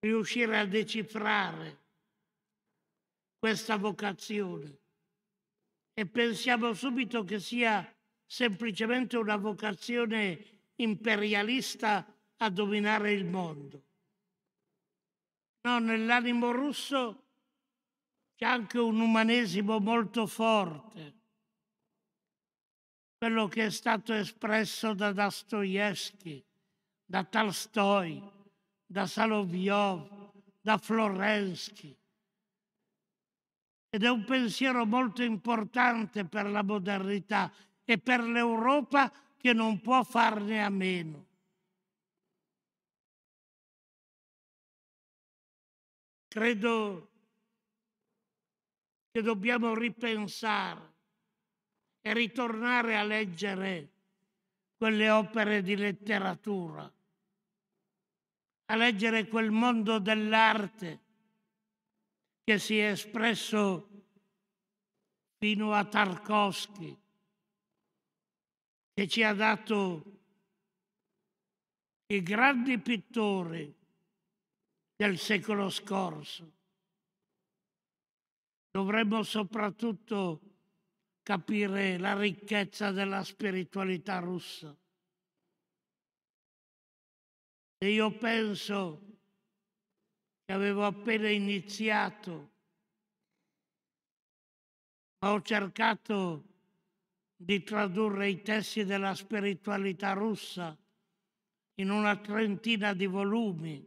riuscire 0.00 0.58
a 0.58 0.66
decifrare 0.66 1.80
questa 3.38 3.76
vocazione 3.76 4.78
e 5.94 6.06
pensiamo 6.06 6.74
subito 6.74 7.24
che 7.24 7.40
sia 7.40 7.91
semplicemente 8.32 9.18
una 9.18 9.36
vocazione 9.36 10.70
imperialista 10.76 12.02
a 12.38 12.48
dominare 12.48 13.12
il 13.12 13.26
mondo. 13.26 13.82
No, 15.60 15.78
nell'animo 15.78 16.50
russo 16.50 17.26
c'è 18.34 18.46
anche 18.46 18.78
un 18.78 19.00
umanesimo 19.00 19.80
molto 19.80 20.26
forte, 20.26 21.20
quello 23.18 23.48
che 23.48 23.66
è 23.66 23.70
stato 23.70 24.14
espresso 24.14 24.94
da 24.94 25.12
Dostoevsky, 25.12 26.42
da 27.04 27.24
Tolstoi, 27.24 28.30
da 28.86 29.06
Saloviov, 29.06 30.32
da 30.58 30.78
Florensky 30.78 31.94
ed 33.90 34.04
è 34.04 34.08
un 34.08 34.24
pensiero 34.24 34.86
molto 34.86 35.22
importante 35.22 36.24
per 36.24 36.46
la 36.46 36.62
modernità 36.62 37.52
e 37.84 37.98
per 37.98 38.20
l'Europa 38.20 39.12
che 39.36 39.52
non 39.52 39.80
può 39.80 40.02
farne 40.04 40.62
a 40.62 40.68
meno. 40.68 41.26
Credo 46.28 47.10
che 49.10 49.20
dobbiamo 49.20 49.74
ripensare 49.74 50.90
e 52.00 52.14
ritornare 52.14 52.96
a 52.96 53.02
leggere 53.02 53.90
quelle 54.76 55.10
opere 55.10 55.62
di 55.62 55.76
letteratura, 55.76 56.90
a 58.66 58.76
leggere 58.76 59.28
quel 59.28 59.50
mondo 59.50 59.98
dell'arte 59.98 61.00
che 62.42 62.58
si 62.58 62.78
è 62.78 62.90
espresso 62.90 63.88
fino 65.38 65.72
a 65.72 65.84
Tarkovsky, 65.84 67.01
che 68.92 69.08
ci 69.08 69.22
ha 69.22 69.34
dato 69.34 70.20
i 72.06 72.22
grandi 72.22 72.78
pittori 72.78 73.74
del 74.96 75.18
secolo 75.18 75.70
scorso. 75.70 76.52
Dovremmo 78.70 79.22
soprattutto 79.22 80.40
capire 81.22 81.98
la 81.98 82.18
ricchezza 82.18 82.90
della 82.90 83.22
spiritualità 83.22 84.18
russa, 84.18 84.76
E 87.82 87.90
io 87.90 88.16
penso 88.16 89.00
che 90.44 90.52
avevo 90.52 90.86
appena 90.86 91.28
iniziato, 91.28 92.50
ma 95.18 95.32
ho 95.32 95.42
cercato 95.42 96.51
di 97.44 97.62
tradurre 97.64 98.28
i 98.28 98.42
testi 98.42 98.84
della 98.84 99.14
spiritualità 99.14 100.12
russa 100.12 100.76
in 101.74 101.90
una 101.90 102.16
trentina 102.16 102.94
di 102.94 103.06
volumi, 103.06 103.84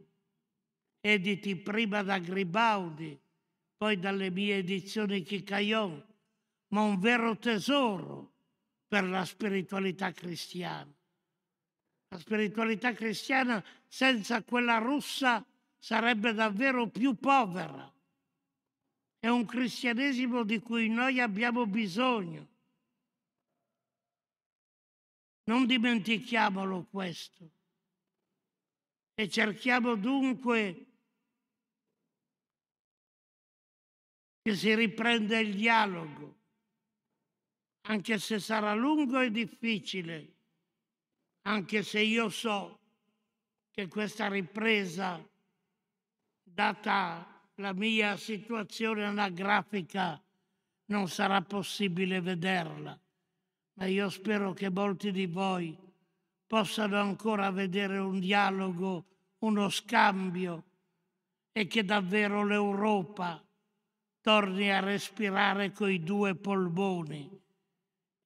editi 1.00 1.56
prima 1.56 2.02
da 2.02 2.18
Gribaudi, 2.18 3.18
poi 3.76 3.98
dalle 3.98 4.30
mie 4.30 4.56
edizioni 4.56 5.22
Chicaion, 5.22 6.04
ma 6.68 6.82
un 6.82 6.98
vero 6.98 7.38
tesoro 7.38 8.32
per 8.86 9.04
la 9.04 9.24
spiritualità 9.24 10.12
cristiana. 10.12 10.92
La 12.08 12.18
spiritualità 12.18 12.92
cristiana 12.92 13.64
senza 13.86 14.42
quella 14.42 14.78
russa 14.78 15.44
sarebbe 15.78 16.34
davvero 16.34 16.88
più 16.88 17.14
povera. 17.14 17.90
È 19.18 19.28
un 19.28 19.44
cristianesimo 19.46 20.44
di 20.44 20.58
cui 20.60 20.88
noi 20.88 21.20
abbiamo 21.20 21.66
bisogno. 21.66 22.54
Non 25.48 25.66
dimentichiamolo 25.66 26.86
questo. 26.86 27.50
E 29.14 29.28
cerchiamo 29.28 29.94
dunque 29.94 30.86
che 34.42 34.54
si 34.54 34.74
riprenda 34.74 35.38
il 35.38 35.54
dialogo, 35.54 36.38
anche 37.88 38.18
se 38.18 38.38
sarà 38.38 38.74
lungo 38.74 39.20
e 39.20 39.30
difficile, 39.30 40.34
anche 41.42 41.82
se 41.82 42.00
io 42.00 42.28
so 42.28 42.80
che 43.70 43.88
questa 43.88 44.28
ripresa, 44.28 45.24
data 46.42 47.50
la 47.56 47.72
mia 47.72 48.16
situazione 48.16 49.04
anagrafica, 49.04 50.22
non 50.86 51.08
sarà 51.08 51.40
possibile 51.42 52.20
vederla, 52.20 52.98
ma 53.78 53.86
io 53.86 54.08
spero 54.08 54.52
che 54.52 54.70
molti 54.70 55.12
di 55.12 55.26
voi 55.26 55.76
possano 56.46 56.98
ancora 56.98 57.50
vedere 57.50 57.98
un 57.98 58.20
dialogo, 58.20 59.04
uno 59.38 59.68
scambio 59.68 60.64
e 61.52 61.66
che 61.66 61.84
davvero 61.84 62.44
l'Europa 62.44 63.42
torni 64.20 64.70
a 64.70 64.80
respirare 64.80 65.72
coi 65.72 66.02
due 66.02 66.34
polmoni, 66.34 67.30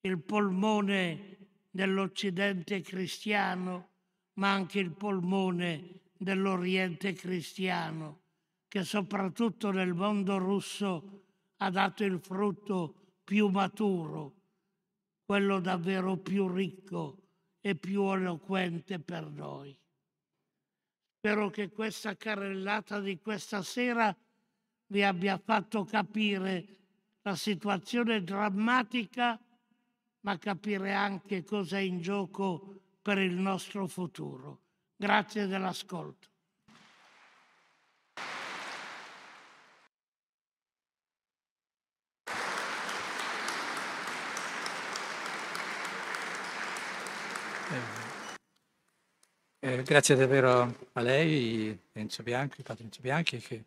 il 0.03 0.19
polmone 0.19 1.37
dell'Occidente 1.71 2.81
cristiano, 2.81 3.89
ma 4.35 4.53
anche 4.53 4.79
il 4.79 4.93
polmone 4.93 6.01
dell'Oriente 6.17 7.13
cristiano, 7.13 8.21
che 8.69 8.83
soprattutto 8.85 9.71
nel 9.71 9.95
mondo 9.95 10.39
russo 10.39 11.25
ha 11.59 11.71
dato 11.71 12.05
il 12.05 12.19
frutto 12.21 12.95
più 13.25 13.49
maturo, 13.49 14.40
quello 15.31 15.61
davvero 15.61 16.17
più 16.17 16.49
ricco 16.49 17.19
e 17.61 17.77
più 17.77 18.03
eloquente 18.13 18.99
per 18.99 19.31
noi. 19.31 19.79
Spero 21.19 21.51
che 21.51 21.71
questa 21.71 22.17
carrellata 22.17 22.99
di 22.99 23.17
questa 23.21 23.63
sera 23.63 24.13
vi 24.89 25.05
abbia 25.05 25.39
fatto 25.39 25.85
capire 25.85 26.79
la 27.23 27.37
situazione 27.37 28.25
drammatica, 28.25 29.41
ma 30.23 30.37
capire 30.37 30.95
anche 30.95 31.45
cosa 31.45 31.79
è 31.79 31.83
in 31.83 32.01
gioco 32.01 32.81
per 33.01 33.19
il 33.19 33.35
nostro 33.35 33.87
futuro. 33.87 34.63
Grazie 34.97 35.47
dell'ascolto. 35.47 36.30
Eh, 49.61 49.83
grazie 49.85 50.17
davvero 50.17 50.89
a 50.93 51.01
lei, 51.01 51.79
Enzo 51.93 52.25
Bianchi, 52.25 52.65
Enzo 52.67 53.01
Bianchi, 53.01 53.39
che 53.39 53.65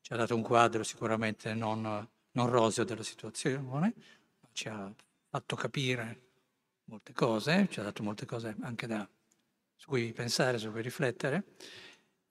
ci 0.00 0.12
ha 0.12 0.16
dato 0.16 0.34
un 0.34 0.42
quadro 0.42 0.82
sicuramente 0.82 1.54
non, 1.54 2.08
non 2.32 2.50
roseo 2.50 2.82
della 2.82 3.04
situazione, 3.04 3.58
ma 3.58 3.92
ci 4.52 4.68
ha 4.68 4.92
fatto 5.28 5.54
capire 5.54 6.20
molte 6.84 7.12
cose, 7.12 7.68
ci 7.70 7.78
ha 7.78 7.84
dato 7.84 8.02
molte 8.02 8.26
cose 8.26 8.56
anche 8.62 8.88
da, 8.88 9.08
su 9.76 9.88
cui 9.88 10.12
pensare, 10.12 10.58
su 10.58 10.72
cui 10.72 10.82
riflettere, 10.82 11.44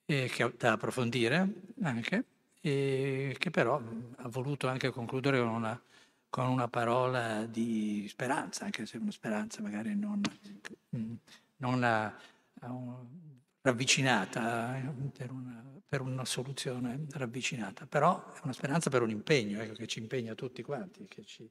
e 0.05 0.29
che, 0.29 0.53
da 0.57 0.73
approfondire 0.73 1.47
anche, 1.83 2.25
e 2.59 3.35
che 3.39 3.51
però 3.51 3.81
ha 4.17 4.27
voluto 4.27 4.67
anche 4.67 4.89
concludere 4.89 5.39
con 5.39 5.47
una, 5.47 5.81
con 6.35 6.49
una 6.49 6.67
parola 6.67 7.45
di 7.45 8.07
speranza, 8.09 8.65
anche 8.65 8.85
se 8.85 8.97
una 8.97 9.09
speranza 9.09 9.61
magari 9.61 9.95
non, 9.95 10.21
non 11.55 11.79
la, 11.79 12.13
ravvicinata 13.61 14.75
eh, 14.75 14.81
per 15.17 15.31
una, 15.31 15.63
per 15.87 16.01
una, 16.01 16.25
soluzione 16.25 17.05
ravvicinata, 17.11 17.85
però 17.85 18.33
è 18.33 18.39
una 18.43 18.51
speranza 18.51 18.89
per 18.89 19.01
un 19.01 19.11
impegno 19.11 19.61
ecco, 19.61 19.75
che 19.75 19.87
ci 19.87 19.99
impegna 19.99 20.35
tutti 20.35 20.61
quanti, 20.61 21.05
che 21.05 21.23
ci 21.23 21.49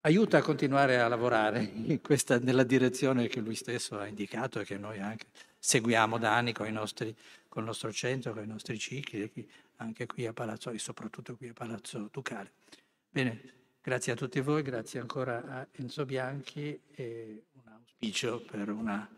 aiuta 0.00 0.38
a 0.38 0.42
continuare 0.42 0.98
a 0.98 1.06
lavorare 1.06 2.00
questa, 2.00 2.38
nella 2.38 2.64
direzione 2.64 3.28
che 3.28 3.40
lui 3.40 3.54
stesso 3.54 3.98
ha 3.98 4.06
indicato 4.06 4.60
e 4.60 4.64
che 4.64 4.78
noi 4.78 4.98
anche 4.98 5.26
seguiamo 5.58 6.16
da 6.16 6.34
anni 6.34 6.54
con, 6.54 6.68
nostri, 6.68 7.14
con 7.48 7.64
il 7.64 7.68
nostro 7.68 7.92
centro, 7.92 8.32
con 8.32 8.44
i 8.44 8.46
nostri 8.46 8.78
cicli, 8.78 9.30
anche 9.76 10.06
qui 10.06 10.24
a 10.24 10.32
Palazzo 10.32 10.70
e 10.70 10.78
soprattutto 10.78 11.36
qui 11.36 11.48
a 11.48 11.52
Palazzo 11.52 12.08
Ducale. 12.10 12.52
Bene, 13.16 13.40
grazie 13.80 14.12
a 14.12 14.14
tutti 14.14 14.40
voi, 14.40 14.60
grazie 14.60 15.00
ancora 15.00 15.42
a 15.42 15.66
Enzo 15.72 16.04
Bianchi 16.04 16.78
e 16.90 17.46
un 17.52 17.62
auspicio 17.72 18.42
per 18.42 18.68
una 18.68 19.08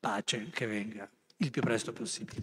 pace 0.00 0.48
che 0.48 0.64
venga 0.64 1.06
il 1.36 1.50
più 1.50 1.60
presto 1.60 1.92
possibile. 1.92 2.40